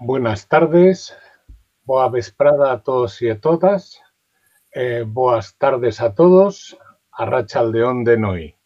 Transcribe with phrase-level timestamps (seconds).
[0.00, 1.14] buenas tardes,
[1.84, 4.02] boa vesprada a todos y a todas,
[4.72, 6.78] eh, boas tardes a todos,
[7.12, 8.56] a Rachaldeón de Noy.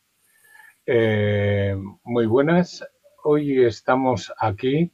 [0.87, 2.87] Eh, muy buenas,
[3.25, 4.93] hoy estamos aquí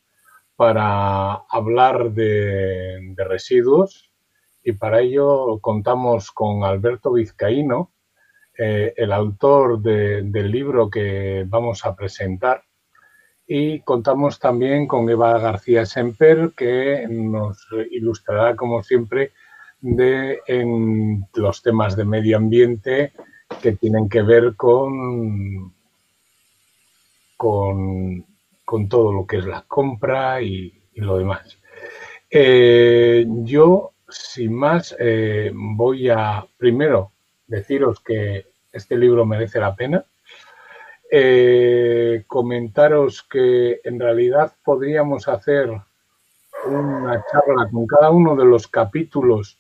[0.57, 4.11] para hablar de, residuos
[4.65, 7.93] y para ello contamos con Alberto Vizcaíno,
[8.59, 12.65] eh, el autor del libro que vamos a presentar
[13.53, 19.33] y contamos también con Eva García Semper, que nos ilustrará, como siempre,
[19.81, 23.13] de en los temas de medio ambiente
[23.61, 25.75] que tienen que ver con,
[27.37, 28.25] con,
[28.89, 31.59] todo lo que es la compra y, lo demás.
[32.31, 37.11] Eh, yo, sin más, eh, voy a primero
[37.49, 40.05] deciros que este libro merece la pena
[41.11, 45.71] eh, comentaros que en realidad podríamos hacer
[46.67, 49.59] una charla con cada uno de los capítulos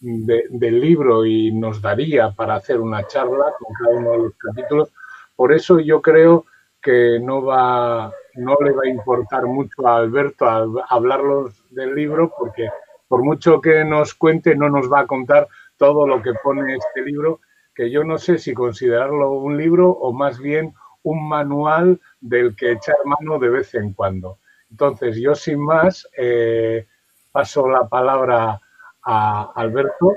[0.00, 4.92] del libro y nos daría para hacer una charla con cada uno de los capítulos.
[5.36, 6.46] Por eso yo creo
[6.80, 10.46] que no va, no le va a importar mucho a Alberto
[10.88, 12.68] hablarlos del libro, porque
[13.06, 17.02] por mucho que nos cuente, no nos va a contar todo lo que pone este
[17.02, 17.40] libro,
[17.74, 22.72] que yo no sé si considerarlo un libro o más bien un manual del que
[22.72, 24.38] echar mano de vez en cuando.
[24.70, 26.86] Entonces, yo sin más eh,
[27.30, 28.60] paso la palabra
[29.02, 30.14] a Alberto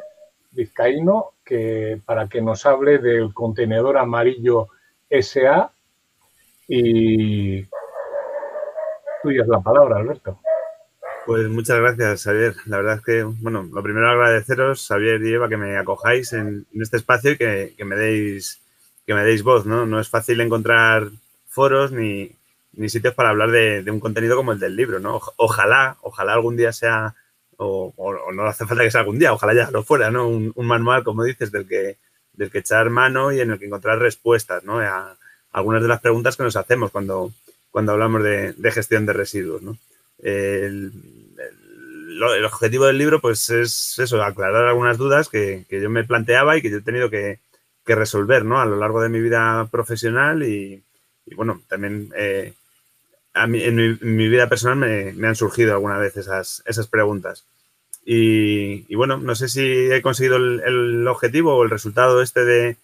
[0.51, 4.69] Vizcaíno que, para que nos hable del contenedor amarillo
[5.09, 5.71] SA
[6.67, 7.63] y
[9.21, 10.39] tuya es la palabra, Alberto.
[11.25, 12.53] Pues muchas gracias, Xavier.
[12.67, 16.67] La verdad es que, bueno, lo primero agradeceros, Xavier y Eva, que me acojáis en,
[16.79, 18.61] este espacio y que me deis
[19.05, 19.85] que me deis voz, ¿no?
[19.85, 21.09] No es fácil encontrar
[21.47, 22.31] foros ni,
[22.87, 25.21] sitios para hablar de, un contenido como el del libro, ¿no?
[25.37, 27.15] Ojalá, ojalá algún día sea,
[27.57, 27.93] o,
[28.33, 30.27] no hace falta que sea algún día, ojalá ya lo fuera, ¿no?
[30.27, 31.97] Un, manual, como dices, del que,
[32.33, 34.79] del que echar mano y en el que encontrar respuestas, ¿no?
[34.79, 35.15] A
[35.51, 37.31] algunas de las preguntas que nos hacemos cuando,
[37.71, 39.77] cuando hablamos de, gestión de residuos, ¿no?
[40.19, 40.91] El,
[42.45, 46.61] objetivo del libro, pues es eso, aclarar algunas dudas que, que yo me planteaba y
[46.61, 47.39] que yo he tenido que,
[47.85, 48.59] que resolver ¿no?
[48.59, 50.83] a lo largo de mi vida profesional y,
[51.35, 52.53] bueno, también eh,
[53.33, 54.77] en, mi, vida personal
[55.15, 57.45] me, han surgido alguna vez esas, esas preguntas.
[58.03, 62.77] Y, bueno, no sé si he conseguido el, objetivo o el resultado este de,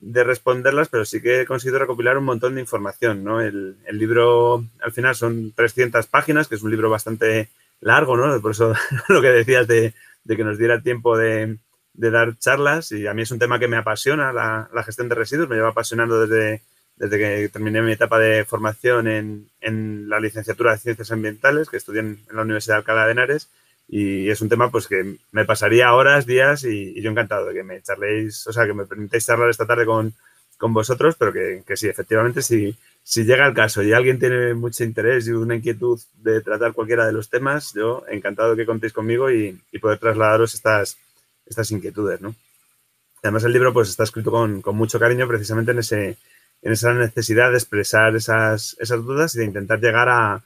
[0.00, 3.40] responderlas, pero sí que he conseguido recopilar un montón de información, ¿no?
[3.40, 7.48] El, libro, al final, son 300 páginas, que es un libro bastante
[7.80, 8.40] largo, ¿no?
[8.40, 8.74] Por eso
[9.08, 9.94] lo que decías de
[10.26, 11.58] que nos diera tiempo de,
[11.94, 15.14] de dar charlas y a mí es un tema que me apasiona, la, gestión de
[15.14, 16.62] residuos, me lleva apasionando desde,
[16.96, 21.76] desde que terminé mi etapa de formación en, en la licenciatura de Ciencias Ambientales, que
[21.76, 23.48] estudié en, la Universidad de Alcalá de Henares,
[23.88, 27.62] y es un tema pues que me pasaría horas, días y, yo encantado de que
[27.62, 30.12] me charléis, o sea, que me permitáis charlar esta tarde con,
[30.58, 34.54] con vosotros, pero que, que, sí, efectivamente, si, si llega el caso y alguien tiene
[34.54, 38.66] mucho interés y una inquietud de tratar cualquiera de los temas, yo encantado de que
[38.66, 40.96] contéis conmigo y, y poder trasladaros estas,
[41.46, 42.34] estas inquietudes, ¿no?
[43.24, 46.18] Además, el libro pues, está escrito con, mucho cariño precisamente en, ese,
[46.60, 50.42] en esa necesidad de expresar esas, esas dudas y de intentar llegar a,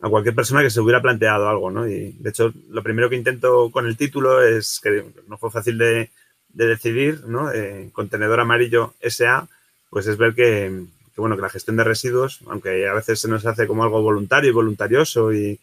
[0.00, 1.86] cualquier persona que se hubiera planteado algo, ¿no?
[1.86, 5.78] Y, de hecho, lo primero que intento con el título es que no fue fácil
[5.78, 6.10] de,
[6.48, 7.52] decidir, ¿no?
[7.52, 9.46] Eh, contenedor amarillo SA,
[9.90, 10.86] pues es ver que,
[11.16, 14.50] bueno, que la gestión de residuos, aunque a veces se nos hace como algo voluntario
[14.50, 15.60] y voluntarioso y,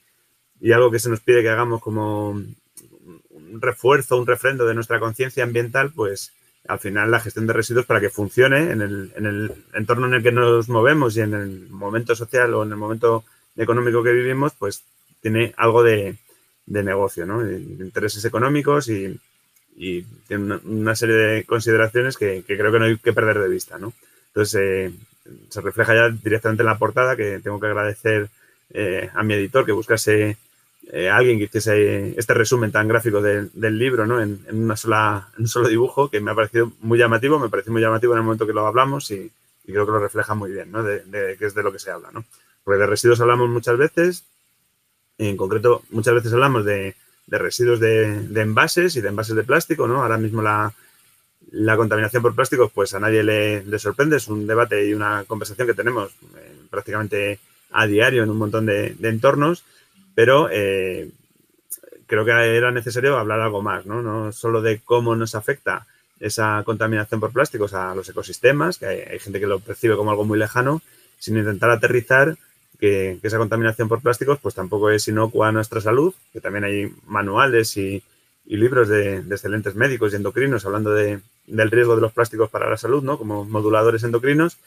[0.62, 2.42] y algo que se nos pide que hagamos como
[3.52, 6.34] un refuerzo, un refrendo de nuestra conciencia ambiental, pues
[6.68, 10.16] al final la gestión de residuos para que funcione en el, en el, entorno en
[10.16, 13.24] el que nos movemos y en el momento social o en el momento
[13.58, 14.84] económico que vivimos, pues
[15.22, 16.16] tiene algo de,
[16.68, 17.42] negocio, ¿no?
[17.50, 19.20] intereses económicos y,
[20.28, 23.94] tiene una, serie de consideraciones que, creo que no hay que perder de vista, ¿no?
[24.28, 24.94] Entonces, eh,
[25.48, 28.30] se refleja ya directamente en la portada, que tengo que agradecer
[28.72, 30.38] eh, a mi editor que buscase
[30.90, 34.22] eh, alguien que hiciese este resumen tan gráfico del libro ¿no?
[34.22, 37.82] en, una sola, un solo dibujo que me ha parecido muy llamativo, me pareció muy
[37.82, 39.32] llamativo en el momento que lo hablamos y,
[39.66, 40.82] creo que lo refleja muy bien, ¿no?
[40.82, 42.10] de, de, que es de lo que se habla.
[42.12, 42.26] ¿no?
[42.64, 44.24] Porque de residuos hablamos muchas veces,
[45.20, 46.96] en concreto muchas veces hablamos de,
[47.28, 50.02] residuos de, envases y de envases de plástico, ¿no?
[50.02, 50.74] Ahora mismo la,
[51.76, 55.74] contaminación por plásticos, pues a nadie le, sorprende, es un debate y una conversación que
[55.74, 57.40] tenemos eh, prácticamente
[57.72, 59.64] a diario en un montón de, entornos
[60.20, 61.10] pero eh,
[62.06, 64.02] creo que era necesario hablar algo más, ¿no?
[64.02, 65.88] No solo de cómo nos afecta
[66.20, 70.26] esa contaminación por plásticos a los ecosistemas, que hay, gente que lo percibe como algo
[70.26, 70.82] muy lejano,
[71.20, 72.36] sino intentar aterrizar
[72.82, 76.94] que, esa contaminación por plásticos pues tampoco es inocua a nuestra salud, que también hay
[77.08, 78.04] manuales y,
[78.46, 82.76] libros de, excelentes médicos y endocrinos hablando de, del riesgo de los plásticos para la
[82.76, 83.18] salud, ¿no?
[83.18, 84.58] Como moduladores endocrinos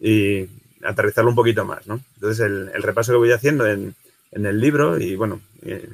[0.00, 0.48] y
[0.82, 2.00] aterrizarlo un poquito más, ¿no?
[2.16, 3.94] Entonces, el, repaso que voy haciendo en,
[4.32, 5.88] el libro y, bueno, eh,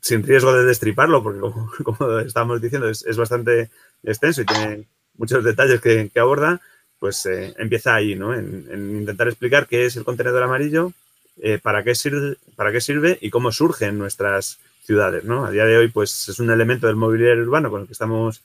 [0.00, 1.40] sin riesgo de destriparlo, porque
[1.84, 3.70] como, estábamos diciendo, es, bastante
[4.02, 4.84] extenso y tiene
[5.16, 6.60] muchos detalles que, aborda,
[6.98, 8.34] pues eh, empieza ahí, ¿no?
[8.34, 10.92] En, intentar explicar qué es el contenedor amarillo,
[11.40, 15.44] eh, para, qué sirve, para qué sirve y cómo surge en nuestras ciudades, ¿no?
[15.44, 18.42] A día de hoy, pues es un elemento del mobiliario urbano con el que estamos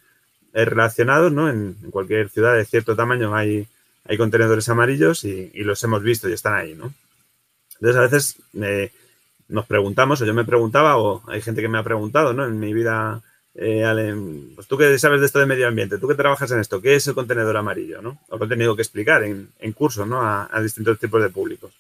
[0.54, 1.50] relacionados, ¿no?
[1.50, 3.68] En, cualquier ciudad de cierto tamaño hay,
[4.06, 6.94] hay contenedores amarillos y, los hemos visto y están ahí, ¿no?
[7.76, 8.38] Entonces, a veces
[9.48, 12.46] nos preguntamos, o yo me preguntaba, o hay gente que me ha preguntado, ¿no?
[12.46, 13.22] En mi vida,
[13.56, 14.16] eh,
[14.56, 16.96] pues tú que sabes de esto de medio ambiente, tú que trabajas en esto, ¿qué
[16.96, 18.20] es el contenedor amarillo, ¿no?
[18.30, 20.22] O lo he tenido que explicar en, cursos, ¿no?
[20.22, 21.72] A, distintos tipos de públicos.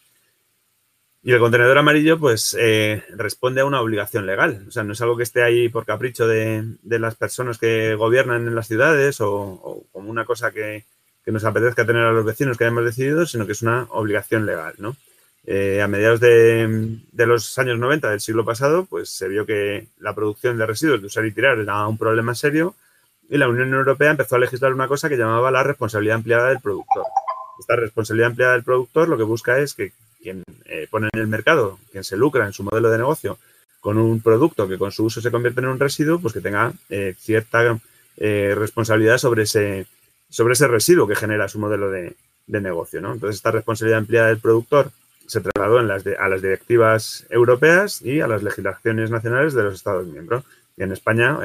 [1.25, 4.65] Y el contenedor amarillo, pues, eh, responde a una obligación legal.
[4.67, 8.45] O sea, no es algo que esté ahí por capricho de, las personas que gobiernan
[8.45, 10.83] en las ciudades o, como una cosa que,
[11.23, 14.45] que, nos apetezca tener a los vecinos que hayamos decidido, sino que es una obligación
[14.45, 14.97] legal, ¿no?
[15.45, 20.15] Eh, a mediados de, los años 90 del siglo pasado, pues se vio que la
[20.15, 22.75] producción de residuos de usar y tirar era un problema serio
[23.29, 26.61] y la Unión Europea empezó a legislar una cosa que llamaba la responsabilidad ampliada del
[26.61, 27.03] productor.
[27.59, 29.91] Esta responsabilidad ampliada del productor lo que busca es que
[30.21, 33.37] quien eh, pone en el mercado, quien se lucra en su modelo de negocio
[33.81, 36.71] con un producto que con su uso se convierte en un residuo, pues que tenga
[36.89, 37.77] eh, cierta
[38.15, 39.87] responsabilidad sobre ese,
[40.29, 42.15] sobre ese residuo que genera su modelo de,
[42.47, 42.99] negocio.
[42.99, 44.91] Entonces, esta responsabilidad ampliada del productor
[45.27, 49.75] se trasladó en las a las directivas europeas y a las legislaciones nacionales de los
[49.75, 50.43] Estados miembros.
[50.77, 51.37] Y en España,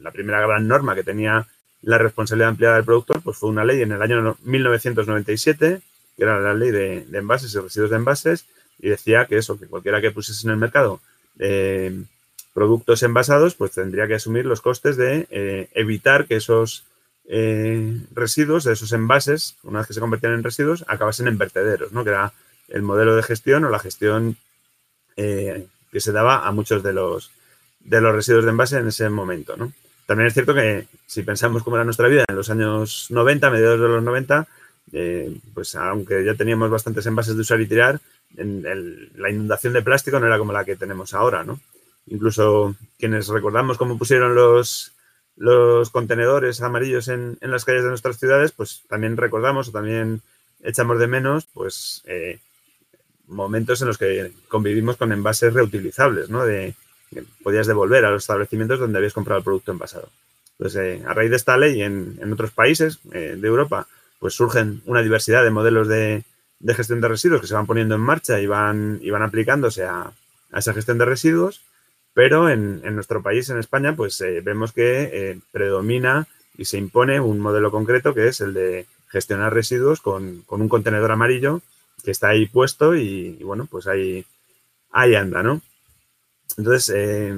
[0.00, 1.46] la primera gran norma que tenía
[1.82, 5.80] la responsabilidad ampliada del productor pues fue una ley en el año 1997,
[6.16, 8.46] que era la ley de, envases y residuos de envases,
[8.78, 11.00] y decía que eso, que cualquiera que pusiese en el mercado
[11.38, 12.02] eh,
[12.52, 16.84] productos envasados, pues tendría que asumir los costes de eh, evitar que esos
[17.26, 21.92] eh, residuos, de esos envases, una vez que se convertían en residuos, acabasen en vertederos,
[21.92, 22.04] ¿no?
[22.04, 22.32] Que era
[22.68, 24.36] el modelo de gestión o la gestión
[25.16, 27.30] eh, que se daba a muchos de los,
[27.80, 29.56] de los residuos de envase en ese momento.
[29.56, 29.72] ¿no?
[30.06, 33.80] También es cierto que si pensamos cómo era nuestra vida en los años 90, mediados
[33.80, 34.46] de los 90,
[34.92, 38.00] eh, pues aunque ya teníamos bastantes envases de usar y tirar,
[38.36, 41.60] la inundación de plástico no era como la que tenemos ahora, ¿no?
[42.06, 44.92] Incluso quienes recordamos cómo pusieron los,
[45.36, 50.20] los contenedores amarillos en, en, las calles de nuestras ciudades, pues también recordamos o también
[50.62, 52.40] echamos de menos, pues, eh,
[53.28, 56.44] momentos en los que convivimos con envases reutilizables, ¿no?
[56.44, 56.74] De
[57.42, 60.08] podías devolver a los establecimientos donde habías comprado el producto envasado.
[60.58, 63.86] Entonces, eh, a raíz de esta ley en, otros países eh, de Europa,
[64.18, 66.24] pues surgen una diversidad de modelos de,
[66.74, 70.12] gestión de residuos que se van poniendo en marcha y van, y van aplicándose a,
[70.54, 71.62] esa gestión de residuos,
[72.14, 77.40] pero en, nuestro país, en España, pues eh, vemos que predomina y se impone un
[77.40, 81.60] modelo concreto que es el de gestionar residuos con un contenedor amarillo
[82.04, 84.24] que está ahí puesto y, bueno, pues ahí,
[84.92, 85.60] ahí anda, ¿no?
[86.56, 87.34] Entonces, eh,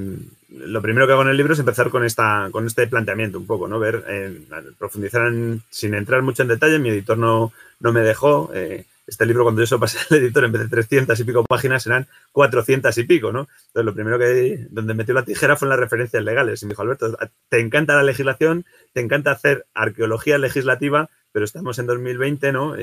[0.51, 3.47] lo primero que hago en el libro es empezar con, esta, con este planteamiento un
[3.47, 3.79] poco, ¿no?
[3.79, 4.41] Ver, eh,
[4.79, 5.33] profundizar
[5.71, 8.51] sin entrar mucho en detalle, mi editor no, no me dejó.
[8.53, 11.25] Eh, este libro, cuando yo se lo pasé al editor, en vez de 300 y
[11.25, 13.49] pico páginas, eran 400 y pico, ¿no?
[13.69, 16.63] Entonces, lo primero que, donde metió la tijera fue en las referencias legales.
[16.63, 17.17] Y me dijo, Alberto,
[17.49, 22.75] te encanta la legislación, te encanta hacer arqueología legislativa, pero estamos en 2020, ¿no?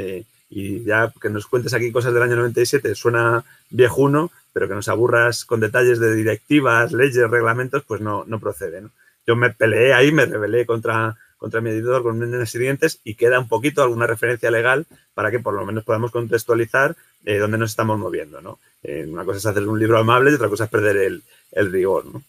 [0.56, 4.88] Y ya que nos cuentes aquí cosas del año 97 suena viejuno, pero que nos
[4.88, 8.84] aburras con detalles de directivas, leyes, reglamentos, pues no, no procede.
[9.26, 13.40] Yo me peleé ahí, me rebelé contra, contra mi editor con unos siguientes y queda
[13.40, 16.96] un poquito alguna referencia legal para que por lo menos podamos contextualizar
[17.26, 18.40] eh, dónde nos estamos moviendo.
[18.40, 18.60] ¿no?
[18.84, 21.72] Eh, una cosa es hacer un libro amable y otra cosa es perder el, el
[21.72, 22.06] rigor.
[22.06, 22.22] ¿no?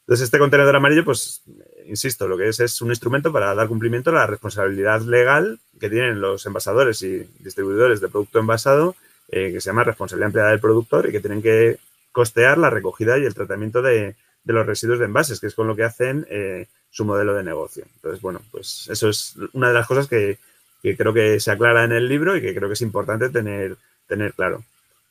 [0.00, 1.40] Entonces, este contenedor amarillo, pues,
[1.90, 5.90] insisto, lo que es es un instrumento para dar cumplimiento a la responsabilidad legal que
[5.90, 8.94] tienen los envasadores y distribuidores de producto envasado,
[9.28, 11.78] eh, que se llama responsabilidad empleada del productor y que tienen que
[12.12, 15.76] costear la recogida y el tratamiento de, los residuos de envases, que es con lo
[15.76, 17.84] que hacen eh, su modelo de negocio.
[17.96, 20.38] Entonces, bueno, pues eso es una de las cosas que,
[20.82, 23.76] que, creo que se aclara en el libro y que creo que es importante tener,
[24.06, 24.64] tener claro.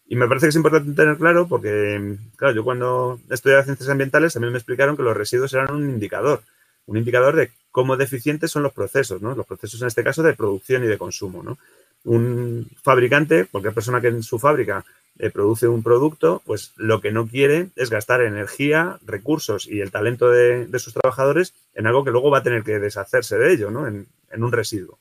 [0.08, 4.34] Y me parece que es importante tener claro porque, claro, yo cuando estudiaba ciencias ambientales
[4.34, 6.42] también me explicaron que los residuos eran un indicador,
[6.90, 9.36] un indicador de cómo deficientes son los procesos, ¿no?
[9.36, 11.58] Los procesos en este caso de producción y de consumo.
[12.04, 14.84] Un fabricante, cualquier persona que en su fábrica
[15.20, 19.92] eh, produce un producto, pues lo que no quiere es gastar energía, recursos y el
[19.92, 23.70] talento de, sus trabajadores en algo que luego va a tener que deshacerse de ello,
[23.70, 23.88] ¿no?
[23.88, 24.98] En, un residuo.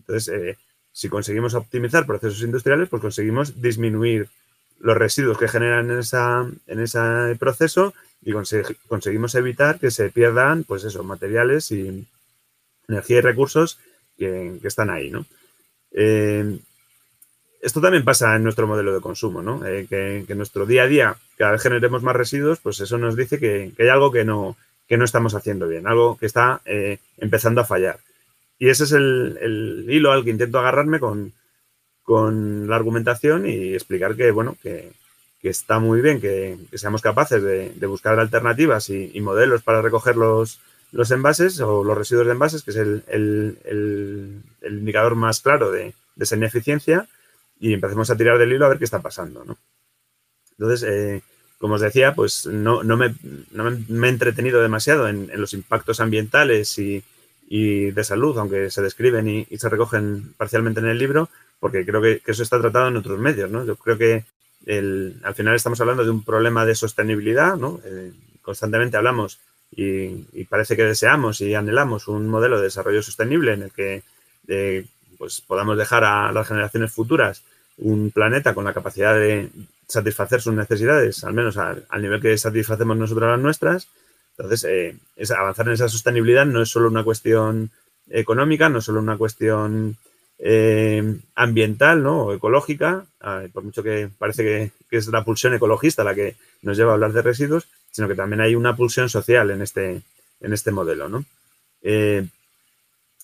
[0.00, 0.58] Entonces, eh,
[0.92, 4.28] si conseguimos optimizar procesos industriales, pues conseguimos disminuir
[4.78, 7.94] los residuos que generan en ese proceso
[8.24, 8.32] y
[8.88, 12.06] conseguimos evitar que se pierdan, pues eso, materiales y
[12.88, 13.78] energía y recursos
[14.16, 15.26] que, están ahí, ¿no?
[15.90, 16.58] Eh,
[17.60, 19.64] esto también pasa en nuestro modelo de consumo, ¿no?
[19.66, 23.16] Eh, que, en nuestro día a día cada vez generemos más residuos, pues eso nos
[23.16, 26.98] dice que, hay algo que no, que no estamos haciendo bien, algo que está eh,
[27.18, 27.98] empezando a fallar.
[28.58, 31.32] Y ese es el, hilo al que intento agarrarme con,
[32.06, 34.92] la argumentación y explicar que, bueno, que,
[35.48, 40.60] está muy bien que, seamos capaces de, buscar alternativas y, modelos para recoger los,
[40.92, 46.24] los envases o los residuos de envases, que es el, indicador más claro de, de
[46.24, 47.08] esa ineficiencia,
[47.60, 49.56] y empecemos a tirar del hilo a ver qué está pasando, ¿no?
[50.58, 51.22] Entonces, eh,
[51.58, 57.04] como os decía, pues no, no, me, he entretenido demasiado en, los impactos ambientales y,
[57.48, 61.28] de salud, aunque se describen y, se recogen parcialmente en el libro,
[61.60, 63.64] porque creo que, eso está tratado en otros medios, ¿no?
[63.64, 64.24] Yo creo que
[64.66, 67.80] al final estamos hablando de un problema de sostenibilidad, ¿no?
[67.84, 69.40] Eh, constantemente hablamos
[69.70, 74.02] y, parece que deseamos y anhelamos un modelo de desarrollo sostenible en el que
[74.48, 74.86] eh,
[75.18, 77.42] pues podamos dejar a las generaciones futuras
[77.78, 79.48] un planeta con la capacidad de
[79.88, 83.88] satisfacer sus necesidades, al menos al, nivel que satisfacemos nosotros las nuestras.
[84.36, 84.96] Entonces, eh,
[85.36, 87.70] avanzar en esa sostenibilidad no es solo una cuestión
[88.10, 89.96] económica, no es solo una cuestión
[90.44, 92.24] eh, ambiental ¿no?
[92.24, 93.06] o ecológica,
[93.52, 97.12] por mucho que parece que, es la pulsión ecologista la que nos lleva a hablar
[97.12, 100.02] de residuos, sino que también hay una pulsión social en este,
[100.40, 101.08] en este modelo.
[101.08, 101.24] ¿no?
[101.80, 102.26] Eh,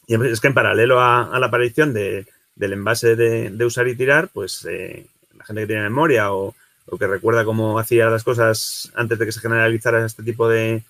[0.07, 4.29] y es que en paralelo a la aparición de, del envase de, usar y tirar,
[4.29, 5.05] pues eh,
[5.37, 6.55] la gente que tiene memoria o,
[6.99, 10.85] que recuerda cómo hacía las cosas antes de que se generalizara este tipo de,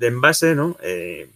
[0.00, 0.76] envase, ¿no?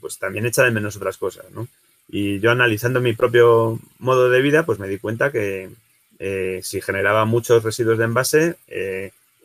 [0.00, 1.68] Pues también echa de menos otras cosas, ¿no?
[2.08, 5.70] Y yo analizando mi propio modo de vida, pues me di cuenta que
[6.18, 8.56] eh, si generaba muchos residuos de envase,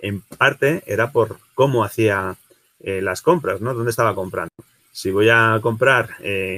[0.02, 2.36] en parte era por cómo hacía
[2.82, 3.74] las compras, ¿no?
[3.74, 4.54] ¿Dónde estaba comprando?
[4.92, 6.10] Si voy a comprar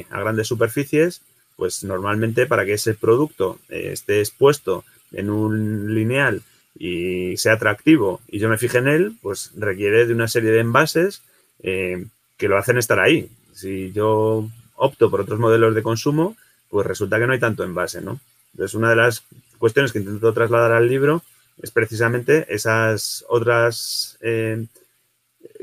[0.09, 1.21] a grandes superficies,
[1.61, 6.41] pues normalmente para que ese producto eh, esté expuesto en un lineal
[6.75, 10.61] y sea atractivo y yo me fije en él, pues requiere de una serie de
[10.61, 11.21] envases
[11.61, 12.05] eh,
[12.37, 13.29] que lo hacen estar ahí.
[13.53, 14.49] Si yo
[14.81, 16.35] opto por otros modelos de consumo,
[16.69, 18.19] pues resulta que no hay tanto envase, ¿no?
[18.53, 19.23] Entonces, una de las
[19.59, 21.21] cuestiones que intento trasladar al libro
[21.61, 24.65] es precisamente esas otras eh,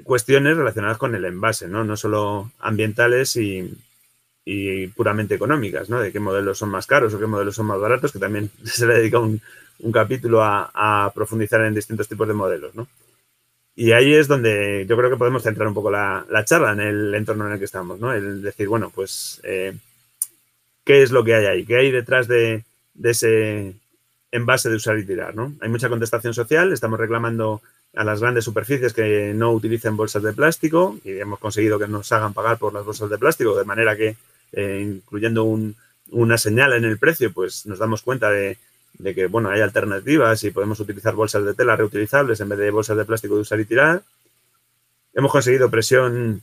[0.05, 1.83] cuestiones relacionadas con el envase, ¿no?
[1.83, 3.77] No solo ambientales y,
[4.97, 6.01] puramente económicas, ¿no?
[6.01, 8.87] De qué modelos son más caros o qué modelos son más baratos, que también se
[8.87, 12.87] le dedica un capítulo a, profundizar en distintos tipos de modelos, ¿no?
[13.81, 17.15] Y ahí es donde yo creo que podemos centrar un poco la, charla en el
[17.15, 18.13] entorno en el que estamos, ¿no?
[18.13, 19.73] El decir, bueno, pues, eh,
[20.83, 21.65] ¿qué es lo que hay ahí?
[21.65, 23.77] ¿Qué hay detrás de, de ese
[24.33, 25.55] envase de usar y tirar, ¿no?
[25.61, 27.63] Hay mucha contestación social, estamos reclamando
[27.95, 32.11] a las grandes superficies que no utilicen bolsas de plástico y hemos conseguido que nos
[32.11, 34.17] hagan pagar por las bolsas de plástico, de manera que
[34.55, 35.45] eh, incluyendo
[36.11, 38.59] una señal en el precio, pues nos damos cuenta de,
[39.15, 42.97] que, bueno, hay alternativas y podemos utilizar bolsas de tela reutilizables en vez de bolsas
[42.97, 44.03] de plástico de usar y tirar.
[45.15, 46.43] Hemos conseguido presión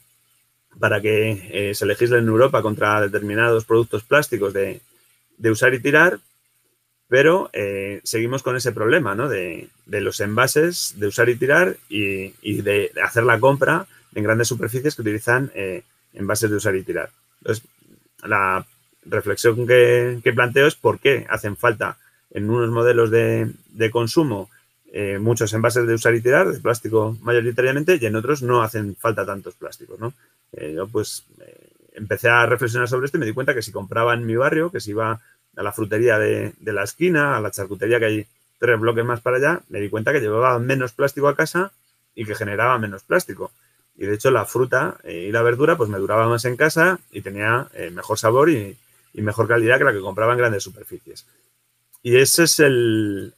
[0.79, 4.81] para que eh, se legisle en Europa contra determinados productos plásticos de,
[5.43, 6.19] usar y tirar,
[7.07, 9.29] pero eh, seguimos con ese problema ¿no?
[9.29, 14.95] de, los envases de usar y tirar y, de hacer la compra en grandes superficies
[14.95, 15.51] que utilizan
[16.13, 17.09] envases de usar y tirar.
[17.39, 17.63] Entonces,
[18.23, 18.65] la
[19.05, 21.97] reflexión que, planteo es por qué hacen falta
[22.31, 23.51] en unos modelos de,
[23.91, 24.49] consumo
[24.97, 28.95] eh, muchos envases de usar y tirar, de plástico mayoritariamente, y en otros no hacen
[28.95, 29.99] falta tantos plásticos.
[30.53, 33.73] Eh, yo pues eh, empecé a reflexionar sobre esto y me di cuenta que si
[33.73, 35.19] compraba en mi barrio, que si iba
[35.57, 38.27] a la frutería de, la esquina, a la charcutería que hay
[38.57, 41.73] tres bloques más para allá, me di cuenta que llevaba menos plástico a casa
[42.15, 43.51] y que generaba menos plástico.
[43.97, 47.21] Y de hecho la fruta y la verdura pues me duraba más en casa y
[47.21, 48.77] tenía mejor sabor y,
[49.13, 51.25] mejor calidad que la que compraba en grandes superficies.
[52.05, 53.33] Y ese es el,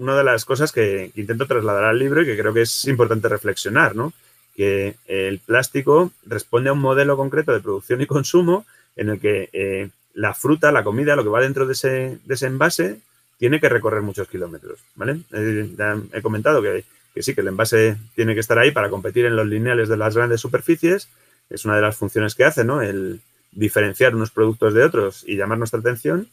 [0.00, 3.28] una de las cosas que, intento trasladar al libro y que creo que es importante
[3.28, 4.12] reflexionar, ¿no?
[4.56, 8.66] Que el plástico responde a un modelo concreto de producción y consumo
[8.96, 12.34] en el que eh, la fruta, la comida, lo que va dentro de ese, de
[12.34, 12.98] ese envase,
[13.38, 15.20] tiene que recorrer muchos kilómetros, ¿vale?
[15.32, 19.34] he comentado que que sí, que el envase tiene que estar ahí para competir en
[19.34, 21.08] los lineales de las grandes superficies.
[21.50, 22.80] Es una de las funciones que hace, ¿no?
[22.80, 23.20] El
[23.50, 26.28] diferenciar unos productos de otros y llamar nuestra atención.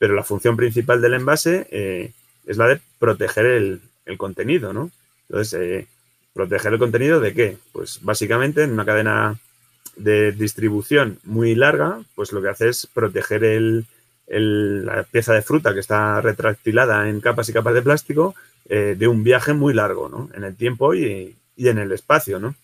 [0.00, 2.12] Pero la función principal del envase eh,
[2.46, 3.80] es la de proteger el,
[4.16, 4.90] contenido, ¿no?
[5.28, 5.86] Entonces, eh,
[6.32, 7.58] ¿proteger el contenido de qué?
[7.70, 9.38] Pues básicamente en una cadena
[9.96, 13.42] de distribución muy larga, pues lo que hace es proteger
[14.26, 18.34] la pieza de fruta que está retractilada en capas y capas de plástico
[18.70, 20.30] eh, de un viaje muy largo, ¿no?
[20.34, 22.54] En el tiempo y, en el espacio, ¿no?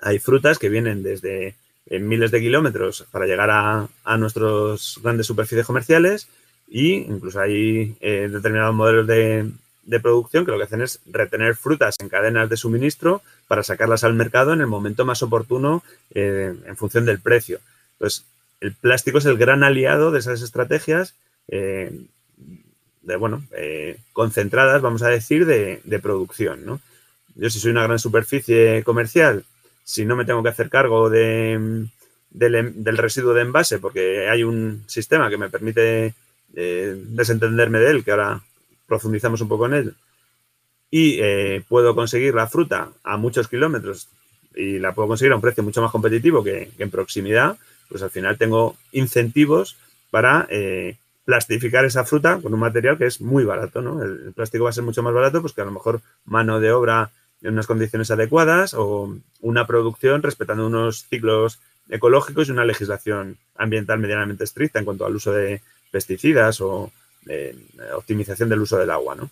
[0.00, 1.56] Hay frutas que vienen desde
[1.90, 6.28] miles de kilómetros para llegar a, a nuestras grandes superficies comerciales
[6.72, 9.52] y incluso hay eh, determinados modelos de,
[10.00, 14.14] producción que lo que hacen es retener frutas en cadenas de suministro para sacarlas al
[14.14, 15.82] mercado en el momento más oportuno
[16.14, 17.60] eh, en función del precio.
[17.92, 18.24] Entonces,
[18.62, 21.14] el plástico es el gran aliado de esas estrategias
[21.48, 21.92] eh,
[23.02, 23.44] de, bueno,
[24.14, 26.80] concentradas, vamos a decir, de, producción.
[27.34, 29.44] Yo si soy una gran superficie comercial,
[29.84, 31.86] si no me tengo que hacer cargo de,
[32.30, 36.14] del, del residuo de envase porque hay un sistema que me permite
[36.54, 38.42] eh, desentenderme de él, que ahora
[38.86, 39.94] profundizamos un poco en él,
[40.90, 44.08] y eh, puedo conseguir la fruta a muchos kilómetros
[44.54, 47.56] y la puedo conseguir a un precio mucho más competitivo que, en proximidad,
[47.88, 49.76] pues al final tengo incentivos
[50.10, 54.02] para eh, plastificar esa fruta con un material que es muy barato, ¿no?
[54.02, 56.72] El, plástico va a ser mucho más barato, pues que a lo mejor mano de
[56.72, 63.38] obra en unas condiciones adecuadas o una producción respetando unos ciclos ecológicos y una legislación
[63.56, 65.62] ambiental medianamente estricta en cuanto al uso de,
[65.92, 66.90] pesticidas o
[67.28, 67.54] eh,
[67.94, 69.30] optimización del uso del agua, ¿no?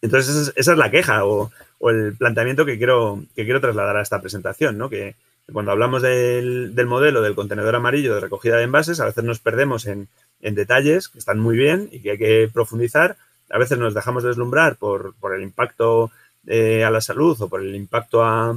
[0.00, 1.50] Entonces, esa es, la queja o,
[1.80, 4.88] el planteamiento que quiero, que quiero trasladar a esta presentación, ¿no?
[4.88, 5.16] Que
[5.52, 9.86] cuando hablamos del, modelo del contenedor amarillo de recogida de envases, a veces nos perdemos
[9.86, 10.08] en,
[10.40, 13.16] detalles que están muy bien y que hay que profundizar.
[13.50, 16.10] A veces nos dejamos deslumbrar por, el impacto
[16.46, 18.54] eh, a la salud o por el impacto a,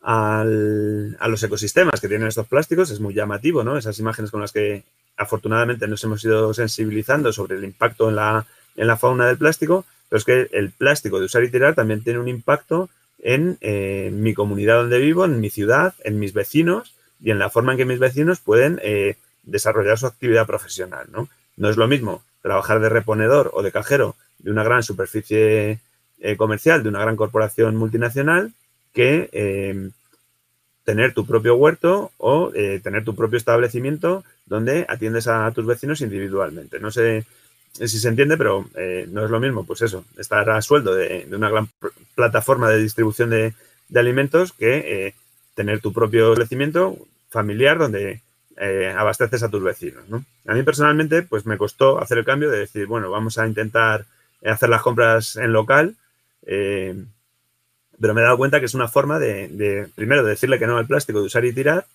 [0.00, 2.90] a los ecosistemas que tienen estos plásticos.
[2.90, 3.76] Es muy llamativo, ¿no?
[3.76, 4.84] Esas imágenes con las que
[5.16, 9.84] afortunadamente nos hemos ido sensibilizando sobre el impacto en la, en la fauna del plástico,
[10.08, 14.10] pero es que el plástico de usar y tirar también tiene un impacto en eh,
[14.12, 17.78] mi comunidad donde vivo, en mi ciudad, en mis vecinos y en la forma en
[17.78, 21.06] que mis vecinos pueden eh, desarrollar su actividad profesional.
[21.10, 21.28] ¿no?
[21.68, 25.80] es lo mismo trabajar de reponedor o de cajero de una gran superficie
[26.20, 28.52] eh, comercial, de una gran corporación multinacional,
[28.92, 29.90] que
[30.84, 36.78] tener tu propio huerto o tener tu propio establecimiento donde atiendes a tus vecinos individualmente.
[36.80, 37.24] No sé
[37.74, 41.26] si se entiende, pero eh, no es lo mismo, pues eso, estar a sueldo de,
[41.32, 41.68] una gran
[42.14, 43.54] plataforma de distribución de,
[43.94, 45.14] alimentos que eh,
[45.54, 46.96] tener tu propio establecimiento
[47.30, 48.20] familiar donde
[48.56, 50.04] eh, abasteces a tus vecinos.
[50.46, 54.04] A mí personalmente, pues me costó hacer el cambio de decir, bueno, vamos a intentar
[54.44, 55.96] hacer las compras en local,
[56.44, 60.66] pero me he dado cuenta que es una forma de, de, primero, de decirle que
[60.66, 61.86] no al plástico, de usar y tirar,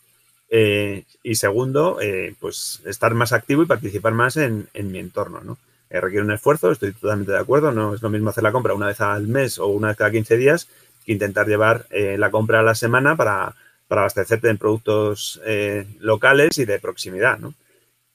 [0.50, 5.58] eh, y segundo, eh, pues estar más activo y participar más en, mi entorno, ¿no?
[5.92, 8.74] Eh, requiere un esfuerzo, estoy totalmente de acuerdo, no es lo mismo hacer la compra
[8.74, 10.68] una vez al mes o una vez cada 15 días
[11.06, 13.56] que intentar llevar la compra a la semana para,
[13.88, 15.42] para abastecerte en productos
[16.00, 17.56] locales y de proximidad, ¿no?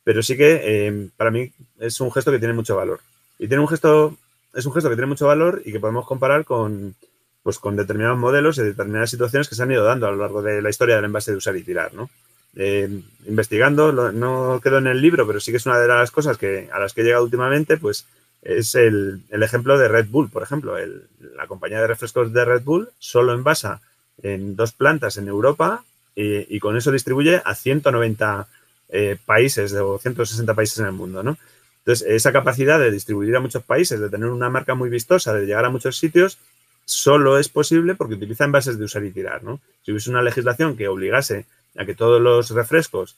[0.04, 3.00] Pero sí que para mí es un gesto que tiene mucho valor.
[3.38, 4.16] Y tiene un gesto,
[4.54, 6.94] es un gesto que tiene mucho valor y que podemos comparar con,
[7.42, 10.42] pues con determinados modelos y determinadas situaciones que se han ido dando a lo largo
[10.42, 12.08] de la historia del envase de usar y tirar, ¿no?
[12.56, 16.38] Eh, investigando, no quedó en el libro, pero sí que es una de las cosas
[16.38, 18.06] que, a las que he llegado últimamente, pues
[18.42, 20.76] es el, ejemplo de Red Bull, por ejemplo.
[21.36, 23.80] la compañía de refrescos de Red Bull solo envasa
[24.22, 25.82] en dos plantas en Europa
[26.14, 28.46] y, con eso distribuye a 190
[28.90, 31.36] eh, países o 160 países en el mundo, ¿no?
[31.78, 35.44] Entonces, esa capacidad de distribuir a muchos países, de tener una marca muy vistosa, de
[35.44, 36.38] llegar a muchos sitios,
[36.84, 39.42] solo es posible porque utiliza envases de usar y tirar.
[39.82, 43.16] Si hubiese una legislación que obligase a que todos los refrescos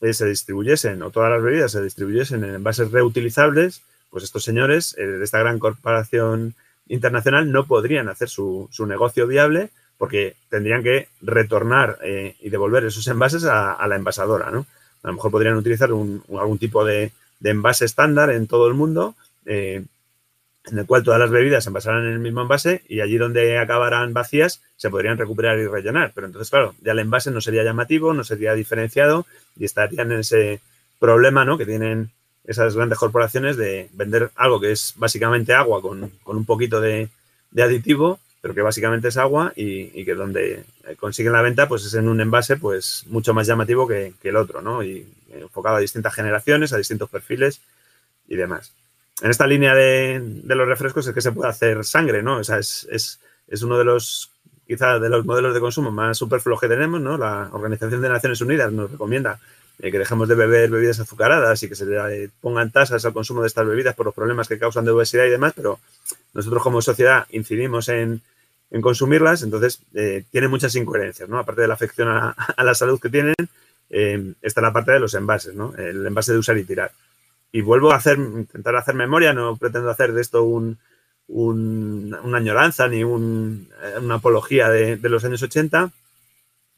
[0.00, 4.94] eh, se distribuyesen o todas las bebidas se distribuyesen en envases reutilizables, pues estos señores
[4.98, 6.54] eh, de esta gran corporación
[6.86, 13.06] internacional no podrían hacer su, negocio viable porque tendrían que retornar eh, y devolver esos
[13.08, 14.66] envases a, la envasadora, ¿no?
[15.02, 19.16] A lo mejor podrían utilizar algún tipo de, envase estándar en todo el mundo,
[20.70, 23.58] en el cual todas las bebidas se envasarán en el mismo envase y allí donde
[23.58, 26.12] acabarán vacías se podrían recuperar y rellenar.
[26.14, 29.26] Pero entonces, claro, ya el envase no sería llamativo, no sería diferenciado
[29.56, 30.60] y estarían en ese
[30.98, 31.58] problema ¿no?
[31.58, 32.10] que tienen
[32.44, 37.08] esas grandes corporaciones de vender algo que es básicamente agua con, un poquito de,
[37.56, 40.64] aditivo, pero que básicamente es agua y, que donde
[40.98, 44.36] consiguen la venta pues es en un envase pues mucho más llamativo que, que el
[44.36, 44.82] otro, ¿no?
[44.82, 47.60] Y enfocado a distintas generaciones, a distintos perfiles
[48.28, 48.72] y demás
[49.20, 52.38] en esta línea de, los refrescos es que se puede hacer sangre, ¿no?
[52.38, 53.18] O sea, es,
[53.62, 54.30] uno de los,
[54.66, 57.18] quizá, de los modelos de consumo más superfluos que tenemos, ¿no?
[57.18, 59.40] La Organización de Naciones Unidas nos recomienda
[59.80, 63.42] eh, que dejemos de beber bebidas azucaradas y que se le pongan tasas al consumo
[63.42, 65.80] de estas bebidas por los problemas que causan de obesidad y demás, pero
[66.34, 68.22] nosotros como sociedad incidimos en,
[68.82, 71.38] consumirlas, entonces eh, tiene muchas incoherencias, ¿no?
[71.38, 73.34] Aparte de la afección a, la salud que tienen,
[73.90, 75.74] eh, está la parte de los envases, ¿no?
[75.74, 76.92] El envase de usar y tirar.
[77.52, 80.78] Y vuelvo a hacer, intentar hacer memoria, no pretendo hacer de esto un,
[81.28, 85.90] una añoranza ni una apología de, los años 80,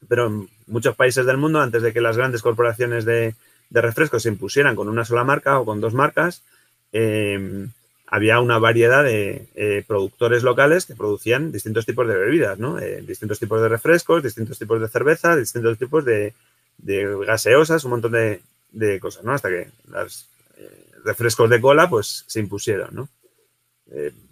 [0.07, 3.35] pero en muchos países del mundo, antes de que las grandes corporaciones de,
[3.71, 6.43] refrescos se impusieran con una sola marca o con dos marcas,
[6.91, 7.67] eh,
[8.11, 12.77] había una variedad de eh, productores locales que producían distintos tipos de bebidas, ¿no?
[12.77, 16.33] Eh, distintos tipos de refrescos, distintos tipos de cerveza, distintos tipos de,
[17.25, 19.31] gaseosas, un montón de, cosas, ¿no?
[19.31, 20.27] Hasta que los
[21.03, 23.09] refrescos de cola, pues, se impusieron, ¿no?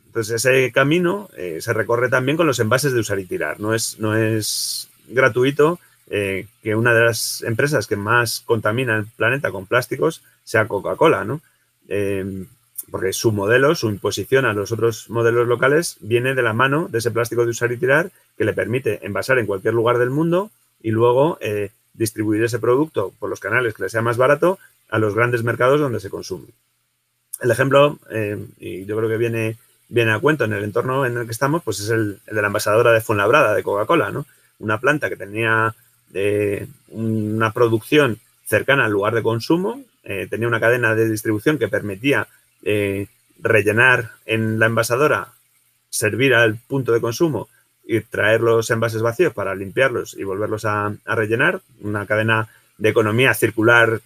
[0.09, 3.59] Entonces, ese camino eh, se recorre también con los envases de usar y tirar.
[3.59, 5.79] No es, no es gratuito
[6.09, 11.25] eh, que una de las empresas que más contamina el planeta con plásticos sea Coca-Cola,
[11.25, 11.41] ¿no?
[11.89, 12.45] Eh,
[12.89, 16.97] porque su modelo, su imposición a los otros modelos locales viene de la mano de
[16.97, 20.49] ese plástico de usar y tirar que le permite envasar en cualquier lugar del mundo
[20.81, 21.37] y luego
[21.93, 24.57] distribuir ese producto por los canales que le sea más barato
[24.89, 26.47] a los grandes mercados donde se consume.
[27.41, 27.99] El ejemplo,
[28.59, 29.57] y yo creo que viene
[29.89, 32.47] viene a cuento en el entorno en el que estamos, pues es el, de la
[32.47, 34.25] envasadora de Fuenlabrada de Coca-Cola, ¿no?
[34.59, 35.75] Una planta que tenía
[36.13, 41.67] eh, una producción cercana al lugar de consumo, eh, tenía una cadena de distribución que
[41.67, 42.27] permitía
[42.63, 43.07] eh,
[43.39, 45.29] rellenar en la envasadora,
[45.89, 47.49] servir al punto de consumo
[47.83, 52.47] y traer los envases vacíos para limpiarlos y volverlos a rellenar, una cadena
[52.77, 54.01] de economía circular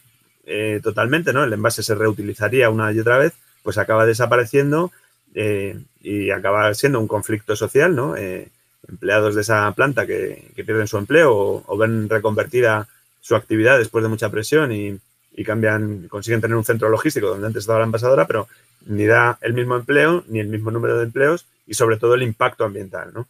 [0.82, 1.43] totalmente, ¿no?
[1.43, 4.91] El envase se reutilizaría una y otra vez, pues acaba desapareciendo
[5.36, 8.15] eh, y acaba siendo un conflicto social, ¿no?
[8.15, 8.49] Eh,
[8.88, 12.88] empleados de esa planta que, pierden su empleo o, ven reconvertida
[13.21, 14.99] su actividad después de mucha presión y,
[15.45, 18.47] cambian, consiguen tener un centro logístico donde antes estaba la envasadora, pero
[18.86, 22.21] ni da el mismo empleo, ni el mismo número de empleos y sobre todo el
[22.21, 23.27] impacto ambiental, ¿no?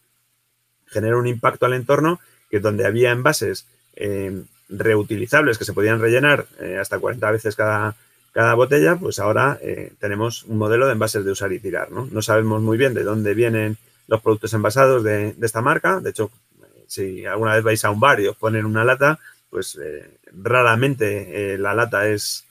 [0.88, 6.46] Genera un impacto al entorno que donde había envases eh, reutilizables que se podían rellenar
[6.80, 7.96] hasta 40 veces cada,
[8.34, 11.92] cada botella, pues ahora eh, tenemos un modelo de envases de usar y tirar.
[11.92, 12.20] ¿no?
[12.20, 16.00] sabemos muy bien de dónde vienen los productos envasados de, esta marca.
[16.00, 16.32] De hecho,
[16.88, 21.54] si alguna vez vais a un bar y os ponen una lata, pues eh, raramente
[21.54, 22.44] eh, la lata es,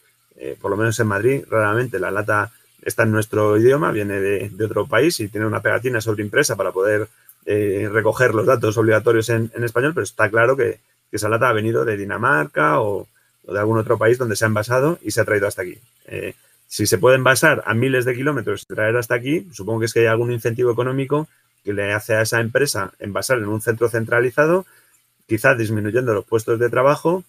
[0.62, 4.88] por lo menos en Madrid, raramente la lata está en nuestro idioma, viene de, otro
[4.88, 7.10] país y tiene una pegatina sobreimpresa para poder
[7.46, 10.80] recoger los datos obligatorios en, español, pero está claro que,
[11.14, 13.08] que esa lata ha venido de Dinamarca o,
[13.44, 15.78] de algún otro país donde se ha envasado y se ha traído hasta aquí.
[16.08, 16.34] Eh,
[16.68, 19.94] si se puede envasar a miles de kilómetros y traer hasta aquí, supongo que es
[19.94, 21.28] que hay algún incentivo económico
[21.64, 24.66] que le hace a esa empresa envasar en un centro centralizado,
[25.28, 27.24] quizá disminuyendo los puestos de trabajo,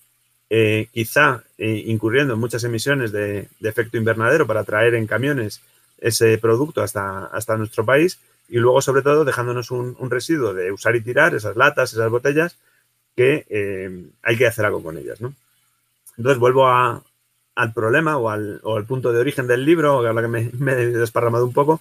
[0.49, 5.61] eh, quizá eh, incurriendo en muchas emisiones de, efecto invernadero para traer en camiones
[5.99, 8.19] ese producto hasta, hasta nuestro país
[8.49, 12.57] y luego, sobre todo, dejándonos un, residuo de usar y tirar, esas latas, esas botellas,
[13.17, 15.35] que hay que hacer algo con ellas, ¿no?
[16.17, 20.73] Entonces vuelvo al problema o al, punto de origen del libro, ahora que me, me
[20.73, 21.81] he desparramado un poco,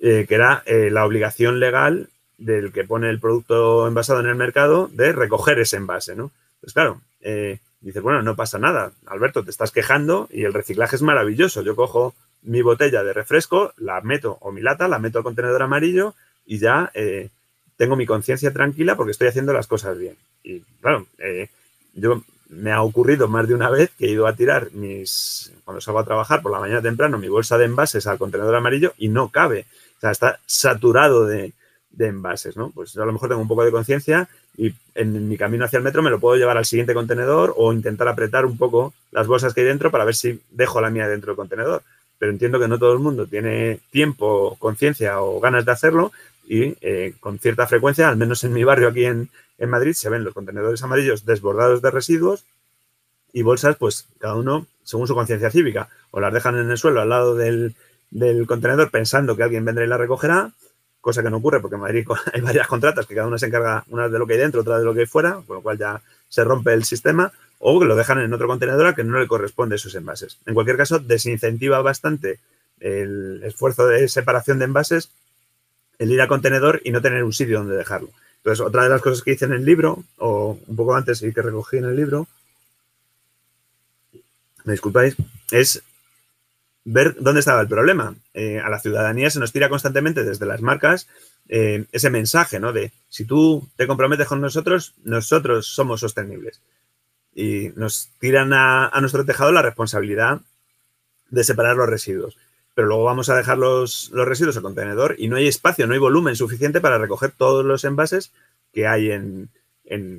[0.00, 4.34] eh, que era eh, la obligación legal del que pone el producto envasado en el
[4.34, 6.30] mercado de recoger ese envase, ¿no?
[6.60, 10.96] Pues claro, eh, dices, bueno, no pasa nada, Alberto, te estás quejando y el reciclaje
[10.96, 11.60] es maravilloso.
[11.60, 15.62] Yo cojo mi botella de refresco, la meto, o mi lata, la meto al contenedor
[15.62, 16.14] amarillo
[16.46, 16.90] y ya
[17.80, 20.14] tengo mi conciencia tranquila porque estoy haciendo las cosas bien.
[20.44, 21.06] Y claro,
[21.94, 25.80] yo me ha ocurrido más de una vez que he ido a tirar mis, cuando
[25.80, 29.08] salgo a trabajar por la mañana temprano, mi bolsa de envases al contenedor amarillo y
[29.08, 29.64] no cabe.
[29.96, 31.54] O sea, está saturado de,
[31.98, 32.68] envases, ¿no?
[32.68, 35.78] Pues yo a lo mejor tengo un poco de conciencia y en mi camino hacia
[35.78, 39.26] el metro me lo puedo llevar al siguiente contenedor o intentar apretar un poco las
[39.26, 41.82] bolsas que hay dentro para ver si dejo la mía dentro del contenedor.
[42.18, 46.12] Pero entiendo que no todo el mundo tiene tiempo, conciencia o ganas de hacerlo
[46.50, 50.10] y eh, con cierta frecuencia, al menos en mi barrio aquí en, en Madrid se
[50.10, 52.44] ven los contenedores amarillos desbordados de residuos
[53.32, 57.00] y bolsas, pues cada uno según su conciencia cívica, o las dejan en el suelo
[57.00, 57.76] al lado del,
[58.48, 60.50] contenedor pensando que alguien vendrá y la recogerá,
[61.00, 63.84] cosa que no ocurre porque en Madrid hay varias contratas que cada una se encarga,
[63.88, 65.78] una de lo que hay dentro, otra de lo que hay fuera, con lo cual
[65.78, 69.20] ya se rompe el sistema, o que lo dejan en otro contenedor al que no
[69.20, 70.38] le corresponde esos envases.
[70.46, 72.40] En cualquier caso, desincentiva bastante
[72.80, 75.10] el esfuerzo de separación de envases
[76.00, 78.08] el ir a contenedor y no tener un sitio donde dejarlo.
[78.38, 81.32] Entonces, otra de las cosas que hice en el libro, o un poco antes y
[81.32, 82.26] que recogí en el libro,
[84.64, 85.14] me disculpáis,
[85.50, 85.82] es
[86.86, 88.14] ver dónde estaba el problema.
[88.32, 91.06] Eh, a la ciudadanía se nos tira constantemente desde las marcas
[91.50, 92.72] eh, ese mensaje, ¿no?
[92.72, 96.62] De si tú te comprometes con nosotros, nosotros somos sostenibles.
[97.34, 100.40] Y nos tiran a nuestro tejado la responsabilidad
[101.28, 102.38] de separar los residuos
[102.74, 105.98] pero luego vamos a dejar los, residuos al contenedor y no hay espacio, no hay
[105.98, 108.32] volumen suficiente para recoger todos los envases
[108.72, 109.48] que hay en,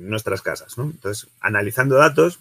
[0.08, 0.76] nuestras casas.
[0.76, 2.40] Entonces, analizando datos,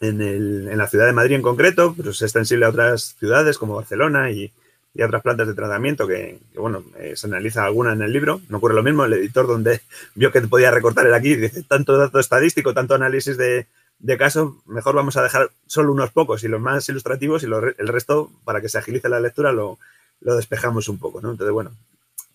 [0.00, 4.30] en, la ciudad de Madrid en concreto, pero es extensible a otras ciudades como Barcelona
[4.30, 4.52] y,
[4.94, 8.40] y otras plantas de tratamiento que, bueno, eh, se analiza alguna en el libro.
[8.48, 9.80] No ocurre lo mismo, el editor donde
[10.14, 13.66] vio que podía recortar el aquí, dice tanto dato estadístico, tanto análisis de,
[13.98, 17.88] de caso, mejor vamos a dejar solo unos pocos y los más ilustrativos y el
[17.88, 19.78] resto, para que se agilice la lectura, lo,
[20.20, 21.32] lo despejamos un poco, ¿no?
[21.32, 21.72] Entonces, bueno,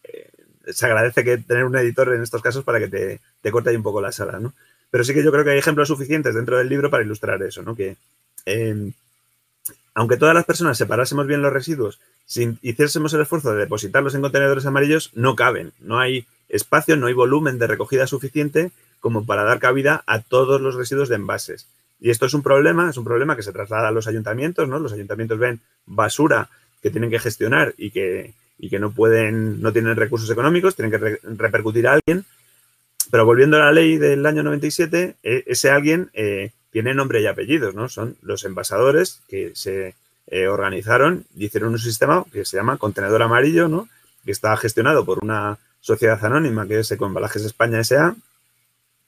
[0.03, 0.29] eh,
[0.71, 3.75] se agradece que tener un editor en estos casos para que te, te corte ahí
[3.75, 4.53] un poco la sala, ¿no?
[4.91, 7.63] Pero sí que yo creo que hay ejemplos suficientes dentro del libro para ilustrar eso,
[7.63, 7.75] ¿no?
[7.75, 7.95] Que
[8.45, 8.93] em,
[9.93, 14.21] aunque todas las personas separásemos bien los residuos, si hiciésemos el esfuerzo de depositarlos en
[14.21, 15.71] contenedores amarillos, no caben.
[15.79, 18.71] No hay espacio, no hay volumen de recogida suficiente
[19.03, 21.67] como para dar cabida a todos los residuos de envases.
[21.99, 24.79] Y esto es un problema, es un problema que se traslada a los ayuntamientos, ¿no?
[24.79, 26.49] Los ayuntamientos ven basura
[26.81, 30.91] que tienen que gestionar y que, y que no pueden, no tienen recursos económicos, tienen
[30.91, 32.25] que repercutir a alguien
[33.13, 37.27] pero volviendo a la ley del año 97, e, ese alguien eh, tiene nombre y
[37.27, 37.87] apellidos, ¿no?
[37.87, 39.93] Son los envasadores que se
[40.25, 43.87] eh, organizaron y hicieron un sistema que se llama Contenedor Amarillo, ¿no?
[44.25, 48.15] Que está gestionado por una sociedad anónima que es Ecoembalajes España S.A.,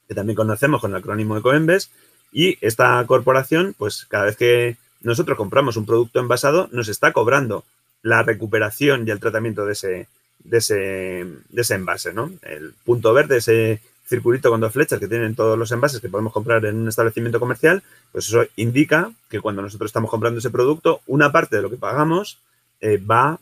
[0.07, 1.89] que también conocemos con el acrónimo Ecoembes,
[2.31, 7.63] y esta corporación, pues cada vez que nosotros compramos un producto envasado, nos está cobrando
[8.01, 10.07] la recuperación y el tratamiento de ese,
[10.51, 12.31] ese, ese envase, ¿no?
[12.41, 16.33] El punto verde, ese circulito con dos flechas que tienen todos los envases que podemos
[16.33, 21.01] comprar en un establecimiento comercial, pues eso indica que cuando nosotros estamos comprando ese producto,
[21.07, 22.39] una parte de lo que pagamos
[22.81, 23.39] eh, va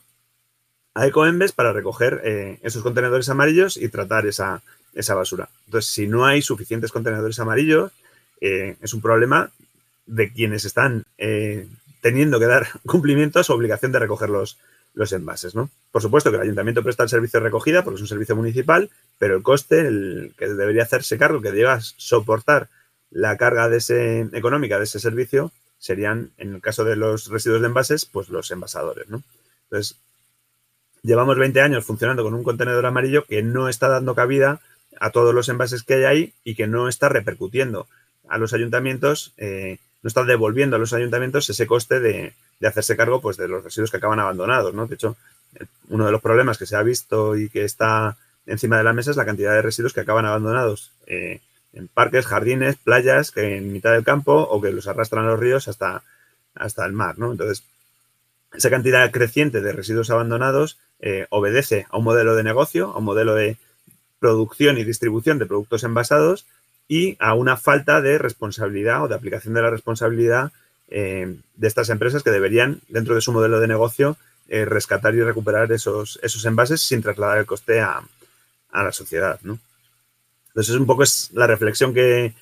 [0.93, 4.61] a Ecoembes para recoger eh, esos contenedores amarillos y tratar esa,
[4.93, 5.49] esa, basura.
[5.65, 7.91] Entonces, si no hay suficientes contenedores amarillos,
[8.41, 9.51] eh, es un problema
[10.05, 11.05] de quienes están
[12.01, 14.57] teniendo que dar cumplimiento a su obligación de recoger los,
[14.93, 15.69] los envases, ¿no?
[15.91, 18.89] Por supuesto que el ayuntamiento presta el servicio de recogida porque es un servicio municipal,
[19.17, 22.69] pero el coste, el que debería hacerse cargo, que deba soportar
[23.09, 27.61] la carga de ese, económica de ese servicio, serían, en el caso de los residuos
[27.61, 29.23] de envases, pues los envasadores, ¿no?
[29.65, 29.97] Entonces,
[31.01, 34.61] llevamos 20 años funcionando con un contenedor amarillo que no está dando cabida
[34.99, 37.87] a todos los envases que hay ahí y que no está repercutiendo
[38.29, 42.95] a los ayuntamientos, eh, no está devolviendo a los ayuntamientos ese coste de, de hacerse
[42.95, 44.73] cargo pues, de los residuos que acaban abandonados.
[44.73, 44.87] ¿no?
[44.87, 45.17] De hecho,
[45.89, 49.11] uno de los problemas que se ha visto y que está encima de la mesa
[49.11, 51.41] es la cantidad de residuos que acaban abandonados eh,
[51.73, 55.39] en parques, jardines, playas, que en mitad del campo o que los arrastran a los
[55.39, 56.03] ríos hasta,
[56.55, 57.17] hasta el mar.
[57.17, 57.31] ¿no?
[57.31, 57.63] Entonces,
[58.53, 63.05] esa cantidad creciente de residuos abandonados eh, obedece a un modelo de negocio, a un
[63.05, 63.57] modelo de
[64.23, 66.45] producción y distribución de productos envasados
[66.87, 70.53] y a una falta de responsabilidad o de aplicación de la responsabilidad
[70.87, 74.15] eh, de estas empresas que deberían, dentro de su modelo de negocio,
[74.47, 78.01] eh, rescatar y recuperar esos, esos envases sin trasladar el coste a,
[78.73, 79.37] la sociedad.
[79.43, 79.59] ¿no?
[80.47, 82.33] Entonces, es un poco es la reflexión que,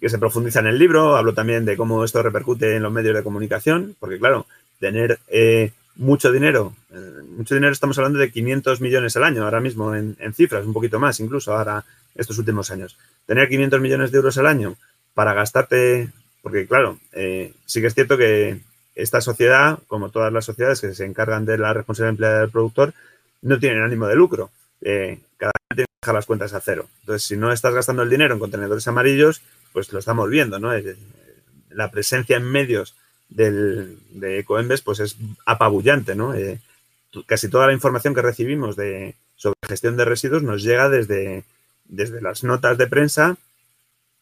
[0.00, 1.16] se profundiza en el libro.
[1.16, 4.46] Hablo también de cómo esto repercute en los medios de comunicación, porque, claro,
[4.80, 6.74] tener eh, mucho dinero,
[7.36, 10.98] mucho dinero, estamos hablando de 500 millones al año ahora mismo en, cifras, un poquito
[11.00, 12.96] más incluso ahora estos últimos años.
[13.26, 14.76] Tener 500 millones de euros al año
[15.14, 16.10] para gastarte
[16.42, 18.60] porque, claro, eh, sí que es cierto que
[18.94, 22.94] esta sociedad, como todas las sociedades que se encargan de la responsabilidad del productor,
[23.42, 24.50] no tienen ánimo de lucro.
[24.80, 26.88] Eh, cada vez tiene que dejar las cuentas a cero.
[27.00, 30.72] Entonces, si no estás gastando el dinero en contenedores amarillos, pues lo estamos viendo, ¿no?
[30.72, 30.96] Eh,
[31.70, 32.94] la presencia en medios
[33.28, 36.34] del, de Ecoembes, pues es apabullante, ¿no?
[37.26, 41.44] casi toda la información que recibimos de, sobre gestión de residuos nos llega desde,
[41.86, 43.36] desde las notas de prensa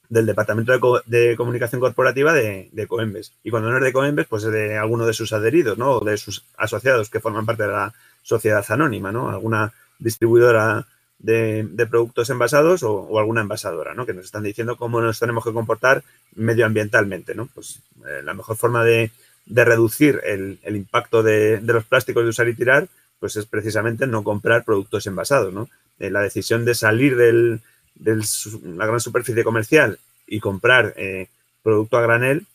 [0.09, 3.33] del Departamento de, Comunicación Corporativa de, de, Coembes.
[3.43, 5.93] Y cuando no es de Coembes, pues es de alguno de sus adheridos, ¿no?
[5.93, 9.31] O de sus asociados que forman parte de la sociedad anónima, ¿no?
[9.31, 10.87] Alguna distribuidora
[11.19, 14.07] de, productos envasados o, alguna envasadora, ¿no?
[14.07, 16.03] Que nos están diciendo cómo nos tenemos que comportar
[16.35, 17.49] medioambientalmente, ¿no?
[17.55, 19.11] Pues eh, la mejor forma de,
[19.47, 22.89] reducir el, impacto de, los plásticos de usar y tirar,
[23.21, 25.69] pues es precisamente no comprar productos envasados, ¿no?
[25.99, 27.61] Eh, la decisión de salir del,
[27.95, 28.23] de
[28.77, 31.29] la gran superficie comercial y comprar eh,
[31.63, 32.47] producto a granel,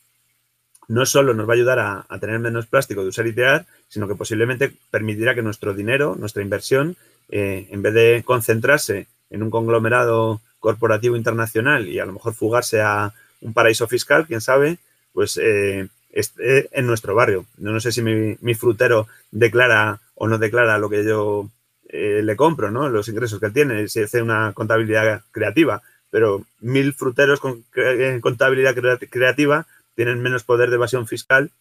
[0.88, 4.08] no solo nos va a ayudar a, tener menos plástico de usar y tirar, sino
[4.08, 6.98] que posiblemente permitirá que nuestro dinero, nuestra inversión,
[7.30, 12.82] eh, en vez de concentrarse en un conglomerado corporativo internacional y a lo mejor fugarse
[12.82, 14.78] a un paraíso fiscal, quién sabe,
[15.14, 17.46] pues eh, esté en nuestro barrio.
[17.58, 21.50] Yo no sé si mi, frutero declara o no declara lo que yo
[21.88, 22.90] eh, le compro, ¿no?
[22.90, 28.76] Los ingresos que tiene, si hace una contabilidad creativa, pero mil fruteros con eh, contabilidad
[29.10, 31.52] creativa tienen menos poder de evasión fiscal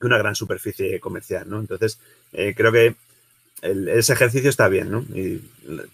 [0.00, 1.60] que una gran superficie comercial, ¿no?
[1.60, 2.00] Entonces,
[2.32, 2.94] eh, creo que
[3.62, 5.04] ese ejercicio está bien, ¿no?
[5.14, 5.42] Y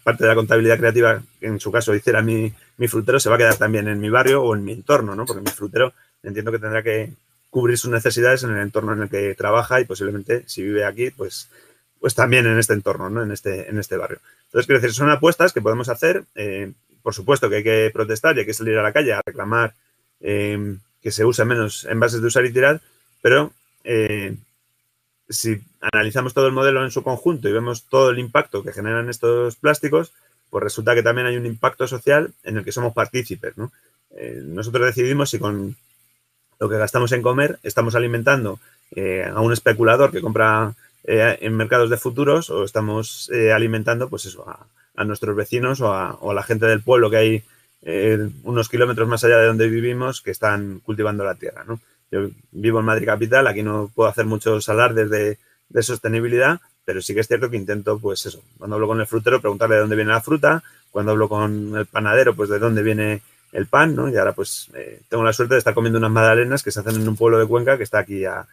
[0.04, 3.38] parte de la contabilidad creativa, en su caso hiciera mi, mi frutero, se va a
[3.38, 5.26] quedar también en mi barrio o en mi entorno, ¿no?
[5.26, 7.12] Porque mi frutero entiendo que tendrá que
[7.50, 11.10] cubrir sus necesidades en el entorno en el que trabaja y posiblemente si vive aquí,
[11.10, 11.48] pues,
[12.00, 13.22] pues también en este entorno, ¿no?
[13.22, 14.18] En este, en este barrio.
[14.46, 16.24] Entonces, quiero decir, son apuestas que podemos hacer.
[16.34, 19.22] Eh, por supuesto que hay que protestar y hay que salir a la calle a
[19.24, 19.74] reclamar
[20.20, 22.80] eh, que se use menos envases de usar y tirar,
[23.22, 23.52] pero
[23.84, 24.34] eh,
[25.28, 29.08] si analizamos todo el modelo en su conjunto y vemos todo el impacto que generan
[29.08, 30.12] estos plásticos,
[30.50, 33.56] pues resulta que también hay un impacto social en el que somos partícipes.
[33.56, 33.72] ¿no?
[34.16, 35.76] Eh, nosotros decidimos si con
[36.58, 38.58] lo que gastamos en comer estamos alimentando
[38.92, 44.26] eh, a un especulador que compra eh, en mercados de futuros o estamos alimentando pues
[44.26, 47.44] eso, a, nuestros vecinos o a, la gente del pueblo que hay
[48.42, 51.62] unos kilómetros más allá de donde vivimos que están cultivando la tierra.
[51.64, 51.78] ¿no?
[52.10, 57.14] Yo vivo en Madrid Capital, aquí no puedo hacer muchos alardes de, sostenibilidad, pero sí
[57.14, 59.96] que es cierto que intento, pues eso, cuando hablo con el frutero, preguntarle de dónde
[59.96, 64.08] viene la fruta, cuando hablo con el panadero, pues de dónde viene el pan, ¿no?
[64.08, 66.96] Y ahora pues eh, tengo la suerte de estar comiendo unas magdalenas que se hacen
[66.96, 68.46] en un pueblo de Cuenca que está aquí a,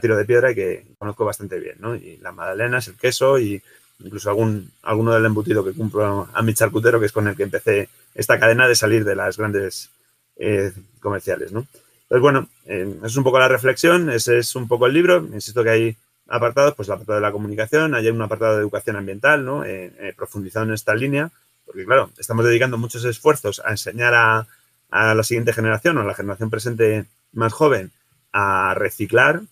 [0.00, 1.96] tiro de piedra y que conozco bastante bien, ¿no?
[1.96, 3.60] Y las magdalenas, el queso y
[3.98, 7.42] incluso algún, alguno del embutido que cumplo a mi charcutero, que es con el que
[7.42, 9.90] empecé esta cadena de salir de las grandes
[10.36, 11.66] eh, comerciales, ¿no?
[12.10, 15.24] Entonces, bueno, eh, es un poco la reflexión, ese es un poco el libro.
[15.32, 15.96] Insisto que hay
[16.26, 19.64] apartados, pues el apartado de la comunicación, hay un apartado de educación ambiental, ¿no?
[19.64, 21.30] Eh, eh, profundizado en esta línea,
[21.64, 24.44] porque claro, estamos dedicando muchos esfuerzos a enseñar a,
[24.90, 27.92] la siguiente generación o a la generación presente más joven
[28.32, 29.42] a reciclar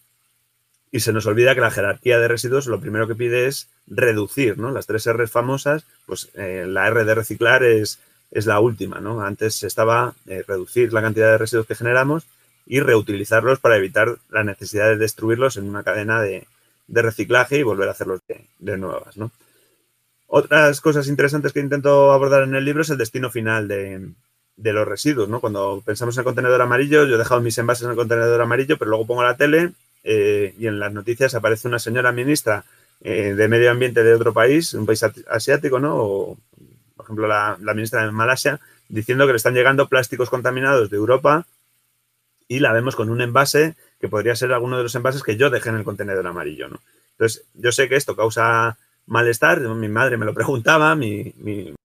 [0.91, 4.59] y se nos olvida que la jerarquía de residuos lo primero que pide es reducir,
[4.59, 4.73] ¿no?
[4.73, 8.01] Las tres R famosas, pues la R de reciclar es,
[8.33, 9.21] es la última, ¿no?
[9.21, 12.27] Antes estaba reducir la cantidad de residuos que generamos
[12.69, 16.47] y reutilizarlos para evitar la necesidad de destruirlos en una cadena de,
[16.87, 18.21] reciclaje y volver a hacerlos
[18.59, 19.17] de, nuevas.
[19.17, 19.31] ¿no?
[20.27, 24.13] Otras cosas interesantes que intento abordar en el libro es el destino final de,
[24.57, 25.31] los residuos.
[25.31, 25.41] ¿no?
[25.41, 28.77] Cuando pensamos en el contenedor amarillo, yo he dejado mis envases en el contenedor amarillo,
[28.77, 29.73] pero luego pongo la tele
[30.05, 32.65] eh, y en las noticias aparece una señora ministra
[33.01, 35.97] eh, de medio ambiente de otro país, un país asiático, ¿no?
[35.97, 36.39] O,
[36.97, 41.47] por ejemplo, la ministra de Malasia, diciendo que le están llegando plásticos contaminados de Europa
[42.49, 45.51] y la vemos con un envase que podría ser alguno de los envases que yo
[45.51, 46.81] dejé en el contenedor amarillo, ¿no?
[47.13, 51.35] Entonces, yo sé que esto causa malestar, mi madre me lo preguntaba, mi,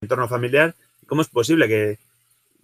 [0.02, 0.76] entorno familiar,
[1.08, 1.98] ¿cómo es posible que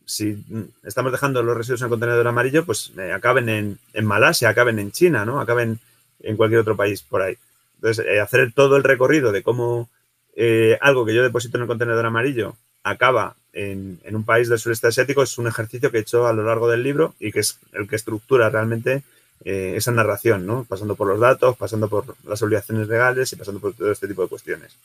[0.05, 0.43] si
[0.83, 4.91] estamos dejando los residuos en el contenedor amarillo, pues eh, acaben en, Malasia, acaben en
[4.91, 5.39] China, ¿no?
[5.39, 5.79] Acaben
[6.21, 7.37] en cualquier otro país por ahí.
[7.75, 9.89] Entonces, eh, hacer todo el recorrido de cómo
[10.35, 12.55] eh, algo que yo deposito en el contenedor amarillo
[12.89, 16.43] acaba en, un país del sureste asiático es un ejercicio que he hecho a lo
[16.43, 19.03] largo del libro y que es el que estructura realmente
[19.43, 20.65] eh, esa narración, ¿no?
[20.65, 24.21] pasando por los datos, pasando por las obligaciones legales y pasando por todo este tipo
[24.21, 24.75] de cuestiones.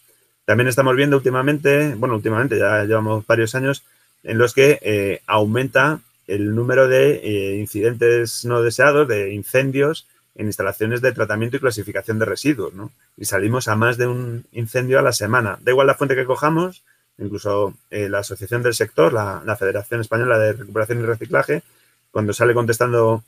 [0.44, 3.82] También estamos viendo últimamente, bueno, últimamente ya llevamos varios años
[4.22, 10.46] en los que eh, aumenta el número de eh, incidentes no deseados, de incendios en
[10.46, 12.90] instalaciones de tratamiento y clasificación de residuos, ¿no?
[13.16, 15.58] Y salimos a más de un incendio a la semana.
[15.62, 16.82] Da igual la fuente que cojamos,
[17.18, 21.62] incluso eh, la asociación del sector, la, Federación Española de Recuperación y Reciclaje,
[22.10, 23.22] cuando sale contestando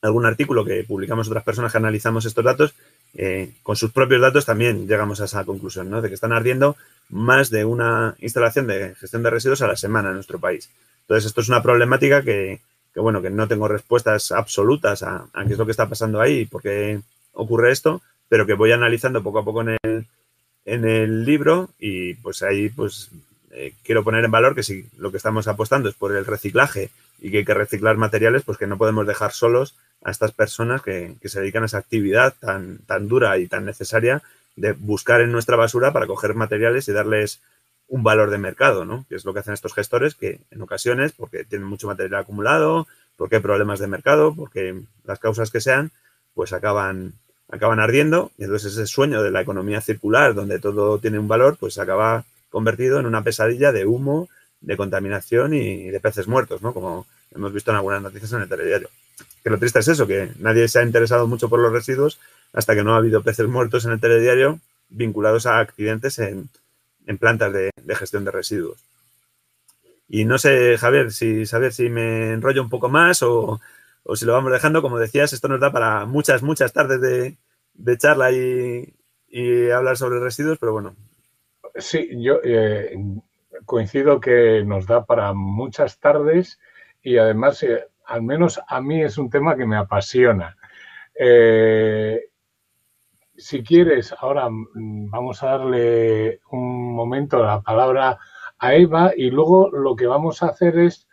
[0.00, 2.74] algún artículo que publicamos otras personas que analizamos estos datos,
[3.14, 6.00] eh, con sus propios datos también llegamos a esa conclusión, ¿no?
[6.00, 6.76] De que están ardiendo
[7.10, 10.70] más de una instalación de gestión de residuos a la semana en nuestro país.
[11.02, 12.60] Entonces, esto es una problemática que,
[12.96, 16.40] bueno, que no tengo respuestas absolutas a, a, qué es lo que está pasando ahí
[16.40, 17.00] y por qué
[17.32, 20.06] ocurre esto, pero que voy analizando poco a poco en el,
[20.64, 23.10] en el libro y pues ahí pues
[23.50, 26.90] eh, quiero poner en valor que si lo que estamos apostando es por el reciclaje
[27.20, 30.82] y que hay que reciclar materiales, pues que no podemos dejar solos a estas personas
[30.82, 34.22] que, se dedican a esa actividad tan, tan dura y tan necesaria
[34.56, 37.40] de buscar en nuestra basura para coger materiales y darles
[37.88, 39.04] un valor de mercado, ¿no?
[39.08, 42.86] Que es lo que hacen estos gestores que en ocasiones, porque tienen mucho material acumulado,
[43.16, 45.90] porque hay problemas de mercado, porque las causas que sean,
[46.34, 47.12] pues acaban
[47.52, 51.58] acaban ardiendo y entonces ese sueño de la economía circular donde todo tiene un valor
[51.60, 54.28] pues acaba convertido en una pesadilla de humo,
[54.60, 56.72] de contaminación y de peces muertos, ¿no?
[56.72, 58.88] Como hemos visto en algunas noticias en el telediario.
[59.44, 62.18] Que lo triste es eso, que nadie se ha interesado mucho por los residuos
[62.52, 66.48] hasta que no ha habido peces muertos en el telediario vinculados a accidentes en,
[67.18, 68.78] plantas de, gestión de residuos.
[70.08, 73.60] Y no sé, Javier, si saber si me enrollo un poco más o,
[74.04, 77.36] o si lo vamos dejando, como decías, esto nos da para muchas, muchas tardes de,
[77.98, 80.94] charla y, hablar sobre residuos, pero bueno.
[81.76, 82.94] Sí, yo eh,
[83.64, 86.60] coincido que nos da para muchas tardes
[87.02, 90.56] y además, eh, al menos a mí es un tema que me apasiona.
[91.14, 92.28] Eh,
[93.36, 98.18] si quieres, ahora mm, vamos a darle un momento la palabra
[98.58, 101.08] a Eva y luego lo que vamos a hacer es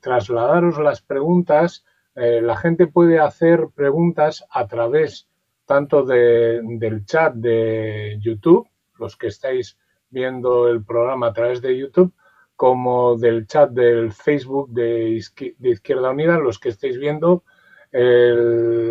[0.00, 1.84] trasladaros las preguntas.
[2.16, 5.28] Eh, la gente puede hacer preguntas a través
[5.66, 9.78] tanto del chat de YouTube, los que estáis
[10.10, 12.12] viendo el programa a través de YouTube,
[12.54, 15.20] como del chat del Facebook de,
[15.60, 17.42] Izquierda Unida, los que estáis viendo
[17.90, 18.90] el,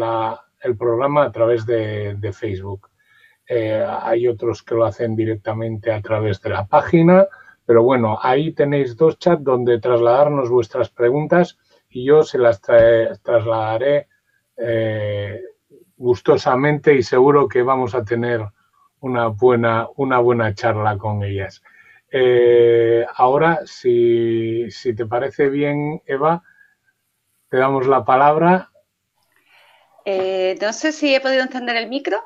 [0.78, 2.90] programa a través de, Facebook.
[3.48, 7.28] Eh, hay otros que lo hacen directamente a través de la página,
[7.66, 11.58] pero bueno, ahí tenéis dos chats donde trasladarnos vuestras preguntas
[11.94, 14.08] y yo se las trasladaré
[14.58, 15.41] eh,
[15.96, 18.41] gustosamente y seguro que vamos a tener
[19.00, 21.62] una buena, una buena charla con ellas.
[22.12, 26.44] Eh, ahora, si, si, te parece bien, Eva,
[27.50, 28.72] te damos la palabra.
[30.06, 32.24] Eh, no sé si he podido encender el micro.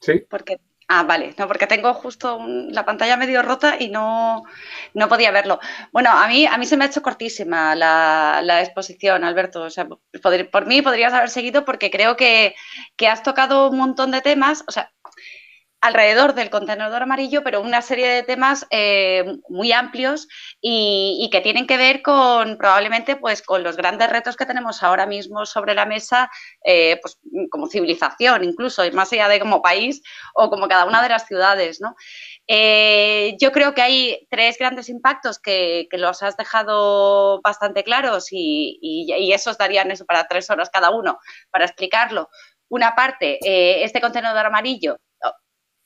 [0.00, 0.24] Sí.
[0.28, 4.42] Porque, ah, vale, no, porque tengo justo la pantalla medio rota y no,
[4.94, 5.60] no, podía verlo.
[5.92, 9.62] Bueno, a mí, a mí se me ha hecho cortísima la, exposición, Alberto.
[9.62, 12.54] O sea, por, mí podrías haber seguido porque creo que,
[12.96, 14.64] que has tocado un montón de temas.
[14.68, 14.92] O sea,
[15.82, 20.28] alrededor del contenedor amarillo, pero una serie de temas eh, muy amplios
[20.60, 25.06] y, que tienen que ver con probablemente pues con los grandes retos que tenemos ahora
[25.06, 26.30] mismo sobre la mesa,
[26.64, 27.18] eh, pues
[27.50, 30.02] como civilización, incluso más allá de como país
[30.34, 31.80] o como cada una de las ciudades,
[32.46, 38.78] eh, yo creo que hay tres grandes impactos que, los has dejado bastante claros y,
[38.80, 41.18] y, esos darían eso para tres horas cada uno
[41.50, 42.30] para explicarlo.
[42.68, 43.38] Una parte,
[43.84, 44.98] este contenedor amarillo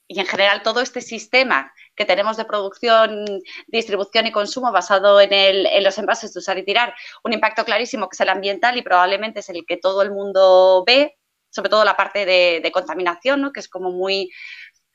[0.07, 3.25] y en general todo este sistema que tenemos de producción,
[3.67, 6.93] distribución y consumo basado en, los envases de usar y tirar,
[7.23, 10.83] un impacto clarísimo que es el ambiental y probablemente es el que todo el mundo
[10.85, 11.17] ve,
[11.49, 13.51] sobre todo la parte de, contaminación, ¿no?
[13.51, 14.31] que es como muy,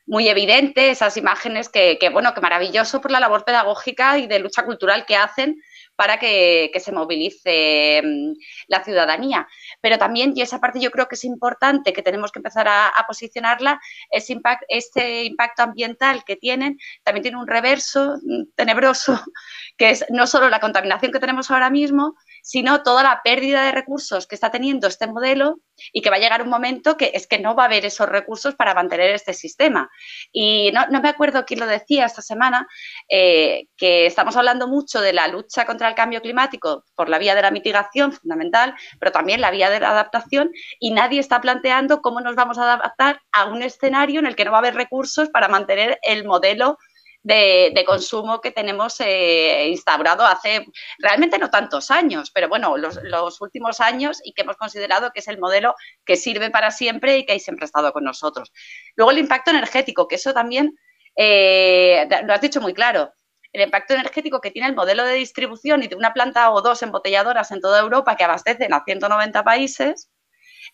[0.05, 4.39] muy evidente, esas imágenes que, que, bueno, que maravilloso por la labor pedagógica y de
[4.39, 5.61] lucha cultural que hacen
[5.95, 8.33] para que, se movilice mm,
[8.67, 9.47] la ciudadanía.
[9.81, 12.91] Pero también, y esa parte yo creo que es importante, que tenemos que empezar a,
[13.07, 13.79] posicionarla,
[14.09, 14.39] ese
[14.69, 19.19] este impacto ambiental que tienen también tiene un reverso mm, tenebroso,
[19.77, 23.71] que es no solo la contaminación que tenemos ahora mismo, sino toda la pérdida de
[23.71, 25.61] recursos que está teniendo este modelo
[25.93, 28.07] y que va a llegar un momento que es que no va a haber esos
[28.07, 29.89] recursos para mantener este sistema.
[30.33, 32.67] Y no, me acuerdo quién lo decía esta semana,
[33.09, 37.33] eh, que estamos hablando mucho de la lucha contra el cambio climático por la vía
[37.33, 42.01] de la mitigación fundamental, pero también la vía de la adaptación y nadie está planteando
[42.01, 44.75] cómo nos vamos a adaptar a un escenario en el que no va a haber
[44.75, 46.77] recursos para mantener el modelo
[47.23, 50.65] de, consumo que tenemos eh, instaurado hace
[50.99, 55.27] realmente no tantos años, pero bueno, los, últimos años y que hemos considerado que es
[55.27, 58.51] el modelo que sirve para siempre y que siempre ha estado con nosotros.
[58.95, 60.77] Luego el impacto energético, que eso también
[61.15, 63.13] eh, lo has dicho muy claro.
[63.51, 66.81] El impacto energético que tiene el modelo de distribución y de una planta o dos
[66.81, 70.09] embotelladoras en toda Europa que abastecen a 190 países,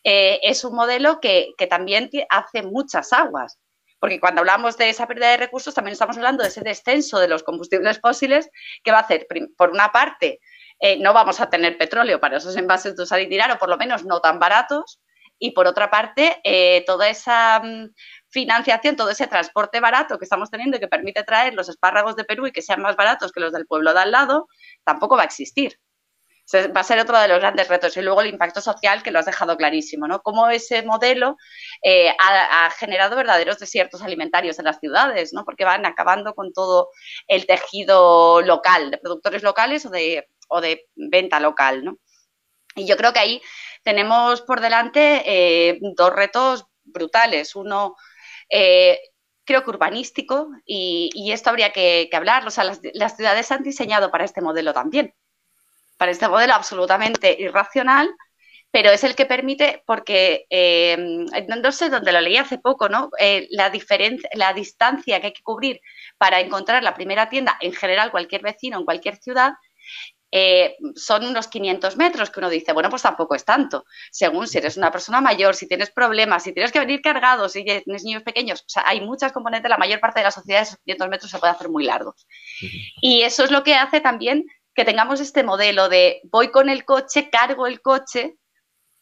[0.03, 3.59] eh, es un modelo que, que también hace muchas aguas
[3.99, 7.27] porque cuando hablamos de esa pérdida de recursos también estamos hablando de ese descenso de
[7.27, 8.49] los combustibles fósiles
[8.83, 9.27] que va a hacer,
[9.57, 10.39] por una parte,
[10.79, 13.69] eh, no vamos a tener petróleo para esos envases de usar y tirar, o por
[13.69, 14.99] lo menos no tan baratos,
[15.37, 17.93] y por otra parte, eh, toda esa mm,
[18.29, 22.25] financiación, todo ese transporte barato que estamos teniendo y que permite traer los espárragos de
[22.25, 24.47] Perú y que sean más baratos que los del pueblo de al lado,
[24.83, 25.79] tampoco va a existir
[26.53, 27.95] va a ser otro de los grandes retos.
[27.97, 30.21] Y luego el impacto social, que lo has dejado clarísimo, ¿no?
[30.21, 31.37] Cómo ese modelo
[31.83, 35.45] eh, ha, generado verdaderos desiertos alimentarios en las ciudades, ¿no?
[35.45, 36.89] Porque van acabando con todo
[37.27, 39.89] el tejido local, de productores locales o
[40.61, 41.97] de, venta local, ¿no?
[42.75, 43.41] Y yo creo que ahí
[43.83, 47.55] tenemos por delante eh, dos retos brutales.
[47.55, 47.95] Uno,
[48.49, 48.99] eh,
[49.43, 52.47] creo que urbanístico, y, esto habría que, hablar.
[52.47, 55.13] O sea, las ciudades han diseñado para este modelo también
[55.99, 58.09] para este modelo absolutamente irracional,
[58.71, 63.09] pero es el que permite, porque eh, no sé dónde lo leí hace poco, ¿no?
[63.19, 65.81] Eh, la, diferencia, la distancia que hay que cubrir
[66.17, 69.51] para encontrar la primera tienda, en general cualquier vecino en cualquier ciudad,
[70.31, 74.59] eh, son unos 500 metros, que uno dice, bueno, pues tampoco es tanto, según si
[74.59, 78.23] eres una persona mayor, si tienes problemas, si tienes que venir cargado, si tienes niños
[78.23, 81.31] pequeños, o sea, hay muchas componentes, la mayor parte de la sociedad esos 500 metros
[81.31, 82.25] se puede hacer muy largos.
[83.01, 86.85] Y eso es lo que hace también que tengamos este modelo de voy con el
[86.85, 88.35] coche, cargo el coche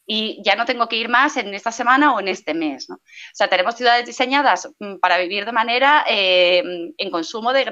[0.09, 2.89] y ya no tengo que ir más en esta semana o en este mes.
[2.89, 2.97] O
[3.33, 6.63] sea, tenemos ciudades diseñadas mm, para vivir de manera eh,
[6.97, 7.69] en consumo de,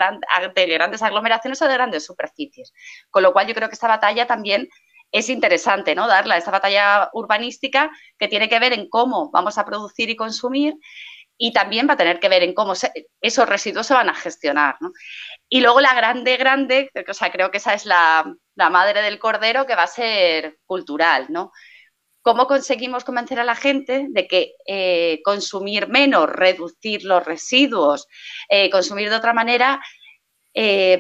[0.53, 2.73] de grandes aglomeraciones o de grandes superficies.
[3.09, 4.67] Con lo cual yo creo que esta batalla también
[5.11, 6.07] es interesante, ¿no?
[6.07, 7.89] Darla, esta batalla urbanística
[8.19, 10.75] que tiene que ver en cómo vamos a producir y consumir
[11.38, 12.73] y también va a tener que ver en cómo
[13.21, 14.77] esos residuos se van a gestionar.
[15.49, 18.25] Y luego la grande, grande, o sea, creo que esa es la,
[18.55, 21.51] madre del cordero que va a ser cultural, ¿no?
[22.21, 28.07] ¿Cómo conseguimos convencer a la gente de que eh, consumir menos, reducir los residuos,
[28.49, 29.79] eh, consumir de otra manera,
[30.53, 30.97] eh,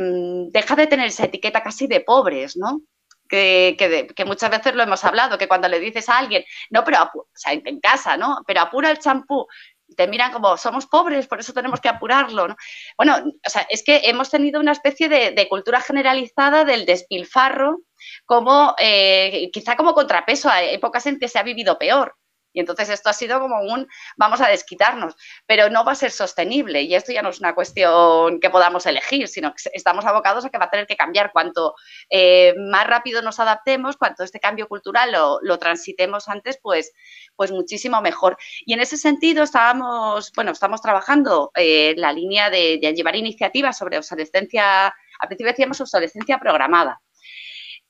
[0.51, 2.81] deja de tener esa etiqueta casi de pobres, ¿no?
[3.27, 3.75] Que,
[4.15, 7.27] que, muchas veces lo hemos hablado, que cuando le dices a alguien, no, pero o
[7.33, 8.43] sea, en casa, ¿no?
[8.45, 9.47] Pero apura el champú,
[9.95, 12.47] te miran como somos pobres, por eso tenemos que apurarlo.
[12.47, 12.55] ¿no?
[12.97, 17.81] Bueno, o sea, es que hemos tenido una especie de, cultura generalizada del despilfarro,
[18.25, 22.15] como eh, quizá como contrapeso a épocas en que se ha vivido peor.
[22.55, 26.09] Y entonces esto ha sido como un vamos a desquitarnos, pero no va a ser
[26.09, 26.81] sostenible.
[26.81, 30.49] Y esto ya no es una cuestión que podamos elegir, sino que estamos abocados a
[30.49, 31.31] que va a tener que cambiar.
[31.33, 31.75] Cuanto
[32.09, 36.93] eh, más rápido nos adaptemos, cuanto este cambio cultural lo, transitemos antes, pues,
[37.35, 38.37] pues muchísimo mejor.
[38.65, 43.77] Y en ese sentido estábamos, bueno, estamos trabajando eh, la línea de, de llevar iniciativas
[43.77, 47.01] sobre obsolescencia, al principio decíamos obsolescencia programada.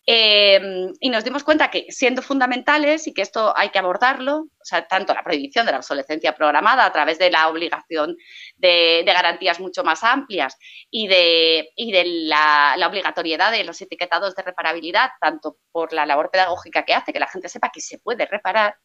[0.07, 4.63] Em, y nos dimos cuenta que siendo fundamentales y que esto hay que abordarlo, o
[4.63, 8.15] sea, tanto la prohibición de la obsolescencia programada a través de la obligación
[8.55, 10.57] de, garantías mucho más amplias
[10.91, 16.83] y de, de la, obligatoriedad de los etiquetados de reparabilidad, tanto por la labor pedagógica
[16.85, 18.75] que hace, que la gente sepa que se puede reparar,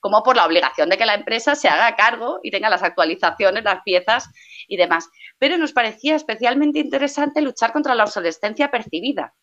[0.00, 3.64] como por la obligación de que la empresa se haga cargo y tenga las actualizaciones,
[3.64, 4.30] las piezas
[4.66, 5.10] y demás.
[5.38, 9.34] Pero nos parecía especialmente interesante luchar contra la obsolescencia percibida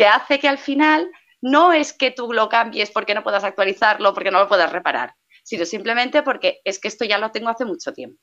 [0.00, 1.10] que hace que al final
[1.42, 5.14] no es que tú lo cambies porque no puedas actualizarlo, porque no lo puedas reparar,
[5.42, 8.18] sino simplemente porque es que esto ya lo tengo hace mucho tiempo.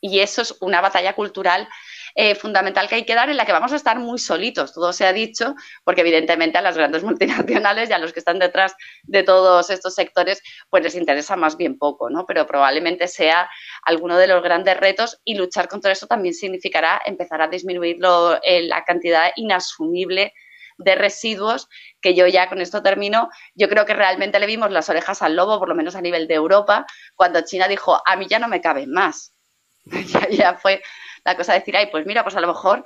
[0.00, 1.68] Y eso es una batalla cultural
[2.14, 4.92] eh, fundamental que hay que dar en la que vamos a estar muy solitos, todo
[4.92, 7.02] se ha dicho, porque evidentemente a las grandes
[7.58, 8.72] multinacionales y a los que están detrás
[9.02, 10.40] de todos estos sectores,
[10.70, 12.26] pues les interesa más bien poco, ¿no?
[12.26, 13.50] Pero probablemente sea
[13.82, 17.98] alguno de los grandes retos y luchar contra eso también significará empezar a disminuir
[18.44, 20.32] eh, la cantidad inasumible
[20.82, 21.68] de residuos,
[22.00, 25.36] que yo ya con esto termino, yo creo que realmente le vimos las orejas al
[25.36, 28.48] lobo, por lo menos a nivel de Europa, cuando China dijo, a mí ya no
[28.48, 29.34] me caben más.
[30.30, 30.82] ya, fue
[31.24, 32.84] la cosa de decir, ay, pues mira, pues a lo mejor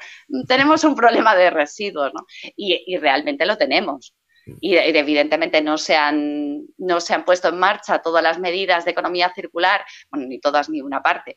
[0.48, 2.26] tenemos un problema de residuos, ¿no?
[2.56, 4.14] y realmente lo tenemos
[4.60, 8.92] y, evidentemente no se, han, no se han puesto en marcha todas las medidas de
[8.92, 11.36] economía circular, bueno, ni todas ni una parte,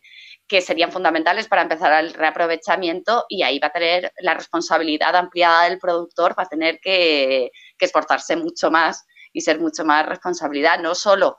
[0.49, 5.69] que serían fundamentales para empezar el reaprovechamiento y ahí va a tener la responsabilidad ampliada
[5.69, 10.95] del productor, va a tener que, esforzarse mucho más y ser mucho más responsabilidad, no
[10.95, 11.37] solo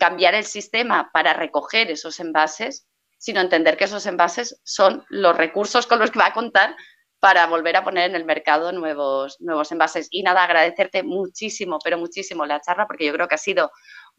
[0.00, 2.88] cambiar el sistema para recoger esos envases,
[3.18, 6.74] sino entender que esos envases son los recursos con los que va a contar
[7.20, 10.08] para volver a poner en el mercado nuevos, nuevos envases.
[10.10, 13.70] Y nada, agradecerte muchísimo, pero muchísimo la charla, porque yo creo que ha sido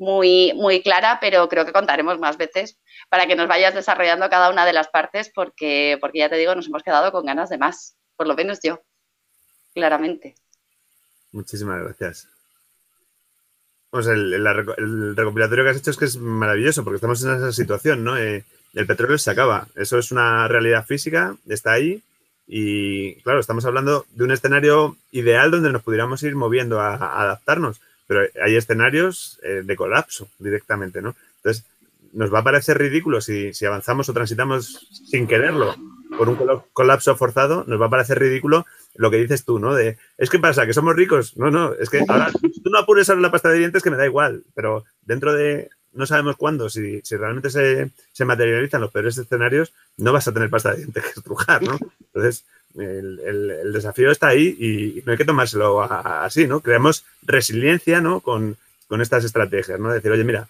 [0.01, 2.77] muy, muy clara, pero creo que contaremos más veces
[3.07, 6.55] para que nos vayas desarrollando cada una de las partes, porque, porque ya te digo,
[6.55, 8.81] nos hemos quedado con ganas de más, por lo menos yo,
[9.75, 10.33] claramente.
[11.31, 12.27] Muchísimas gracias.
[13.91, 18.03] Pues el, recopilatorio que has hecho es que es maravilloso, porque estamos en esa situación,
[18.03, 18.17] ¿no?
[18.17, 18.43] Eh,
[18.73, 19.67] el petróleo se acaba.
[19.75, 22.01] Eso es una realidad física, está ahí
[22.47, 27.79] y claro, estamos hablando de un escenario ideal donde nos pudiéramos ir moviendo a, adaptarnos,
[28.11, 31.15] pero hay escenarios eh, de colapso directamente, ¿no?
[31.37, 31.63] Entonces,
[32.11, 35.73] nos va a parecer ridículo si, si avanzamos o transitamos sin quererlo
[36.17, 36.37] por un
[36.73, 39.73] colapso forzado, nos va a parecer ridículo lo que dices tú, ¿no?
[39.73, 41.37] De, es que pasa, que somos ricos.
[41.37, 43.95] No, no, es que ahora tú no apures ahora la pasta de dientes que me
[43.95, 49.17] da igual, pero dentro de no sabemos cuándo, si, realmente se, se, materializan los peores
[49.17, 51.79] escenarios, no vas a tener pasta de dientes que estrujar, ¿no?
[52.07, 52.43] Entonces,
[52.77, 56.61] el, desafío está ahí y no hay que tomárselo así, ¿no?
[56.61, 58.21] Creamos resiliencia, ¿no?
[58.21, 58.57] Con,
[59.01, 59.89] estas estrategias, ¿no?
[59.89, 60.47] Decir, oye, mira,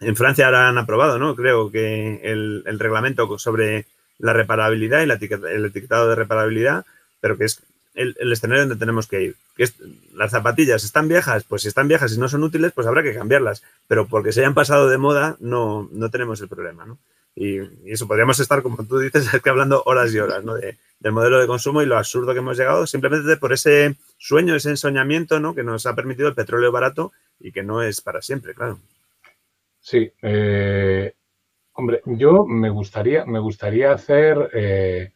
[0.00, 1.34] en Francia ahora han aprobado, ¿no?
[1.34, 3.86] Creo que el, reglamento sobre
[4.18, 6.84] la reparabilidad y el etiquetado de reparabilidad,
[7.20, 7.62] pero que es
[7.96, 9.36] el, escenario donde tenemos que ir.
[9.56, 9.68] Que
[10.14, 13.14] las zapatillas están viejas, pues si están viejas y no son útiles, pues habrá que
[13.14, 13.62] cambiarlas.
[13.88, 16.98] Pero porque se hayan pasado de moda, no, no tenemos el problema, ¿no?
[17.36, 20.54] Y, eso podríamos estar, como tú dices, hablando horas y horas, ¿no?
[20.54, 24.56] De, del modelo de consumo y lo absurdo que hemos llegado, simplemente por ese sueño,
[24.56, 25.54] ese ensoñamiento, ¿no?
[25.54, 28.80] Que nos ha permitido el petróleo barato y que no es para siempre, claro.
[29.78, 31.14] Sí, eh,
[31.74, 35.12] hombre, yo me gustaría, me gustaría hacer eh,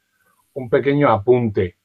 [0.53, 1.77] un pequeño apunte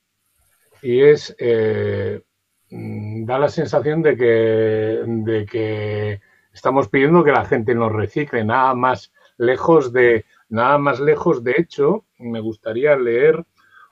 [0.82, 2.22] y es, eh,
[2.70, 6.22] mm, da la sensación de que, de que
[6.54, 11.56] estamos pidiendo que la gente nos recicle, nada más lejos de, nada más lejos, de
[11.58, 13.46] hecho, me gustaría leer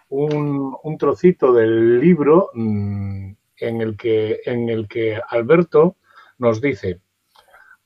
[0.10, 5.98] un, un trocito del libro mm, en el, que, en el que Alberto
[6.38, 7.02] nos dice,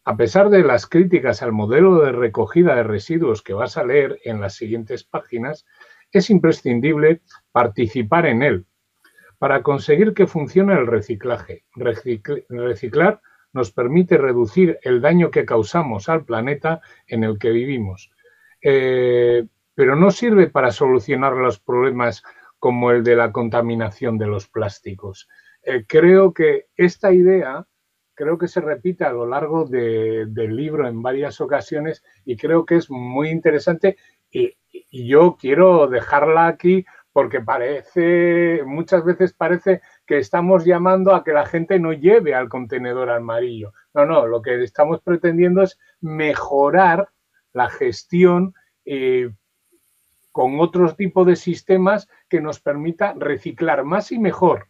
[0.03, 4.19] A pesar de las críticas al modelo de recogida de residuos que vas a leer
[4.23, 5.65] en las siguientes páginas,
[6.11, 8.65] es imprescindible participar en él
[9.37, 11.65] para conseguir que funcione el reciclaje.
[11.75, 13.21] reciclar
[13.53, 18.11] nos permite reducir el daño que causamos al planeta en el que vivimos.
[18.61, 22.23] Eh, pero no sirve para solucionar los problemas
[22.59, 25.27] como el de la contaminación de los plásticos.
[25.61, 27.67] Eh, creo que esta idea
[28.17, 32.75] creo que se repite a lo largo del libro en varias ocasiones y creo que
[32.75, 33.97] es muy interesante
[34.31, 34.55] y,
[34.91, 41.45] yo quiero dejarla aquí porque parece, muchas veces parece que estamos llamando a que la
[41.45, 43.73] gente no lleve al contenedor amarillo.
[43.93, 47.09] No, no, lo que estamos pretendiendo es mejorar
[47.51, 48.55] la gestión
[48.85, 49.29] eh,
[50.31, 54.67] con otro tipo de sistemas que nos permita reciclar más y mejor.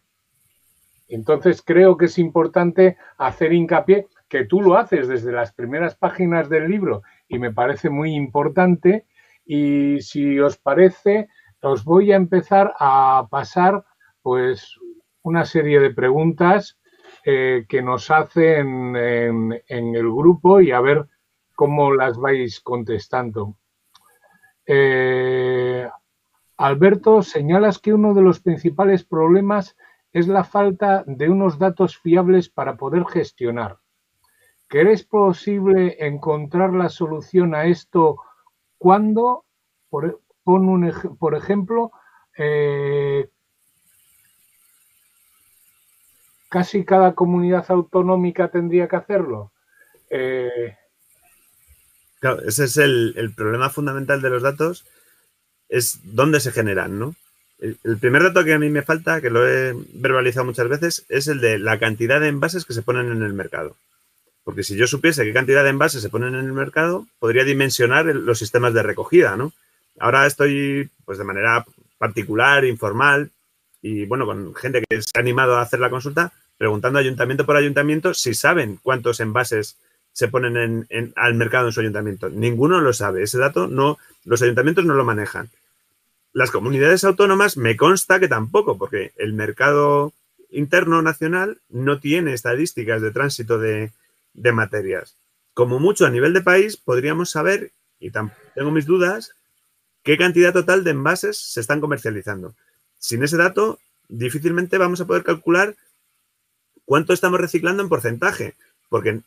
[1.08, 6.48] Entonces creo que es importante hacer hincapié, que tú lo haces desde las primeras páginas
[6.48, 9.06] del libro y me parece muy importante.
[9.46, 11.28] Y si os parece,
[11.62, 13.84] os voy a empezar a pasar
[14.20, 14.78] pues
[15.28, 16.78] una serie de preguntas
[17.24, 21.06] eh, que nos hacen en, el grupo y a ver
[21.54, 23.56] cómo las vais contestando.
[24.66, 25.88] Eh,
[26.56, 29.76] Alberto, señalas que uno de los principales problemas
[30.12, 33.78] es la falta de unos datos fiables para poder gestionar.
[34.66, 38.18] ¿Crees posible encontrar la solución a esto
[38.78, 39.44] cuando,
[39.88, 41.92] por, un, por ejemplo,
[42.36, 43.28] eh,
[46.48, 49.52] casi cada comunidad autonómica tendría que hacerlo.
[50.10, 50.76] Eh,
[52.20, 54.84] claro, ese es el, problema fundamental de los datos,
[55.68, 57.14] es dónde se generan, ¿no?
[57.58, 61.04] El, el, primer dato que a mí me falta, que lo he verbalizado muchas veces,
[61.08, 63.76] es el de la cantidad de envases que se ponen en el mercado.
[64.44, 68.06] Porque si yo supiese qué cantidad de envases se ponen en el mercado, podría dimensionar
[68.06, 69.52] los sistemas de recogida, ¿no?
[70.00, 71.66] Ahora estoy, pues de manera
[71.98, 73.30] particular, informal,
[73.82, 77.56] y bueno, con gente que se ha animado a hacer la consulta, preguntando ayuntamiento por
[77.56, 79.76] ayuntamiento si saben cuántos envases
[80.12, 82.28] se ponen en, al mercado en su ayuntamiento.
[82.28, 83.22] Ninguno lo sabe.
[83.22, 85.48] Ese dato no, los ayuntamientos no lo manejan.
[86.32, 90.12] Las comunidades autónomas me consta que tampoco, porque el mercado
[90.50, 93.92] interno nacional no tiene estadísticas de tránsito de,
[94.34, 95.14] de materias.
[95.54, 97.70] Como mucho a nivel de país podríamos saber,
[98.00, 99.34] y tengo mis dudas,
[100.02, 102.54] qué cantidad total de envases se están comercializando.
[102.98, 103.78] Sin ese dato,
[104.08, 105.74] difícilmente vamos a poder calcular
[106.84, 108.54] cuánto estamos reciclando en porcentaje,
[108.88, 109.20] porque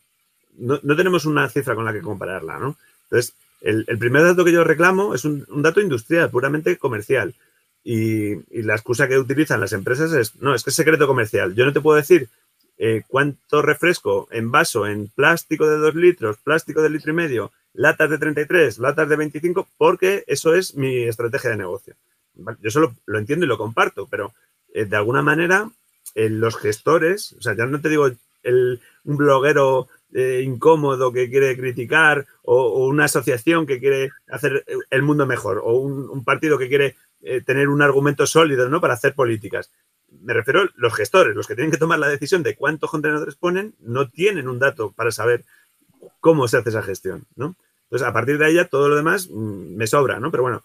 [0.58, 2.76] no, tenemos una cifra con la que compararla, ¿no?
[3.04, 7.34] Entonces, el, primer dato que yo reclamo es un, dato industrial, puramente comercial.
[7.84, 11.54] Y, la excusa que utilizan las empresas es, no, es que es secreto comercial.
[11.54, 12.28] Yo no te puedo decir
[12.78, 17.52] eh, cuánto refresco en vaso, en plástico de dos litros, plástico de litro y medio,
[17.74, 21.94] latas de 33, latas de 25, porque eso es mi estrategia de negocio.
[22.60, 24.32] Yo solo lo entiendo y lo comparto, pero
[24.74, 25.70] eh, de alguna manera
[26.14, 28.10] eh, los gestores, o sea, ya no te digo
[28.42, 35.02] el, un bloguero eh, incómodo que quiere criticar o, una asociación que quiere hacer el
[35.02, 36.96] mundo mejor o un, partido que quiere
[37.46, 38.80] tener un argumento sólido ¿no?
[38.80, 39.70] para hacer políticas.
[40.22, 43.36] Me refiero a los gestores, los que tienen que tomar la decisión de cuántos contenedores
[43.36, 45.44] ponen, no tienen un dato para saber
[46.18, 47.54] cómo se hace esa gestión, ¿no?
[47.84, 50.30] Entonces, a partir de ahí todo lo demás mm, me sobra, ¿no?
[50.30, 50.64] Pero bueno,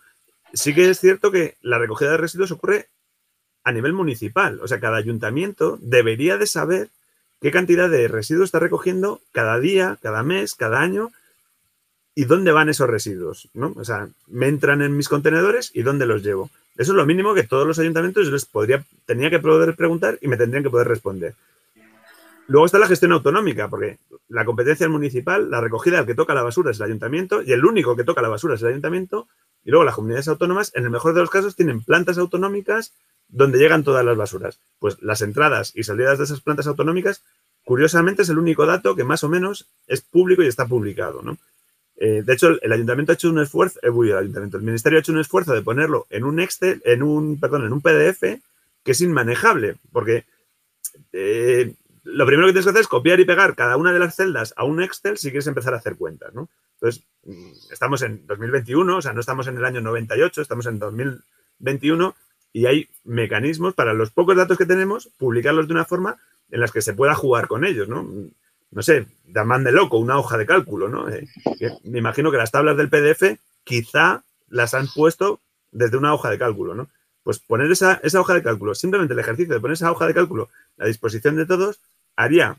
[0.53, 2.87] sí que es cierto que la recogida de residuos ocurre
[3.63, 4.59] a nivel municipal.
[4.61, 6.89] O sea, cada ayuntamiento debería de saber
[7.41, 11.11] qué cantidad de residuos está recogiendo cada día, cada mes, cada año
[12.15, 13.73] y dónde van esos residuos, ¿no?
[13.75, 16.49] O sea, me entran en mis contenedores y dónde los llevo.
[16.75, 20.27] Eso es lo mínimo que todos los ayuntamientos les podría, tenía que poder preguntar y
[20.27, 21.35] me tendrían que poder responder.
[22.47, 23.97] Luego está la gestión autonómica, porque
[24.29, 27.51] la competencia es municipal, la recogida, el que toca la basura es el ayuntamiento y
[27.51, 29.27] el único que toca la basura es el ayuntamiento.
[29.67, 32.93] Y luego las comunidades autónomas, en el mejor de los casos, tienen plantas autonómicas
[33.27, 34.59] donde llegan todas las basuras.
[34.79, 37.21] Pues las entradas y salidas de esas plantas autonómicas,
[37.65, 41.37] curiosamente, es el único dato que más o menos es público y está publicado, ¿no?
[41.97, 45.01] Eh, de hecho, el, ayuntamiento ha hecho un esfuerzo, eh, el ayuntamiento, el ministerio ha
[45.01, 48.21] hecho un esfuerzo de ponerlo en un Excel, en un, perdón, en un PDF
[48.85, 50.23] que es inmanejable, porque
[51.11, 51.73] eh,
[52.05, 54.53] lo primero que tienes que hacer es copiar y pegar cada una de las celdas
[54.55, 56.47] a un Excel si quieres empezar a hacer cuentas, ¿no?
[56.79, 60.79] Entonces, mm, estamos en 2021, o sea, no estamos en el año 98, estamos en
[60.79, 62.15] 2021
[62.53, 66.17] y hay mecanismos para los pocos datos que tenemos, publicarlos de una forma
[66.49, 68.07] en las que se pueda jugar con ellos, ¿no?
[68.69, 71.09] No sé, llaman de loco, una hoja de cálculo, ¿no?
[71.09, 71.27] Eh,
[71.83, 76.37] me imagino que las tablas del PDF quizá las han puesto desde una hoja de
[76.37, 76.89] cálculo, ¿no?
[77.23, 80.13] Pues poner esa, esa hoja de cálculo, simplemente el ejercicio de poner esa hoja de
[80.13, 80.49] cálculo
[80.79, 81.81] a disposición de todos,
[82.15, 82.57] haría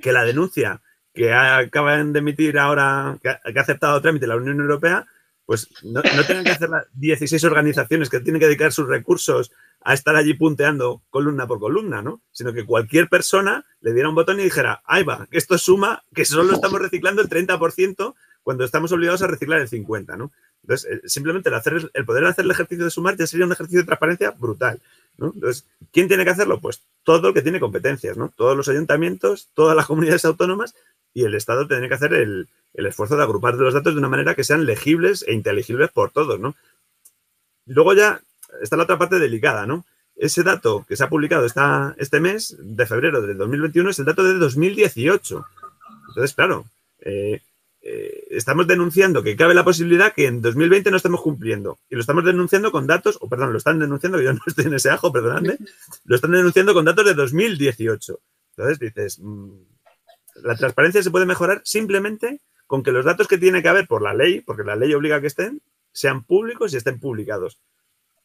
[0.00, 0.80] que la denuncia
[1.14, 5.06] que acaban de emitir ahora, que ha, aceptado trámite la Unión Europea,
[5.46, 9.52] pues no, no tengan que hacer las 16 organizaciones que tienen que dedicar sus recursos
[9.80, 12.22] a estar allí punteando columna por columna, ¿no?
[12.32, 16.02] Sino que cualquier persona le diera un botón y dijera, ahí va, que esto suma,
[16.14, 20.30] que solo estamos reciclando el 30% cuando estamos obligados a reciclar el 50%, ¿no?
[20.62, 23.52] Entonces, eh, simplemente el, hacer, el poder hacer el ejercicio de sumar ya sería un
[23.52, 24.80] ejercicio de transparencia brutal,
[25.16, 25.32] ¿no?
[25.34, 26.60] Entonces, ¿quién tiene que hacerlo?
[26.60, 28.32] Pues todo el que tiene competencias, ¿no?
[28.36, 30.74] Todos los ayuntamientos, todas las comunidades autónomas
[31.12, 34.08] y el Estado tiene que hacer el, el esfuerzo de agrupar los datos de una
[34.08, 36.54] manera que sean legibles e inteligibles por todos, ¿no?
[37.66, 38.20] Luego ya
[38.60, 39.84] está la otra parte delicada, ¿no?
[40.16, 44.04] Ese dato que se ha publicado esta, este mes de febrero del 2021 es el
[44.04, 45.46] dato de 2018.
[46.08, 46.66] Entonces, claro,
[47.00, 47.40] eh,
[47.86, 51.78] eh, estamos denunciando que cabe la posibilidad que en 2020 no estemos cumpliendo.
[51.90, 54.64] Y lo estamos denunciando con datos, o perdón, lo están denunciando, que yo no estoy
[54.64, 55.58] en ese ajo, perdonadme,
[56.04, 58.18] lo están denunciando con datos de 2018.
[58.56, 59.50] Entonces dices, mm,
[60.36, 64.00] la transparencia se puede mejorar simplemente con que los datos que tiene que haber por
[64.00, 65.60] la ley, porque la ley obliga a que estén,
[65.92, 67.58] sean públicos y estén publicados.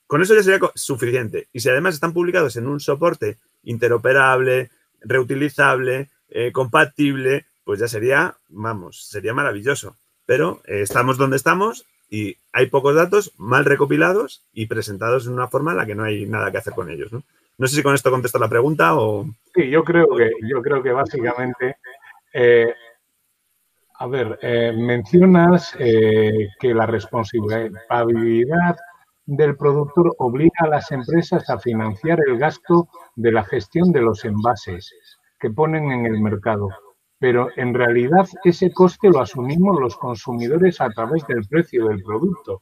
[0.08, 1.50] Con eso ya sería suficiente.
[1.52, 8.36] Y si además están publicados en un soporte interoperable, reutilizable, eh, compatible, pues ya sería,
[8.48, 9.96] vamos, sería maravilloso.
[10.26, 15.50] Pero eh, estamos donde estamos y hay pocos datos mal recopilados y presentados de una
[15.50, 17.12] forma en la que no hay nada que hacer con ellos.
[17.12, 19.28] No, sé si con esto contesto la pregunta o...
[19.54, 21.78] Sí, yo creo que, yo creo que básicamente...
[22.34, 22.74] Eh,
[24.00, 24.40] a ver,
[24.76, 28.78] mencionas que la responsabilidad
[29.28, 34.26] del productor obliga a las empresas a financiar el gasto de la gestión de los
[34.26, 34.92] envases
[35.40, 36.70] que ponen en el mercado.
[37.20, 42.62] Pero en realidad ese coste lo asumimos los consumidores a través del precio del producto.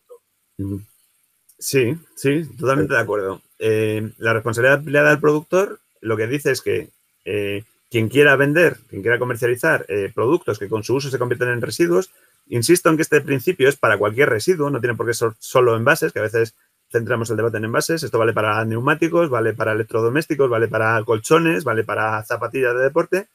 [1.60, 3.42] Sí, sí, totalmente de acuerdo.
[3.60, 6.90] Eh, la responsabilidad aplicada al productor lo que dice es que
[7.26, 11.50] eh, quien quiera vender, quien quiera comercializar eh, productos que con su uso se convierten
[11.50, 12.12] en residuos,
[12.50, 15.76] Insisto en que este principio es para cualquier residuo, no tiene por qué ser solo
[15.76, 16.56] envases, que a veces
[16.90, 18.04] centramos el debate en envases.
[18.04, 23.28] Esto vale para neumáticos, vale para electrodomésticos, vale para colchones, vale para zapatillas de deporte.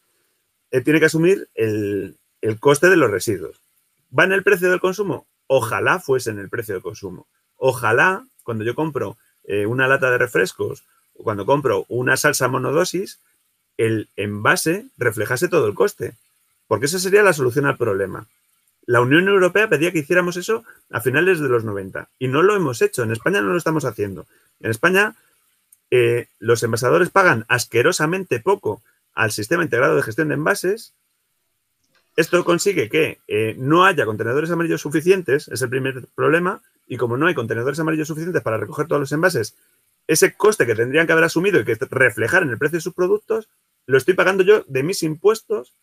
[0.72, 2.16] Eh, tiene que asumir el,
[2.58, 3.60] coste de los residuos.
[4.18, 5.26] ¿Va en el precio del consumo?
[5.46, 7.26] Ojalá fuese en el precio del consumo.
[7.56, 13.20] Ojalá, cuando yo compro eh, una lata de refrescos o cuando compro una salsa monodosis,
[13.76, 16.14] el envase reflejase todo el coste.
[16.66, 18.26] Porque esa sería la solución al problema.
[18.86, 22.56] La Unión Europea pedía que hiciéramos eso a finales de los 90 y no lo
[22.56, 23.02] hemos hecho.
[23.02, 24.26] En España no lo estamos haciendo.
[24.60, 25.16] En España
[25.90, 28.82] eh, los envasadores pagan asquerosamente poco
[29.14, 30.94] al sistema integrado de gestión de envases.
[32.16, 37.16] Esto consigue que eh, no haya contenedores amarillos suficientes, es el primer problema, y como
[37.16, 39.56] no hay contenedores amarillos suficientes para recoger todos los envases,
[40.06, 42.94] ese coste que tendrían que haber asumido y que reflejar en el precio de sus
[42.94, 43.48] productos,
[43.86, 45.74] lo estoy pagando yo de mis impuestos,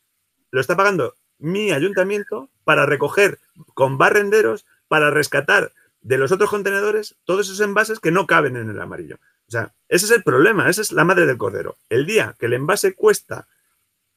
[0.51, 3.39] lo está pagando mi ayuntamiento para recoger
[3.73, 5.71] con barrenderos, para rescatar
[6.01, 9.17] de los otros contenedores todos esos envases que no caben en el amarillo.
[9.47, 11.77] O sea, ese es el problema, esa es la madre del cordero.
[11.89, 13.47] El día que el envase cuesta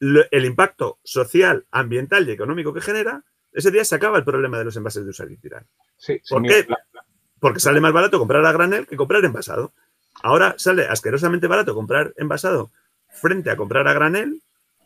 [0.00, 3.22] el impacto social, ambiental y económico que genera,
[3.52, 5.64] ese día se acaba el problema de los envases de usar y tirar.
[6.28, 6.66] ¿Por qué?
[7.38, 9.72] Porque sale más barato comprar a granel que comprar envasado.
[10.22, 12.70] Ahora sale asquerosamente barato comprar envasado
[13.08, 14.42] frente a comprar a granel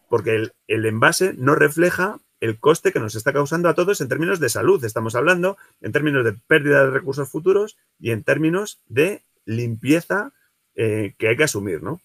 [0.09, 4.40] porque el envase no refleja el coste que nos está causando a todos en términos
[4.40, 9.22] de salud, estamos hablando, en términos de pérdida de recursos futuros y en términos de
[9.44, 10.32] limpieza
[10.74, 12.01] eh, que hay que asumir, ¿no?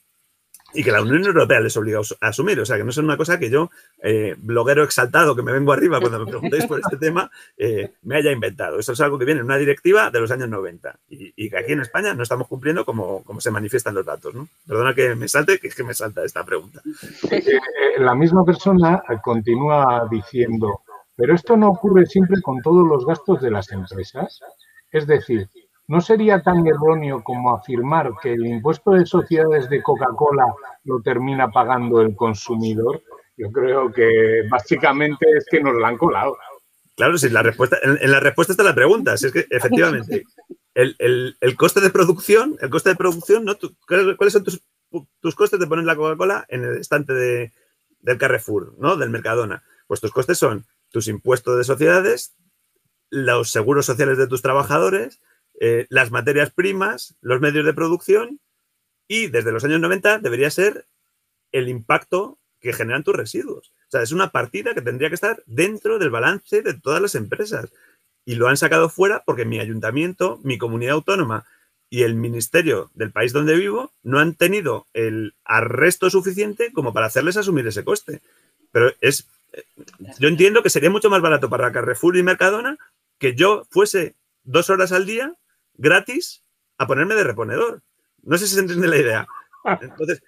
[0.73, 2.59] Y que la Unión Europea les obliga a asumir.
[2.59, 3.69] O sea, que no es una cosa que yo,
[4.01, 8.15] eh, bloguero exaltado, que me vengo arriba cuando me preguntéis por este tema, eh, me
[8.15, 8.79] haya inventado.
[8.79, 11.73] Eso es algo que viene en una directiva de los años 90 y, que aquí
[11.73, 14.33] en España no estamos cumpliendo como, como, se manifiestan los datos.
[14.33, 14.47] ¿no?
[14.67, 16.81] Perdona que me salte, que es que me salta esta pregunta.
[17.97, 20.81] la misma persona continúa diciendo,
[21.15, 24.41] pero esto no ocurre siempre con todos los gastos de las empresas.
[24.91, 25.47] Es decir,
[25.91, 30.45] ¿No sería tan erróneo como afirmar que el impuesto de sociedades de Coca-Cola
[30.85, 33.03] lo termina pagando el consumidor?
[33.35, 36.37] Yo creo que básicamente es que nos la han colado.
[36.95, 39.17] Claro, sí, la respuesta, en, la respuesta está la pregunta.
[39.17, 40.23] Si es que efectivamente,
[40.75, 43.57] el, coste de producción, el coste de producción, ¿no?
[44.15, 44.63] ¿Cuáles son tus,
[45.19, 47.51] tus, costes de poner la Coca-Cola en el estante de,
[47.99, 48.95] del Carrefour, ¿no?
[48.95, 49.61] Del Mercadona?
[49.87, 52.33] Pues tus costes son tus impuestos de sociedades,
[53.09, 55.19] los seguros sociales de tus trabajadores,
[55.63, 58.39] eh, las materias primas, los medios de producción
[59.07, 60.85] y desde los años 90 debería ser
[61.51, 63.71] el impacto que generan tus residuos.
[63.87, 67.13] O sea, es una partida que tendría que estar dentro del balance de todas las
[67.13, 67.71] empresas.
[68.25, 71.45] Y lo han sacado fuera porque mi ayuntamiento, mi comunidad autónoma
[71.91, 77.05] y el ministerio del país donde vivo no han tenido el arresto suficiente como para
[77.05, 78.21] hacerles asumir ese coste.
[78.71, 79.27] Pero es
[80.17, 82.79] yo entiendo que sería mucho más barato para Carrefour y Mercadona
[83.19, 85.35] que yo fuese dos horas al día
[85.75, 86.43] gratis
[86.77, 87.81] a ponerme de reponedor.
[88.23, 89.27] No sé si se entiende la idea.
[89.81, 90.23] Entonces,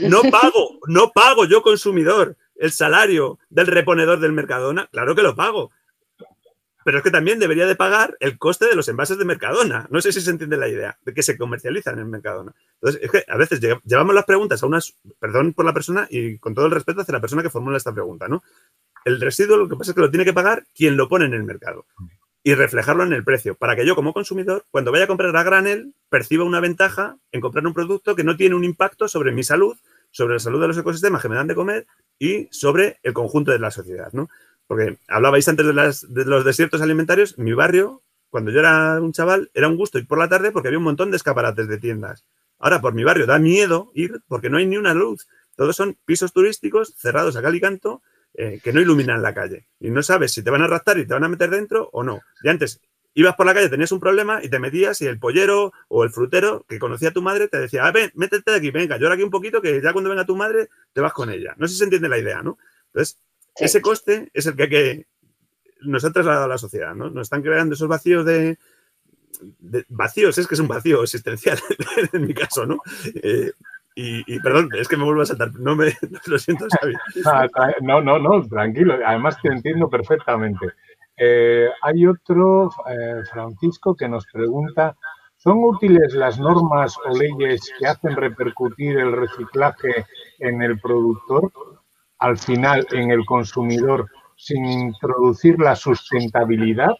[0.00, 4.88] no pago, no pago yo consumidor el salario del reponedor del Mercadona.
[4.92, 5.70] Claro que lo pago.
[6.82, 9.86] Pero es que también debería de pagar el coste de los envases de Mercadona.
[9.90, 12.54] No sé si se entiende la idea de que se comercializan en Mercadona.
[12.74, 16.38] Entonces, es que a veces llevamos las preguntas a unas, perdón por la persona y
[16.38, 18.42] con todo el respeto hacia la persona que formula esta pregunta, ¿no?
[19.04, 21.34] El residuo lo que pasa es que lo tiene que pagar quien lo pone en
[21.34, 21.86] el mercado
[22.42, 25.42] y reflejarlo en el precio, para que yo como consumidor, cuando vaya a comprar a
[25.42, 29.42] granel, perciba una ventaja en comprar un producto que no tiene un impacto sobre mi
[29.42, 29.76] salud,
[30.10, 31.86] sobre la salud de los ecosistemas que me dan de comer
[32.18, 34.28] y sobre el conjunto de la sociedad, ¿no?
[34.66, 39.50] Porque hablabais antes de, de los desiertos alimentarios, mi barrio, cuando yo era un chaval,
[39.52, 42.24] era un gusto ir por la tarde porque había un montón de escaparates de tiendas.
[42.58, 45.26] Ahora por mi barrio da miedo ir porque no hay ni una luz.
[45.56, 48.02] Todos son pisos turísticos cerrados a cal y canto
[48.34, 49.66] eh, que no iluminan la calle.
[49.80, 52.02] Y no sabes si te van a raptar y te van a meter dentro o
[52.02, 52.20] no.
[52.42, 52.80] Y antes
[53.14, 56.10] ibas por la calle, tenías un problema y te metías y el pollero o el
[56.10, 59.14] frutero que conocía a tu madre te decía, ah, ven, métete de aquí, venga, llora
[59.14, 61.54] aquí un poquito que ya cuando venga tu madre te vas con ella.
[61.58, 62.58] No sé si se entiende la idea, ¿no?
[62.86, 63.18] Entonces,
[63.56, 65.06] ese coste es el que hay que
[65.82, 67.10] nos ha trasladado a la sociedad, ¿no?
[67.10, 68.58] Nos están creando esos vacíos de,
[69.88, 71.58] vacíos, es que es un vacío existencial
[72.12, 72.80] en mi caso, ¿no?
[73.14, 73.52] Eh,
[73.94, 75.52] y, perdón, es que me vuelvo a saltar.
[75.58, 75.92] No me
[76.26, 76.94] lo siento, Xavi.
[77.82, 78.94] No, no, no, tranquilo.
[79.04, 80.72] Además te entiendo perfectamente.
[81.16, 84.96] Eh, hay otro, eh, Francisco, que nos pregunta,
[85.36, 90.06] ¿son útiles las normas o leyes que hacen repercutir el reciclaje
[90.38, 91.52] en el productor,
[92.18, 96.92] al final en el consumidor, sin introducir la sustentabilidad?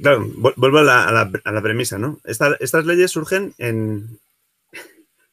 [0.00, 0.26] Claro,
[0.56, 2.18] vuelvo a la, premisa, ¿no?
[2.24, 4.18] estas leyes surgen en,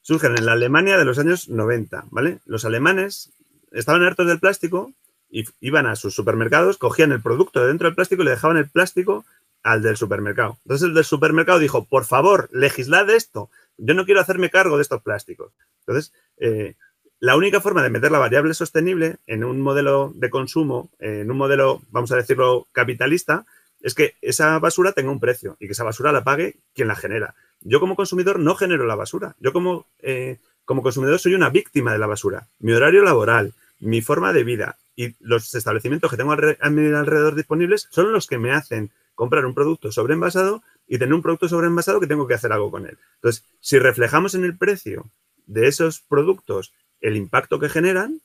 [0.09, 2.39] surgen en la Alemania de los años 90, ¿vale?
[2.47, 3.29] Los alemanes
[3.71, 4.91] estaban hartos del plástico
[5.29, 8.57] y iban a sus supermercados, cogían el producto de dentro del plástico y le dejaban
[8.57, 9.23] el plástico
[9.61, 10.57] al del supermercado.
[10.65, 14.81] Entonces el del supermercado dijo, por favor, legislad esto, yo no quiero hacerme cargo de
[14.81, 15.53] estos plásticos.
[15.81, 16.73] Entonces, eh,
[17.19, 21.37] la única forma de meter la variable sostenible en un modelo de consumo, en un
[21.37, 23.45] modelo, vamos a decirlo, capitalista,
[23.79, 26.95] es que esa basura tenga un precio y que esa basura la pague quien la
[26.95, 27.35] genera.
[27.61, 29.35] Yo como consumidor no genero la basura.
[29.39, 32.47] Yo como, eh, como consumidor soy una víctima de la basura.
[32.59, 38.11] Mi horario laboral, mi forma de vida y los establecimientos que tengo alrededor disponibles son
[38.11, 42.27] los que me hacen comprar un producto sobreenvasado y tener un producto sobreenvasado que tengo
[42.27, 42.97] que hacer algo con él.
[43.15, 45.05] Entonces, si reflejamos en el precio
[45.45, 48.21] de esos productos el impacto que generan,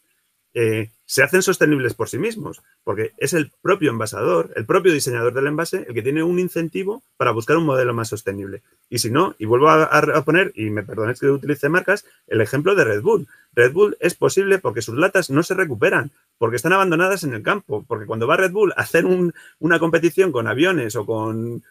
[0.55, 5.35] eh, se hacen sostenibles por sí mismos, porque es el propio envasador, el propio diseñador
[5.35, 8.63] del envase, el que tiene un incentivo para buscar un modelo más sostenible.
[8.89, 12.75] Y si no, y vuelvo a, poner, y me perdonéis que utilice marcas, el ejemplo
[12.75, 13.27] de Red Bull.
[13.53, 17.43] Red Bull es posible porque sus latas no se recuperan, porque están abandonadas en el
[17.43, 21.63] campo, porque cuando va Red Bull a hacer una competición con aviones o con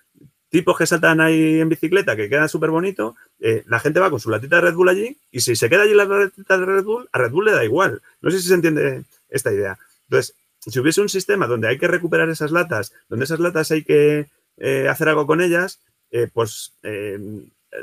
[0.53, 4.19] tipos que saltan ahí en bicicleta, que queda súper bonito, eh, la gente va con
[4.19, 6.83] su latita de Red Bull allí y si se queda allí la latita de Red
[6.83, 8.03] Bull, a Red Bull le da igual.
[8.21, 9.79] No sé si se entiende esta idea.
[10.03, 13.83] Entonces, si hubiese un sistema donde hay que recuperar esas latas, donde esas latas hay
[13.83, 14.27] que
[14.57, 15.79] eh, hacer algo con ellas,
[16.11, 16.73] eh, pues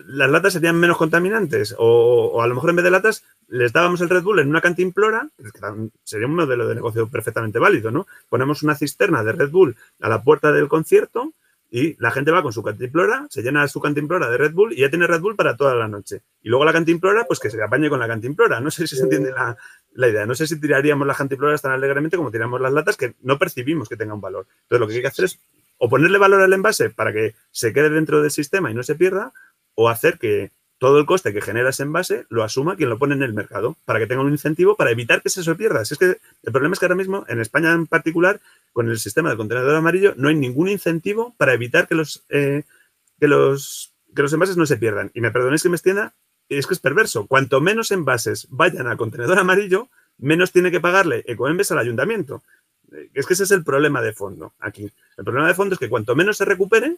[0.06, 4.00] las latas serían menos contaminantes o, a lo mejor en vez de latas les dábamos
[4.00, 5.28] el Red Bull en una cantimplora,
[6.04, 8.06] sería un modelo de negocio perfectamente válido, ¿no?
[8.28, 11.32] Ponemos una cisterna de Red Bull a la puerta del concierto
[11.70, 14.80] y la gente va con su cantimplora, se llena su cantimplora de Red Bull y
[14.80, 16.22] ya tiene Red Bull para toda la noche.
[16.42, 18.60] Y luego la cantimplora, pues que se apañe con la cantimplora.
[18.60, 20.26] No sé si se entiende la, idea.
[20.26, 23.88] No sé si tiraríamos las cantimploras tan alegremente como tiramos las latas que no percibimos
[23.88, 24.46] que tenga un valor.
[24.62, 25.40] Entonces lo que hay que hacer es
[25.78, 28.96] o ponerle valor al envase para que se quede dentro del sistema y no se
[28.96, 29.32] pierda,
[29.74, 30.50] o hacer que
[30.80, 33.76] todo el coste que genera ese envase lo asuma quien lo pone en el mercado,
[33.84, 35.82] para que tenga un incentivo para evitar que se se pierda.
[35.82, 36.06] es que
[36.42, 38.40] el problema es que ahora mismo, en España en particular,
[38.72, 42.62] con el sistema del contenedor amarillo, no hay ningún incentivo para evitar que los, eh,
[43.20, 45.10] que los, que los envases no se pierdan.
[45.12, 46.14] Y me perdonéis que me extienda,
[46.48, 47.26] es que es perverso.
[47.26, 52.42] Cuanto menos envases vayan al contenedor amarillo, menos tiene que pagarle Ecoembes al ayuntamiento.
[53.12, 54.90] Es que ese es el problema de fondo aquí.
[55.18, 56.96] El problema de fondo es que cuanto menos se recupere,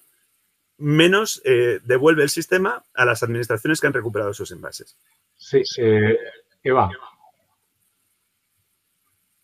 [0.82, 4.96] menos eh, devuelve el sistema a las administraciones que han recuperado esos envases.
[5.36, 6.18] Sí, eh,
[6.62, 6.90] Eva.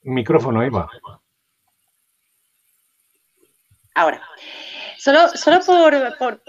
[0.02, 0.90] Micrófono, Eva.
[3.94, 4.22] Ahora,
[4.96, 5.60] solo, solo
[6.18, 6.42] por,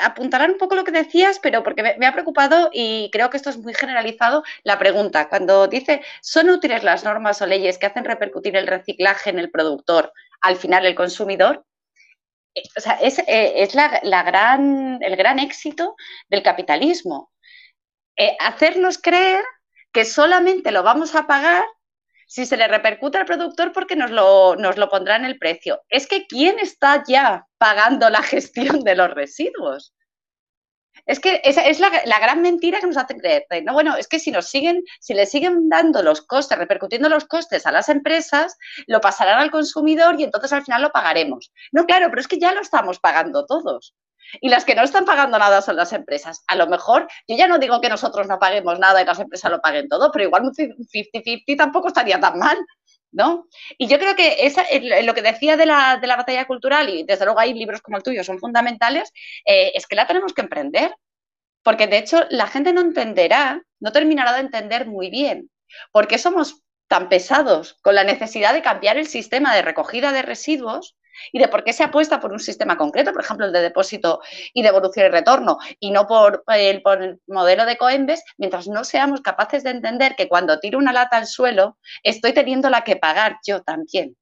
[0.00, 3.50] apuntar un poco lo que decías, pero porque me, ha preocupado y creo que esto
[3.50, 5.28] es muy generalizado, la pregunta.
[5.28, 9.50] Cuando dice, ¿son útiles las normas o leyes que hacen repercutir el reciclaje en el
[9.50, 11.64] productor, al final el consumidor?
[12.76, 13.68] O sea, es, eh,
[14.02, 15.96] la, gran, el gran éxito
[16.28, 17.32] del capitalismo.
[18.16, 19.44] Eh, hacernos creer
[19.92, 21.64] que solamente lo vamos a pagar
[22.26, 25.82] si se le repercute al productor porque nos lo, nos lo pondrá en el precio.
[25.88, 29.93] Es que ¿quién está ya pagando la gestión de los residuos?
[31.06, 33.46] Es que esa es la, gran mentira que nos hace creer.
[33.64, 37.26] No, bueno, es que si nos siguen, si le siguen dando los costes, repercutiendo los
[37.26, 41.52] costes a las empresas, lo pasarán al consumidor y entonces al final lo pagaremos.
[41.72, 43.94] No, claro, pero es que ya lo estamos pagando todos.
[44.40, 46.42] Y las que no están pagando nada son las empresas.
[46.46, 49.50] A lo mejor, yo ya no digo que nosotros no paguemos nada y las empresas
[49.50, 52.56] lo paguen todo, pero igual un 50-50 tampoco estaría tan mal.
[53.14, 53.46] ¿No?
[53.78, 54.64] Y yo creo que esa,
[55.02, 57.96] lo que decía de la, de la, batalla cultural, y desde luego hay libros como
[57.96, 59.10] el tuyo, son fundamentales,
[59.46, 60.94] eh, es que la tenemos que emprender.
[61.62, 65.50] Porque de hecho la gente no entenderá, no terminará de entender muy bien,
[65.92, 70.22] por qué somos tan pesados con la necesidad de cambiar el sistema de recogida de
[70.22, 70.94] residuos
[71.32, 74.20] y de por qué se apuesta por un sistema concreto, por ejemplo, el de depósito
[74.52, 78.84] y devolución y retorno, y no por el, por el modelo de Coembes, mientras no
[78.84, 82.96] seamos capaces de entender que cuando tiro una lata al suelo, estoy teniendo la que
[82.96, 84.16] pagar yo también.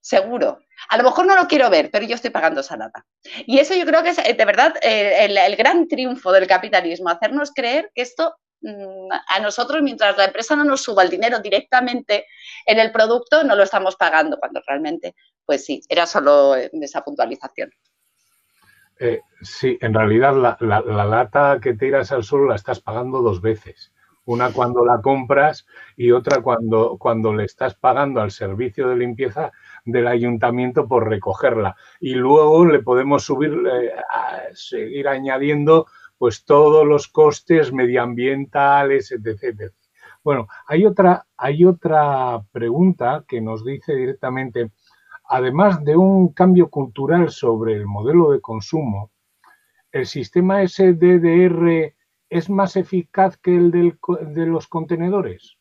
[0.00, 0.60] Seguro.
[0.88, 3.04] A lo mejor no lo quiero ver, pero yo estoy pagando esa lata.
[3.44, 7.50] Y eso yo creo que es, de verdad, el, el gran triunfo del capitalismo, hacernos
[7.52, 12.26] creer que esto mm, a nosotros, mientras la empresa no nos suba el dinero directamente
[12.66, 15.16] en el producto, no lo estamos pagando, cuando realmente
[15.46, 17.70] pues sí, era solo esa puntualización.
[18.98, 23.92] Eh, sí, en realidad la, lata que tiras al suelo la estás pagando dos veces.
[24.24, 25.66] Una cuando la compras
[25.96, 29.52] y otra cuando, cuando le estás pagando al servicio de limpieza
[29.84, 31.76] del ayuntamiento por recogerla.
[32.00, 33.92] Y luego le podemos subir, eh,
[34.52, 35.86] seguir añadiendo
[36.18, 39.72] pues todos los costes medioambientales, etc.
[40.24, 44.72] Bueno, hay otra, hay otra pregunta que nos dice directamente,
[45.28, 49.10] además de un cambio cultural sobre el modelo de consumo,
[49.92, 51.94] el sistema SDDR
[52.28, 55.56] es más eficaz que el de los contenedores.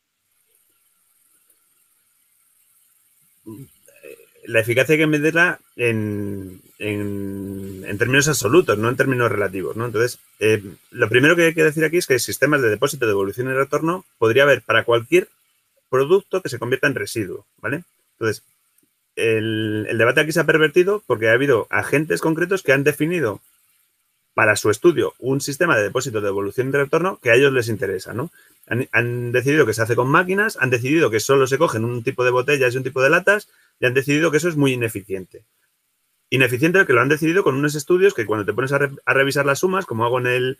[4.47, 6.61] La eficacia hay que medirla en,
[7.97, 9.75] términos absolutos, no en términos relativos.
[9.75, 10.61] Entonces, eh,
[10.91, 14.05] lo primero que hay que decir aquí es que sistemas de depósito, devolución y retorno
[14.19, 15.29] podría haber para cualquier
[15.89, 17.45] producto que se convierta en residuo.
[17.59, 17.83] ¿vale?
[18.13, 18.43] Entonces,
[19.15, 23.41] el, debate aquí se ha pervertido porque ha habido agentes concretos que han definido
[24.33, 27.69] para su estudio un sistema de depósito de evolución y retorno que a ellos les
[27.69, 28.31] interesa, ¿no?
[28.67, 32.25] Han, decidido que se hace con máquinas, han decidido que solo se cogen un tipo
[32.25, 33.47] de botellas y un tipo de latas
[33.79, 35.43] y han decidido que eso es muy ineficiente.
[36.29, 39.59] Ineficiente que lo han decidido con unos estudios que cuando te pones a, revisar las
[39.59, 40.57] sumas, como hago en el,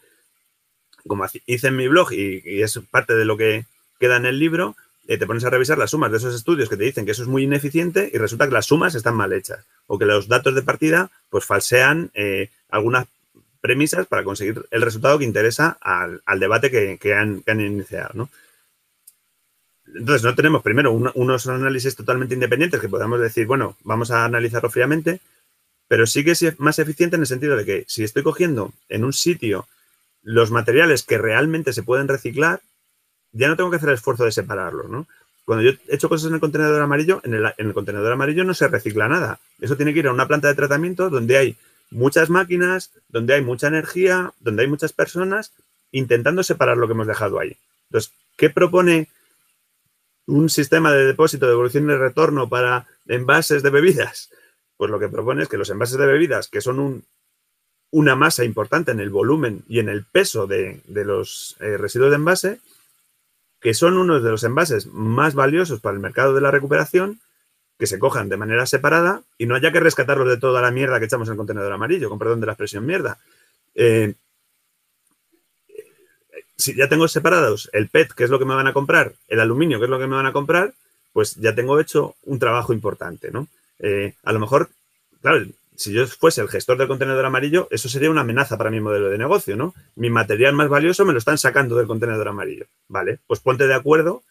[1.08, 3.66] como hice en mi blog y es parte de lo que
[3.99, 4.76] queda en el libro,
[5.08, 7.22] eh, te pones a revisar las sumas de esos estudios que te dicen que eso
[7.22, 10.56] es muy ineficiente y resulta que las sumas están mal hechas o que los datos
[10.56, 13.08] de partida pues falsean eh, algunas
[13.62, 18.30] premisas para conseguir el resultado que interesa al, debate que, han, iniciado.
[19.88, 24.70] Entonces, no tenemos primero unos análisis totalmente independientes que podamos decir, bueno, vamos a analizarlo
[24.70, 25.20] fríamente,
[25.88, 29.03] pero sí que es más eficiente en el sentido de que si estoy cogiendo en
[29.03, 29.68] un sitio
[30.22, 32.62] los materiales que realmente se pueden reciclar,
[33.36, 35.08] ya no tengo que hacer el esfuerzo de separarlos, ¿no?
[35.44, 38.68] Cuando yo he hecho cosas en el contenedor amarillo, en el, contenedor amarillo no se
[38.68, 39.40] recicla nada.
[39.62, 41.58] Eso tiene que ir a una planta de tratamiento donde hay
[41.92, 45.52] muchas máquinas, donde hay mucha energía, donde hay muchas personas
[45.92, 47.56] intentando separar lo que hemos dejado ahí.
[47.90, 49.08] Entonces, ¿qué propone
[50.26, 54.32] un sistema de depósito, de evolución y retorno para envases de bebidas?
[54.78, 57.04] Pues lo que propone es que los envases de bebidas, que son
[57.92, 62.16] una masa importante en el volumen y en el peso de, los eh, residuos de
[62.16, 62.60] envase,
[63.66, 67.20] que son uno de los envases más valiosos para el mercado de la recuperación,
[67.80, 70.99] que se cojan de manera separada y no haya que rescatarlos de toda la mierda
[70.99, 73.18] que echamos en el contenedor amarillo, con perdón de la expresión mierda.
[73.74, 74.13] Eh,
[76.55, 79.39] si ya tengo separados el PET, que es lo que me van a comprar, el
[79.39, 80.76] aluminio, que es lo que me van a comprar,
[81.11, 83.47] pues ya tengo hecho un trabajo importante, ¿no?
[83.80, 84.70] Eh, a lo mejor,
[85.24, 85.43] claro,
[85.78, 89.10] si yo fuese el gestor del contenedor amarillo, eso sería una amenaza para mi modelo
[89.10, 89.74] de negocio, ¿no?
[89.96, 92.66] Mi material más valioso me lo están sacando del contenedor amarillo.
[92.88, 94.24] Vale, pues ponte de acuerdo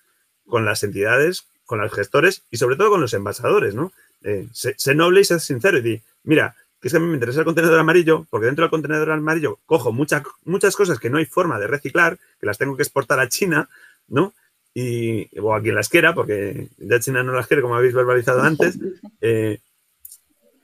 [0.47, 3.93] con las entidades, con los gestores y sobre todo con los envasadores, ¿no?
[4.23, 7.15] Eh, sé, noble y sé sincero y di, mira, que es que a mí me
[7.15, 11.19] interesa el contenedor amarillo porque dentro del contenedor amarillo cojo muchas muchas cosas que no
[11.19, 13.69] hay forma de reciclar, que las tengo que exportar a China,
[14.09, 14.35] ¿no?
[14.75, 18.43] Y, o a quien las quiera, porque ya China no las quiere, como habéis verbalizado
[18.43, 18.79] antes.
[19.27, 19.61] Eh,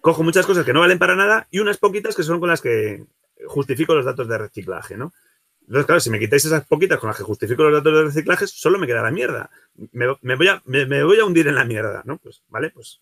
[0.00, 2.60] cojo muchas cosas que no valen para nada y unas poquitas que son con las
[2.60, 3.04] que
[3.46, 5.12] justifico los datos de reciclaje, ¿no?
[5.62, 8.46] Entonces, claro, si me quitáis esas poquitas con las que justifico los datos de reciclaje,
[8.48, 9.50] solo me queda la mierda.
[9.92, 12.18] Me, voy, a, hundir en la mierda, ¿no?
[12.18, 12.70] Pues, ¿vale?
[12.70, 13.00] Pues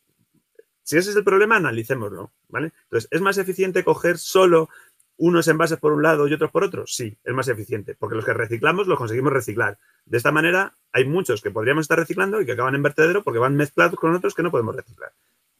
[0.82, 2.72] si ese es el problema, analicémoslo, ¿vale?
[2.84, 4.68] Entonces, ¿es más eficiente coger solo
[5.16, 6.86] unos envases por un lado y otros por otro?
[6.86, 9.78] Sí, es más eficiente, porque los que reciclamos los conseguimos reciclar.
[10.04, 13.38] De esta manera, hay muchos que podríamos estar reciclando y que acaban en vertedero porque
[13.38, 15.12] van mezclados con otros que no podemos reciclar.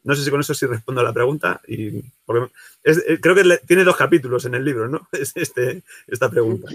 [0.05, 1.61] No sé si con eso sí respondo a la pregunta.
[1.67, 5.09] Y eh, creo que tiene dos capítulos en el libro, ¿no?
[5.13, 6.69] Es este, esta pregunta.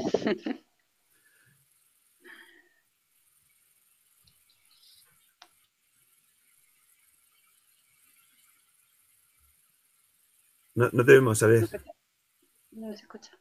[10.76, 11.68] No, no te vemos, a ver.
[12.72, 13.32] No se escucha.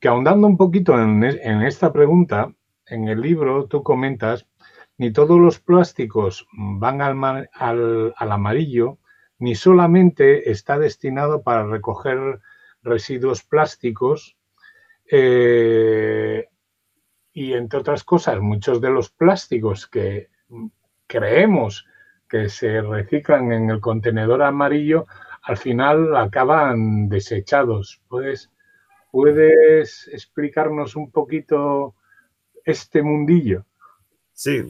[0.00, 2.52] Que ahondando un poquito en, en esta pregunta,
[2.86, 4.46] en el libro tú comentas
[4.98, 8.98] ni todos los plásticos van al, al, amarillo,
[9.38, 12.40] ni solamente está destinado para recoger
[12.82, 14.36] residuos plásticos.
[15.10, 16.48] Eh,
[17.32, 20.30] y entre otras cosas, muchos de los plásticos que
[21.06, 21.86] creemos
[22.28, 25.06] que se reciclan en el contenedor amarillo,
[25.42, 28.02] al final acaban desechados.
[28.08, 28.50] ¿Puedes,
[29.12, 31.94] ¿Puedes explicarnos un poquito
[32.64, 33.64] este mundillo?
[34.38, 34.62] Sí,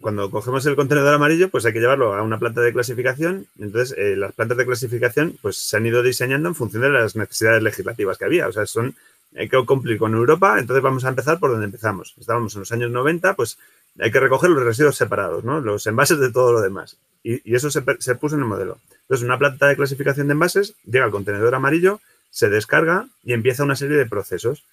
[0.00, 3.46] cuando cogemos el contenedor amarillo, pues hay que llevarlo a una planta de clasificación.
[3.56, 7.14] Entonces, eh, las plantas de clasificación pues se han ido diseñando en función de las
[7.14, 8.48] necesidades legislativas que había.
[8.48, 8.96] O sea, son
[9.36, 12.16] hay que cumplir con Europa, entonces vamos a empezar por donde empezamos.
[12.18, 13.58] Estábamos en los años 90, pues
[14.00, 15.60] hay que recoger los residuos separados, ¿no?
[15.60, 16.96] Los envases de todo lo demás.
[17.22, 18.80] Y, eso se, se, puso en el modelo.
[19.02, 22.00] Entonces, una planta de clasificación de envases llega al contenedor amarillo,
[22.32, 24.64] se descarga y empieza una serie de procesos.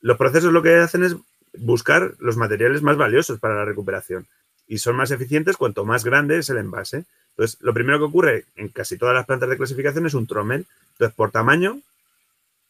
[0.00, 1.16] Los procesos lo que hacen es
[1.58, 4.26] buscar los materiales más valiosos para la recuperación
[4.66, 7.04] y son más eficientes cuanto más grande es el envase.
[7.30, 10.66] Entonces, lo primero que ocurre en casi todas las plantas de clasificación es un trommel.
[10.92, 11.80] Entonces, por tamaño,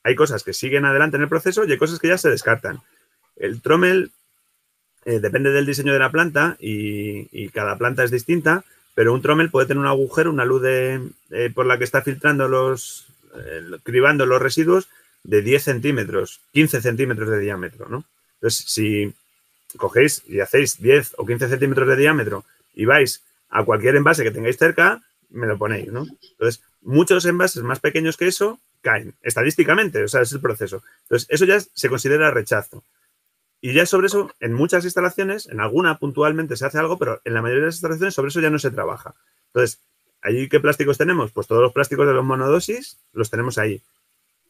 [0.02, 2.80] hay cosas que siguen adelante en el proceso y hay cosas que ya se descartan.
[3.36, 4.10] El trommel
[5.04, 8.64] eh, depende del diseño de la planta y, cada planta es distinta,
[8.94, 11.00] pero un trommel puede tener un agujero, una luz eh,
[11.54, 13.06] por la que está filtrando los,
[13.36, 14.88] eh, cribando los residuos
[15.24, 18.04] de 10 centímetros, 15 centímetros de diámetro, ¿no?
[18.42, 19.14] Entonces, si
[19.76, 24.32] cogéis y hacéis 10 o 15 centímetros de diámetro y vais a cualquier envase que
[24.32, 26.06] tengáis cerca, me lo ponéis, ¿no?
[26.32, 30.82] Entonces, muchos envases más pequeños que eso caen, estadísticamente, o sea, es el proceso.
[31.04, 32.82] Entonces, eso ya se considera rechazo.
[33.60, 37.34] Y ya sobre eso, en muchas instalaciones, en alguna puntualmente se hace algo, pero en
[37.34, 39.14] la mayoría de las instalaciones sobre eso ya no se trabaja.
[39.54, 39.78] Entonces,
[40.20, 41.30] ¿allí qué plásticos tenemos?
[41.30, 43.80] Pues todos los plásticos de los monodosis los tenemos ahí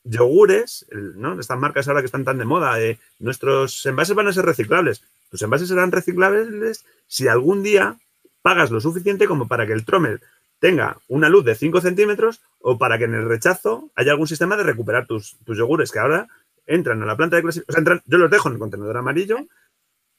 [0.04, 1.38] yogures, ¿no?
[1.38, 5.02] Estas marcas ahora que están tan de moda, eh, nuestros envases van a ser reciclables.
[5.30, 7.96] Tus envases serán reciclables si algún día
[8.42, 10.20] pagas lo suficiente como para que el trommel
[10.58, 14.56] tenga una luz de 5 centímetros o para que en el rechazo haya algún sistema
[14.56, 16.28] de recuperar tus, yogures que ahora
[16.66, 18.02] entran a la planta de clasificación.
[18.06, 19.38] yo los dejo en el contenedor amarillo.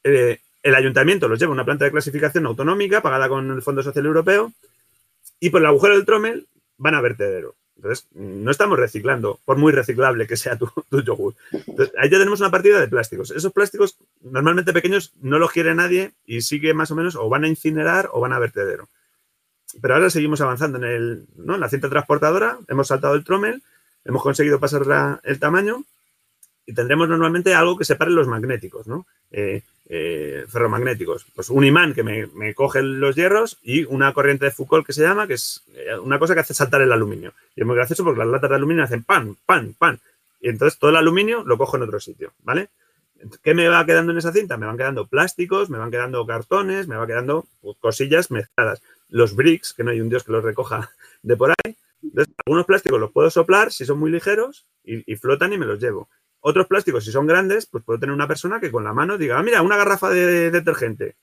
[0.03, 3.83] Eh, el ayuntamiento los lleva a una planta de clasificación autonómica pagada con el Fondo
[3.83, 4.51] Social Europeo
[5.39, 7.55] y por el agujero del trommel van a vertedero.
[7.75, 10.69] Entonces, no estamos reciclando, por muy reciclable que sea tu,
[11.03, 11.35] yogur.
[11.97, 13.31] ahí ya tenemos una partida de plásticos.
[13.31, 17.43] Esos plásticos, normalmente pequeños, no los quiere nadie y sigue más o menos o van
[17.43, 18.87] a incinerar o van a vertedero.
[19.81, 21.55] Pero ahora seguimos avanzando en, el, ¿no?
[21.55, 23.63] en la cinta transportadora, hemos saltado el trommel,
[24.05, 25.83] hemos conseguido pasar el tamaño
[26.65, 29.05] y tendremos normalmente algo que separe los magnéticos, ¿no?
[29.31, 29.63] Eh,
[29.95, 31.27] eh, ferromagnéticos.
[31.35, 35.03] Pues un imán que me, coge los hierros y una corriente de Foucault que se
[35.03, 37.33] llama, que es eh, una cosa que hace saltar el aluminio.
[37.55, 39.99] Y es muy gracioso porque las latas de aluminio hacen pan, pan, pan.
[40.41, 42.69] Y entonces todo el aluminio lo cojo en otro sitio, ¿vale?
[43.43, 44.57] ¿Qué me va quedando en esa cinta?
[44.57, 48.81] Me van quedando plásticos, me van quedando cartones, me van quedando pues, cosillas mezcladas.
[49.09, 50.89] Los bricks, que no hay un dios que los recoja
[51.21, 51.77] de por ahí.
[52.01, 55.79] Entonces, algunos plásticos los puedo soplar si son muy ligeros y flotan y me los
[55.79, 56.09] llevo.
[56.45, 59.39] Otros plásticos, si son grandes, pues puedo tener una persona que con la mano diga,
[59.39, 61.15] ah, mira, una garrafa de detergente,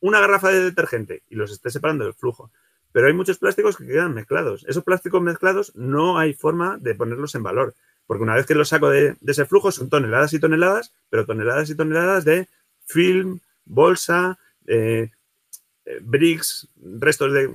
[0.00, 2.50] una garrafa de detergente, y los esté separando del flujo.
[2.90, 4.64] Pero hay muchos plásticos que quedan mezclados.
[4.66, 8.68] Esos plásticos mezclados no hay forma de ponerlos en valor, porque una vez que los
[8.68, 12.48] saco de, ese flujo son toneladas y toneladas, pero toneladas y toneladas de
[12.84, 15.12] film, bolsa, eh,
[15.84, 16.66] eh, bricks,
[16.98, 17.48] restos de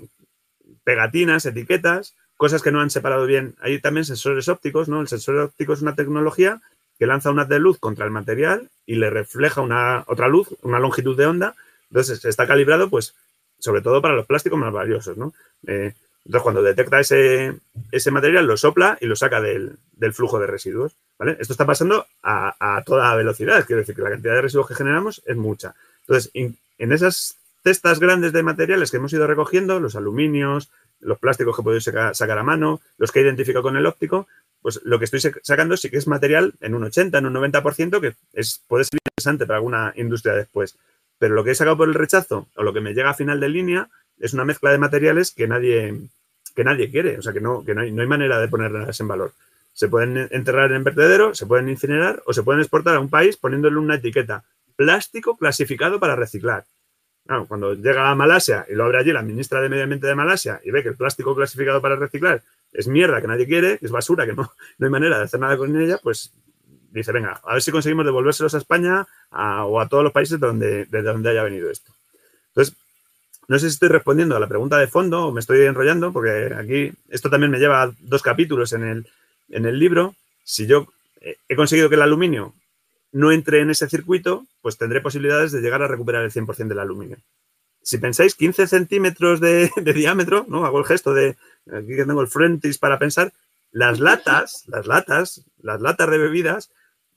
[0.85, 3.55] pegatinas, etiquetas, cosas que no han separado bien.
[3.59, 5.01] Hay también sensores ópticos, ¿no?
[5.01, 6.61] El sensor óptico es una tecnología
[6.98, 10.80] que lanza una de luz contra el material y le refleja una otra luz, una
[10.80, 11.56] longitud de onda.
[11.90, 13.14] Entonces está calibrado, pues,
[13.60, 15.34] sobre todo para los plásticos más valiosos, ¿no?
[15.68, 15.94] Eh,
[16.26, 17.57] entonces, cuando detecta ese,
[17.90, 19.78] ese, material, lo sopla y lo saca del,
[20.11, 20.94] flujo de residuos.
[21.18, 21.38] ¿vale?
[21.40, 23.65] Esto está pasando a, toda velocidad.
[23.65, 25.74] Quiero decir que la cantidad de residuos que generamos es mucha.
[26.02, 30.69] Entonces, en esas cestas grandes de materiales que hemos ido recogiendo, los aluminios,
[30.99, 34.28] los plásticos que podéis sacar a mano, los que he identificado con el óptico,
[34.61, 38.01] pues lo que estoy sacando sí que es material en un 80, en un 90%,
[38.01, 40.77] que es, puede ser interesante para alguna industria después.
[41.19, 43.39] Pero lo que he sacado por el rechazo o lo que me llega a final
[43.39, 43.89] de línea
[44.19, 46.09] es una mezcla de materiales que nadie,
[46.55, 48.99] que nadie quiere, o sea, que, no, que no, hay, no hay manera de ponerlas
[48.99, 49.34] en valor.
[49.73, 53.38] Se pueden enterrar en vertedero, se pueden incinerar o se pueden exportar a un país
[53.38, 54.43] poniéndole una etiqueta
[54.75, 56.65] plástico clasificado para reciclar.
[57.47, 60.61] cuando llega a Malasia y lo abre allí la ministra de Medio Ambiente de Malasia
[60.63, 62.41] y ve que el plástico clasificado para reciclar
[62.73, 65.57] es mierda que nadie quiere, es basura, que no, no hay manera de hacer nada
[65.57, 66.31] con ella, pues
[66.91, 70.85] dice, venga, a ver si conseguimos devolvérselos a España o a todos los países donde,
[70.85, 71.91] de donde haya venido esto.
[72.49, 72.76] Entonces,
[73.48, 76.53] no sé si estoy respondiendo a la pregunta de fondo o me estoy enrollando, porque
[76.57, 79.07] aquí esto también me lleva a dos capítulos en el,
[79.49, 80.15] en el libro.
[80.44, 80.88] Si yo
[81.22, 82.53] he conseguido que el aluminio
[83.11, 86.80] no entre en ese circuito, pues tendré posibilidades de llegar a recuperar el 100% del
[86.80, 87.18] aluminio.
[87.81, 90.65] Si pensáis 15 centímetros de, de, diámetro, ¿no?
[90.65, 91.38] Hago el gesto de,
[91.73, 93.34] aquí que tengo el frontis para pensar,
[93.72, 96.72] las latas, las latas, las latas de bebidas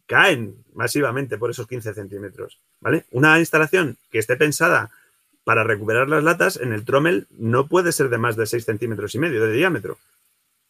[0.07, 3.05] caen masivamente por esos 15 centímetros, ¿vale?
[3.13, 4.91] Una instalación que esté pensada
[5.45, 9.15] para recuperar las latas en el trommel no puede ser de más de 6 centímetros
[9.15, 9.99] y medio de diámetro.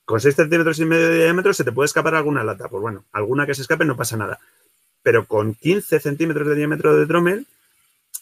[0.04, 2.68] Con 6 centímetros y medio de diámetro se te puede escapar alguna lata.
[2.68, 4.38] Pues bueno, alguna que se escape no pasa nada.
[5.02, 7.46] Pero con 15 centímetros de diámetro de trommel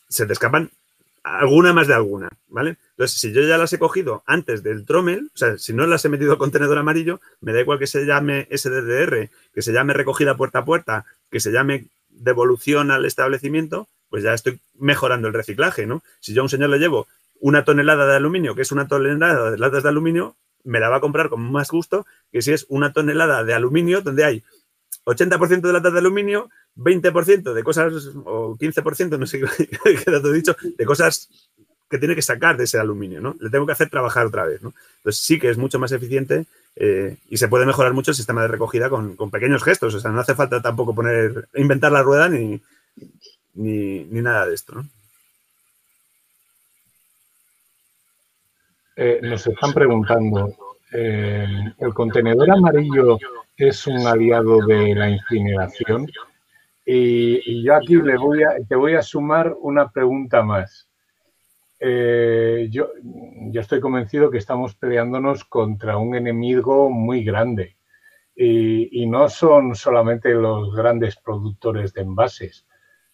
[0.09, 0.71] se te escapan
[1.37, 2.77] alguna más de alguna, ¿vale?
[2.91, 6.05] Entonces, si yo ya las he cogido antes del trommel, o sea, si no las
[6.05, 9.93] he metido al contenedor amarillo, me da igual que se llame SDDR, que se llame
[9.93, 15.35] recogida puerta a puerta, que se llame devolución al establecimiento, pues ya estoy mejorando el
[15.35, 16.03] reciclaje, ¿no?
[16.21, 17.07] Si yo a un señor le llevo
[17.41, 20.97] una tonelada de aluminio, que es una tonelada de latas de aluminio, me la va
[20.97, 24.45] a comprar con más gusto que si es una tonelada de aluminio donde hay
[25.05, 27.93] 80% de latas de aluminio, 20% de cosas,
[28.25, 29.41] o 15%, no sé
[30.05, 31.29] qué dato he dicho, de cosas
[31.91, 33.35] que tiene que sacar de ese aluminio, ¿no?
[33.41, 34.75] Le tengo que hacer trabajar otra vez, ¿no?
[34.99, 36.47] Entonces sí que es mucho más eficiente
[36.77, 39.95] eh, y se puede mejorar mucho el sistema de recogida con, pequeños gestos.
[39.95, 42.61] O sea, no hace falta tampoco poner, inventar la rueda ni,
[43.55, 44.89] ni, nada de esto, ¿no?
[48.97, 50.55] Eh, nos están preguntando,
[50.93, 51.47] eh,
[51.79, 53.17] ¿el contenedor amarillo
[53.57, 56.11] es un aliado de la incineración?
[56.91, 60.89] Y, yo aquí le voy a, te voy a sumar una pregunta más.
[61.79, 62.89] Eh, yo,
[63.51, 67.77] yo, estoy convencido que estamos peleándonos contra un enemigo muy grande.
[68.35, 72.67] Y, no son solamente los grandes productores de envases,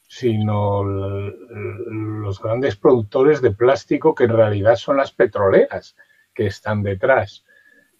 [0.02, 5.96] sino los grandes productores de plástico que en realidad son las petroleras
[6.32, 7.44] que están detrás.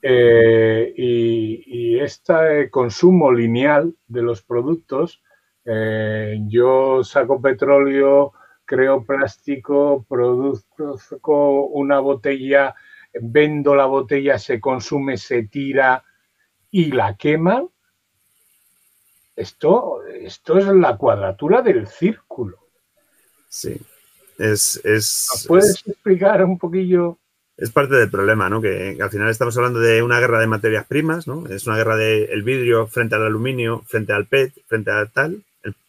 [0.03, 5.24] Eh, y, este consumo lineal de los productos,
[5.65, 8.33] eh, yo saco petróleo,
[8.65, 12.75] creo plástico, produzco una botella,
[13.21, 16.05] vendo la botella, se consume, se tira
[16.71, 17.65] y la quema.
[19.37, 22.59] Esto, esto es la cuadratura del círculo.
[23.49, 23.81] Sí.
[24.39, 27.19] Es, es, ¿Puedes explicar un poquillo?
[27.57, 28.61] Es parte del problema, ¿no?
[28.61, 31.47] Que, al final estamos hablando de una guerra de materias primas, ¿no?
[31.47, 35.45] Es una guerra del vidrio frente al aluminio, frente al PET, frente a tal.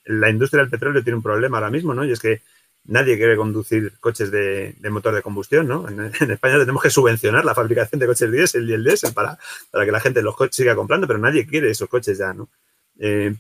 [0.05, 2.05] La industria del petróleo tiene un problema ahora mismo, ¿no?
[2.05, 2.41] Y es que
[2.85, 5.87] nadie quiere conducir coches de, motor de combustión, ¿no?
[5.89, 5.99] En,
[6.31, 9.37] España tenemos que subvencionar la fabricación de coches diésel y el diésel para,
[9.71, 12.49] para que la gente los siga comprando, pero nadie quiere esos coches ya, ¿no?
[12.99, 13.35] Eh,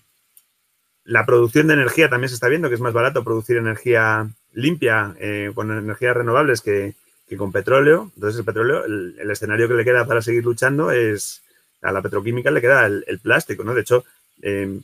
[1.05, 5.15] la producción de energía también se está viendo que es más barato producir energía limpia
[5.19, 6.95] eh, con energías renovables que,
[7.37, 8.11] con petróleo.
[8.15, 11.43] Entonces el petróleo, el, escenario que le queda para seguir luchando es,
[11.81, 13.75] a la petroquímica le queda el, plástico, ¿no?
[13.75, 14.03] De hecho,
[14.41, 14.79] eh,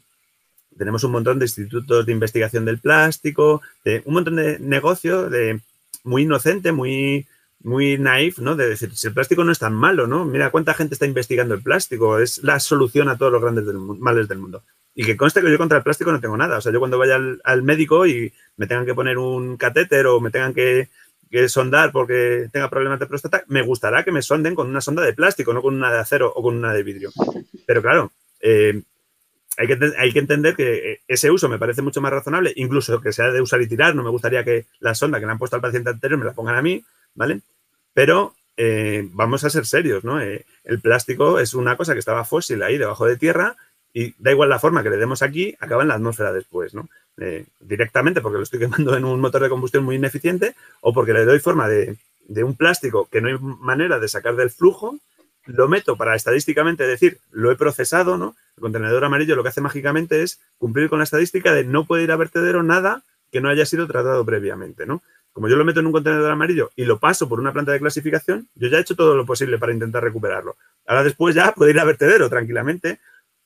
[0.81, 5.59] tenemos un montón de institutos de investigación del plástico, de un montón de negocio de
[6.03, 7.27] muy inocente, muy,
[7.61, 8.55] muy naif, ¿no?
[8.55, 10.25] De decir, si el plástico no es tan malo, ¿no?
[10.25, 13.63] Mira cuánta gente está investigando el plástico, es la solución a todos los grandes
[13.99, 14.63] males del mundo.
[14.95, 16.57] Y que conste que yo contra el plástico no tengo nada.
[16.57, 20.19] O sea, yo cuando vaya al, médico y me tengan que poner un catéter o
[20.19, 20.89] me tengan que,
[21.47, 25.13] sondar porque tenga problemas de próstata, me gustará que me sonden con una sonda de
[25.13, 27.11] plástico, no con una de acero o con una de vidrio.
[27.67, 28.81] Pero claro, eh,
[29.61, 33.31] hay que, entender que eh, ese uso me parece mucho más razonable, incluso que sea
[33.31, 33.95] de usar y tirar.
[33.95, 36.33] No me gustaría que la sonda que le han puesto al paciente anterior me la
[36.33, 36.83] pongan a mí,
[37.13, 37.41] ¿vale?
[37.93, 40.19] Pero eh, vamos a ser serios, ¿no?
[40.19, 43.55] Eh, el plástico es una cosa que estaba fósil ahí debajo de tierra
[43.93, 46.89] y da igual la forma que le demos aquí, acaba en la atmósfera después, ¿no?
[47.59, 51.25] directamente porque lo estoy quemando en un motor de combustión muy ineficiente o porque le
[51.25, 51.97] doy forma de
[52.43, 54.97] un plástico que no hay manera de sacar del flujo
[55.45, 58.35] lo meto para estadísticamente decir, lo he procesado, ¿no?
[58.57, 62.03] El contenedor amarillo lo que hace mágicamente es cumplir con la estadística de no puede
[62.03, 65.01] ir a vertedero nada que no haya sido tratado previamente, ¿no?
[65.33, 67.79] Como yo lo meto en un contenedor amarillo y lo paso por una planta de
[67.79, 70.57] clasificación, yo ya he hecho todo lo posible para intentar recuperarlo.
[70.85, 72.99] Ahora después ya puede ir a vertedero tranquilamente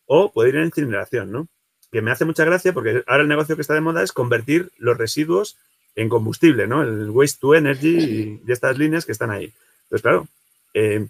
[0.07, 1.47] o puede ir a incineración, ¿no?
[1.91, 4.71] Que me hace mucha gracia porque ahora el negocio que está de moda es convertir
[4.79, 5.57] los residuos
[5.95, 6.81] en combustible, ¿no?
[6.81, 9.53] El waste to energy y, estas líneas que están ahí.
[9.83, 10.27] Entonces, claro,
[10.73, 11.07] eh,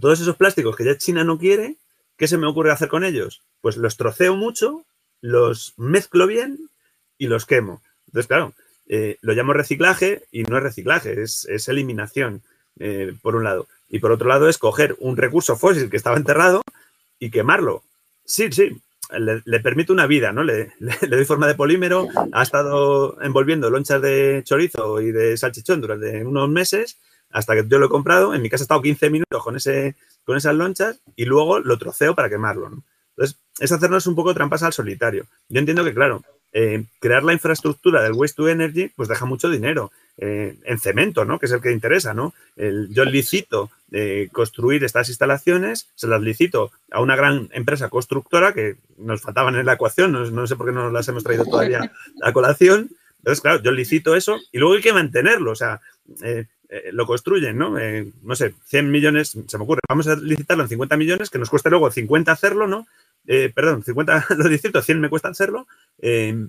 [0.00, 1.76] todos esos plásticos que ya China no quiere,
[2.16, 3.42] ¿qué se me ocurre hacer con ellos?
[3.60, 4.84] Pues los troceo mucho,
[5.20, 6.58] los mezclo bien
[7.16, 7.82] y los quemo.
[8.06, 8.54] Entonces, claro,
[8.88, 12.42] eh, lo llamo reciclaje y no es reciclaje, es, eliminación,
[12.78, 13.68] eh, por un lado.
[13.88, 16.62] Y por otro lado es coger un recurso fósil que estaba enterrado
[17.18, 17.82] y quemarlo.
[18.24, 18.80] Sí, sí,
[19.16, 20.44] le, permite una vida, ¿no?
[20.44, 20.72] Le,
[21.08, 26.48] doy forma de polímero, ha estado envolviendo lonchas de chorizo y de salchichón durante unos
[26.48, 26.98] meses
[27.30, 28.34] hasta que yo lo he comprado.
[28.34, 31.78] En mi casa he estado 15 minutos con, ese, con esas lonchas y luego lo
[31.78, 32.82] troceo para quemarlo, ¿no?
[33.16, 35.26] Entonces, es hacernos un poco trampas al solitario.
[35.48, 36.22] Yo entiendo que, claro,
[36.52, 41.24] eh, crear la infraestructura del waste to energy, pues deja mucho dinero eh, en cemento,
[41.24, 41.38] ¿no?
[41.38, 42.32] Que es el que interesa, ¿no?
[42.56, 48.76] yo licito eh, construir estas instalaciones, se las licito a una gran empresa constructora que
[48.96, 51.92] nos faltaban en la ecuación, no, sé por qué no las hemos traído todavía
[52.22, 52.90] a colación.
[53.18, 55.80] Entonces, claro, yo licito eso y luego hay que mantenerlo, o sea,
[56.92, 57.76] lo construyen, ¿no?
[58.22, 61.48] no sé, 100 millones, se me ocurre, vamos a licitarlo en 50 millones, que nos
[61.48, 62.86] cueste luego 50 hacerlo, ¿no?
[63.26, 65.66] Eh, perdón, 50 lo distinto, 100 me cuesta hacerlo.
[66.00, 66.48] Eh,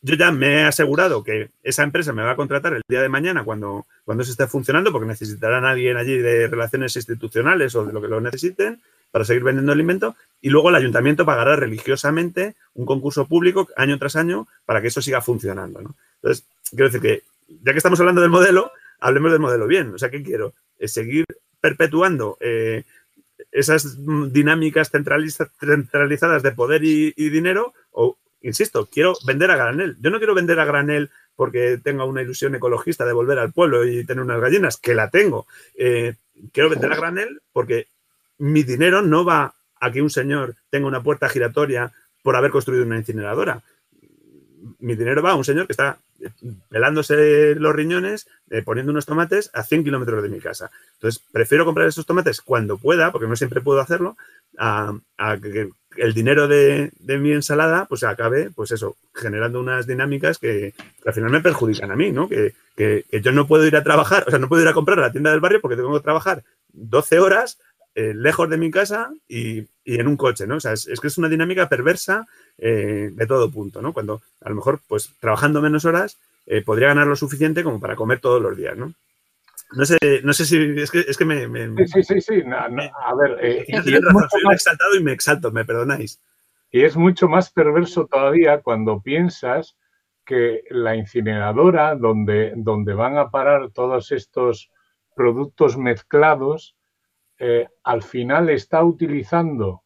[0.00, 3.08] yo ya me he asegurado que esa empresa me va a contratar el día de
[3.08, 7.84] mañana cuando, cuando se esté funcionando, porque necesitarán a alguien allí de relaciones institucionales o
[7.84, 8.80] de lo que lo necesiten
[9.10, 10.14] para seguir vendiendo el invento.
[10.40, 15.02] Y luego el ayuntamiento pagará religiosamente un concurso público año tras año para que eso
[15.02, 15.80] siga funcionando.
[16.22, 17.22] Entonces, quiero decir que,
[17.64, 18.70] ya que estamos hablando del modelo,
[19.00, 19.94] hablemos del modelo bien.
[19.94, 20.54] O sea, ¿qué quiero?
[20.78, 21.24] Es seguir
[21.60, 22.84] perpetuando eh,
[23.52, 23.96] esas
[24.32, 29.96] dinámicas centralizadas de poder y, dinero, o, insisto, quiero vender a granel.
[30.00, 33.84] Yo no quiero vender a granel porque tenga una ilusión ecologista de volver al pueblo
[33.84, 35.46] y tener unas gallinas, que la tengo.
[35.76, 36.14] Eh,
[36.52, 37.86] quiero vender a granel porque
[38.38, 41.92] mi dinero no va a que un señor tenga una puerta giratoria
[42.22, 43.62] por haber construido una incineradora.
[44.78, 45.98] Mi dinero va a un señor que está
[46.68, 50.70] pelándose los riñones, eh, poniendo unos tomates a 100 kilómetros de mi casa.
[50.94, 54.16] Entonces, prefiero comprar esos tomates cuando pueda, porque no siempre puedo hacerlo,
[54.58, 54.94] a,
[55.40, 60.74] que el dinero de, mi ensalada pues acabe, pues eso, generando unas dinámicas que,
[61.04, 62.28] al final me perjudican a mí, ¿no?
[62.28, 62.54] Que,
[63.22, 65.12] yo no puedo ir a trabajar, o sea, no puedo ir a comprar a la
[65.12, 67.58] tienda del barrio porque tengo que trabajar 12 horas
[67.96, 70.56] eh, lejos de mi casa y, en un coche, ¿no?
[70.56, 72.26] O sea, es, que es una dinámica perversa
[72.58, 73.92] eh, de todo punto, ¿no?
[73.92, 77.96] Cuando a lo mejor, pues trabajando menos horas, eh, podría ganar lo suficiente como para
[77.96, 78.92] comer todos los días, ¿no?
[79.72, 83.66] No sé, no sé si es que, es que me, Sí, sí, sí, a ver...
[83.84, 86.20] soy un exaltado y me exalto, me perdonáis.
[86.70, 89.76] Y es mucho más perverso todavía cuando piensas
[90.24, 94.70] que la incineradora donde, donde van a parar todos estos
[95.14, 96.76] productos mezclados
[97.38, 99.82] eh, al final está utilizando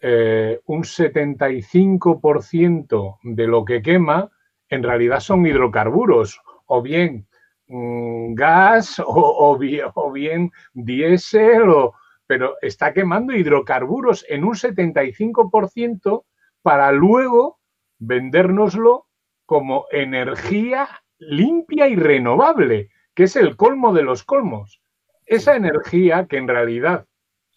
[0.00, 4.30] eh, un 75% de lo que quema,
[4.68, 7.26] en realidad son hidrocarburos, o bien
[7.66, 11.90] mm, gas, o, bien, diésel,
[12.26, 16.24] pero está quemando hidrocarburos en un 75%
[16.62, 17.58] para luego
[17.98, 19.06] vendérnoslo
[19.46, 20.88] como energía
[21.18, 24.80] limpia y renovable, que es el colmo de los colmos.
[25.26, 27.06] Esa energía, que en realidad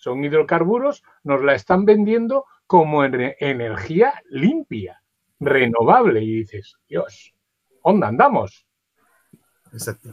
[0.02, 4.99] son hidrocarburos, nos la están vendiendo como energía limpia,
[5.40, 6.23] renovable.
[6.23, 7.36] Y dices, Dios,
[7.84, 8.65] ¿dónde andamos?
[9.72, 10.10] Exacto.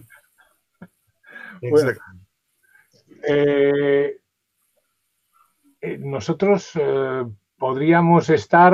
[3.21, 4.21] Eh,
[5.81, 7.25] eh, nosotros eh,
[7.57, 8.73] podríamos estar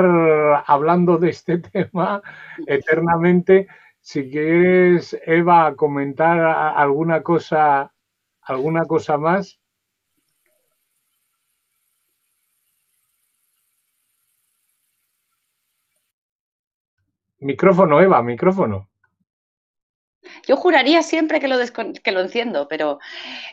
[0.67, 2.21] hablando de este tema
[2.67, 3.67] eternamente.
[4.01, 7.91] Si quieres, Eva, comentar alguna cosa
[8.45, 9.59] ¿Alguna cosa más?
[17.45, 18.89] Micrófono, Eva, micrófono.
[20.47, 22.97] Yo juraría siempre que lo, que enciendo, pero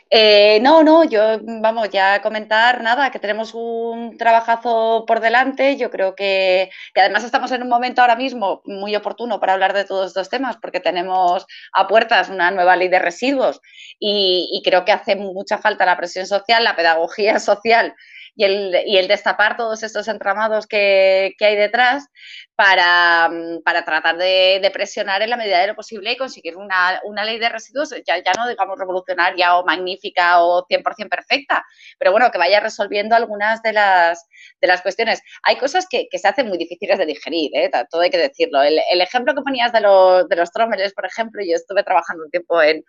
[0.09, 5.77] eh, no, no, yo, vamos, ya a comentar nada, que tenemos un trabajazo por delante.
[5.77, 9.85] Yo creo que, además estamos en un momento ahora mismo muy oportuno para hablar de
[9.85, 13.61] todos estos temas, porque tenemos a puertas una nueva ley de residuos
[13.99, 17.93] y, creo que hace mucha falta la presión social, la pedagogía social
[18.35, 22.07] y el, destapar todos estos entramados que hay detrás
[22.55, 26.99] para, mm, para tratar de, presionar en la medida de lo posible y conseguir una,
[27.03, 31.63] una ley de residuos, ya, ya, no digamos revolucionaria o magnífica o 100% perfecta,
[31.99, 34.27] pero bueno, que vaya resolviendo algunas de las,
[34.61, 35.21] de las cuestiones.
[35.43, 37.69] Hay cosas que, que se hacen muy difíciles de digerir, ¿eh?
[37.89, 38.61] todo hay que decirlo.
[38.61, 42.23] El, el ejemplo que ponías de los, de los trómeles, por ejemplo, yo estuve trabajando
[42.25, 42.83] un tiempo en,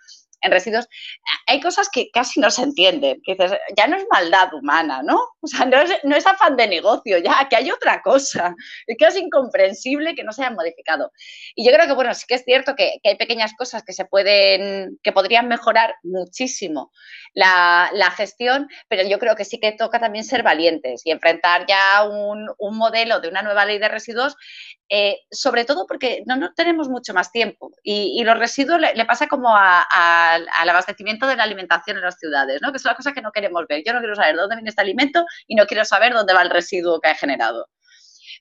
[0.44, 0.86] en residuos,
[1.46, 3.20] hay cosas que casi no se entienden.
[3.76, 5.18] Ya no es maldad humana, ¿no?
[5.40, 8.54] O sea, no es, no es afán de negocio, ya, que hay otra cosa.
[8.86, 9.16] Es que es
[9.54, 11.12] comprensible que no se hayan modificado.
[11.54, 14.04] Y yo creo que, bueno, sí que es cierto que, hay pequeñas cosas que se
[14.04, 16.90] pueden, que podrían mejorar muchísimo
[17.34, 22.04] la, gestión, pero yo creo que sí que toca también ser valientes y enfrentar ya
[22.04, 24.34] un, modelo de una nueva ley de residuos,
[24.88, 29.26] eh, sobre todo porque no, no, tenemos mucho más tiempo y, los residuos le, pasa
[29.26, 32.70] como al abastecimiento de la alimentación en las ciudades, ¿no?
[32.72, 33.82] que es una cosa que no queremos ver.
[33.84, 36.50] Yo no quiero saber dónde viene este alimento y no quiero saber dónde va el
[36.50, 37.66] residuo que ha generado.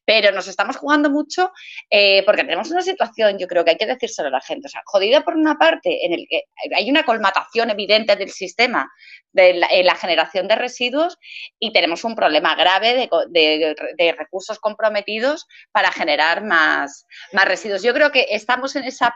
[0.05, 1.51] Pero nos estamos jugando mucho
[1.89, 4.69] eh, porque tenemos una situación, yo creo que hay que decírselo a la gente, o
[4.69, 6.43] sea, jodida por una parte, en el que
[6.75, 8.91] hay una colmatación evidente del sistema
[9.31, 9.53] de
[9.83, 11.17] la, generación de residuos
[11.59, 17.81] y tenemos un problema grave de, recursos comprometidos para generar más, más residuos.
[17.83, 19.15] Yo creo que estamos en esa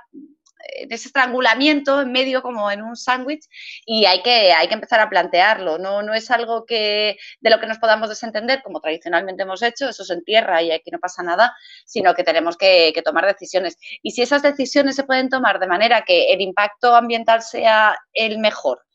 [0.87, 3.47] de ese estrangulamiento en medio como en un sándwich
[3.85, 5.77] y hay que, hay que empezar a plantearlo.
[5.77, 9.89] No, no es algo que, de lo que nos podamos desentender, como tradicionalmente hemos hecho,
[9.89, 11.55] eso se entierra y aquí no pasa nada,
[11.85, 13.77] sino que tenemos que, que tomar decisiones.
[14.01, 18.39] Y si esas decisiones se pueden tomar de manera que el impacto ambiental sea el
[18.39, 18.86] mejor,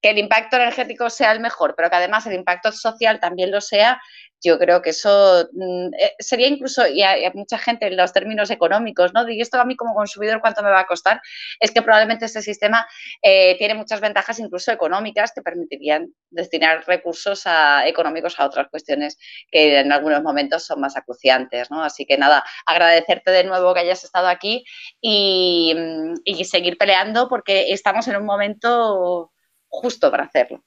[0.00, 3.60] que el impacto energético sea el mejor, pero que además el impacto social también lo
[3.60, 4.00] sea,
[4.40, 8.50] yo creo que eso mm, eh, sería incluso, y hay, mucha gente en los términos
[8.50, 9.28] económicos, ¿no?
[9.28, 11.20] Y esto a mí como consumidor, ¿cuánto me va a costar?
[11.60, 12.86] Es que probablemente este sistema
[13.22, 17.44] eh, tiene muchas ventajas, incluso económicas, que permitirían destinar recursos
[17.84, 19.18] económicos a otras cuestiones
[19.50, 21.82] que en algunos momentos son más acuciantes, ¿no?
[21.82, 24.64] Así que nada, agradecerte de nuevo que hayas estado aquí
[25.00, 29.32] y, mm, y seguir peleando porque estamos en un momento
[29.68, 30.62] justo para hacerlo.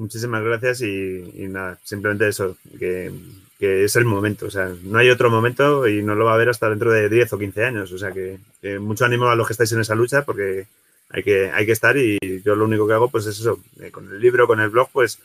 [0.00, 3.12] Muchísimas gracias y, nada, simplemente eso, que,
[3.58, 6.48] es el momento, o sea, no hay otro momento y no lo va a haber
[6.48, 8.38] hasta dentro de 10 o 15 años, o sea, que,
[8.78, 10.66] mucho ánimo a los que estáis en esa lucha porque
[11.10, 13.90] hay que, hay que estar y yo lo único que hago pues es eso, eh,
[13.90, 15.18] con el libro, con el blog, pues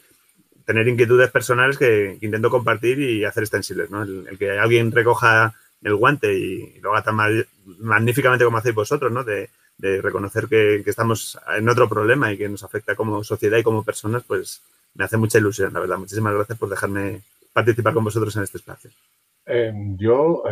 [0.66, 4.04] tener inquietudes personales que, intento compartir y hacer extensibles, ¿no?
[4.04, 5.54] El, que alguien recoja
[5.86, 7.16] el guante y lo haga tan
[7.78, 9.24] magníficamente como hacéis vosotros, ¿no?
[9.24, 13.84] De, reconocer que, estamos en otro problema y que nos afecta como sociedad y como
[13.84, 14.62] personas, pues
[14.96, 15.98] me hace mucha ilusión, la verdad.
[15.98, 17.22] Muchísimas gracias por dejarme
[17.54, 18.90] participar con vosotros en este espacio.
[19.46, 20.44] Eh, yo,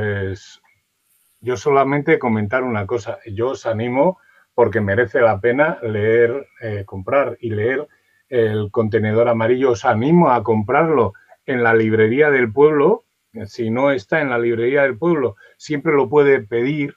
[1.41, 3.18] yo solamente comentar una cosa.
[3.26, 4.19] Yo os animo
[4.53, 7.88] porque merece la pena leer, eh, comprar y leer
[8.30, 9.72] el contenedor amarillo.
[9.72, 11.14] Os animo a comprarlo
[11.45, 13.03] en la librería del pueblo.
[13.47, 16.95] Si no está en la librería del pueblo, siempre lo puede pedir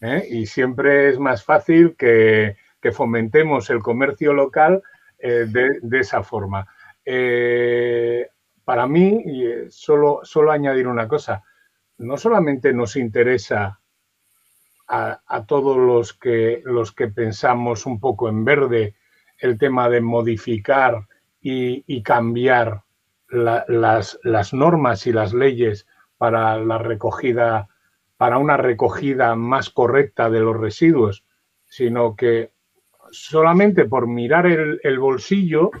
[0.00, 0.26] ¿eh?
[0.30, 2.56] y siempre es más fácil que,
[2.92, 4.82] fomentemos el comercio local
[5.18, 6.66] eh, de, esa forma.
[7.04, 8.28] Eh,
[8.64, 9.24] para mí,
[9.70, 11.42] solo, solo añadir una cosa,
[11.98, 13.80] no solamente nos interesa
[14.88, 18.94] a, todos los que, los que pensamos un poco en verde
[19.38, 21.06] el tema de modificar
[21.40, 22.82] y, cambiar
[23.32, 25.86] las, las normas y las leyes
[26.18, 27.68] para la recogida
[28.22, 31.24] para una recogida más correcta de los residuos,
[31.64, 32.52] sino que
[33.10, 35.72] solamente por mirar el, bolsillo,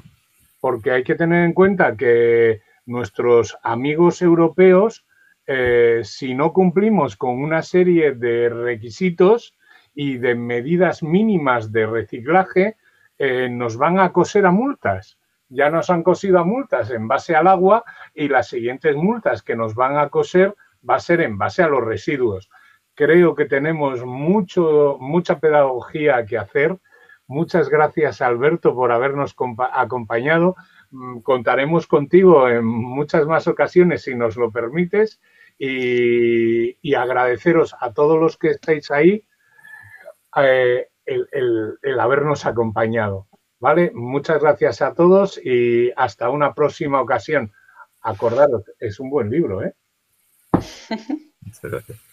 [0.60, 5.06] porque hay que tener en cuenta que nuestros amigos europeos,
[5.46, 9.54] eh, si no cumplimos con una serie de requisitos
[9.94, 12.76] y de medidas mínimas de reciclaje,
[13.18, 15.16] eh, nos van a coser a multas.
[15.54, 17.84] Ya nos han cosido a multas en base al agua
[18.14, 20.54] y las siguientes multas que nos van a coser
[20.88, 22.48] va a ser en base a los residuos.
[22.94, 26.78] Creo que tenemos mucho, mucha pedagogía que hacer.
[27.26, 29.36] Muchas gracias, Alberto, por habernos
[29.74, 30.56] acompañado.
[30.90, 35.20] Mm, contaremos contigo en muchas más ocasiones, si nos lo permites,
[35.58, 39.26] y, agradeceros a todos los que estáis ahí
[40.36, 43.28] eh, el, habernos acompañado.
[43.62, 43.92] ¿Vale?
[43.94, 47.52] Muchas gracias a todos y hasta una próxima ocasión.
[48.00, 49.72] Acordaros, es un buen libro, ¿eh?
[51.40, 52.11] Muchas gracias.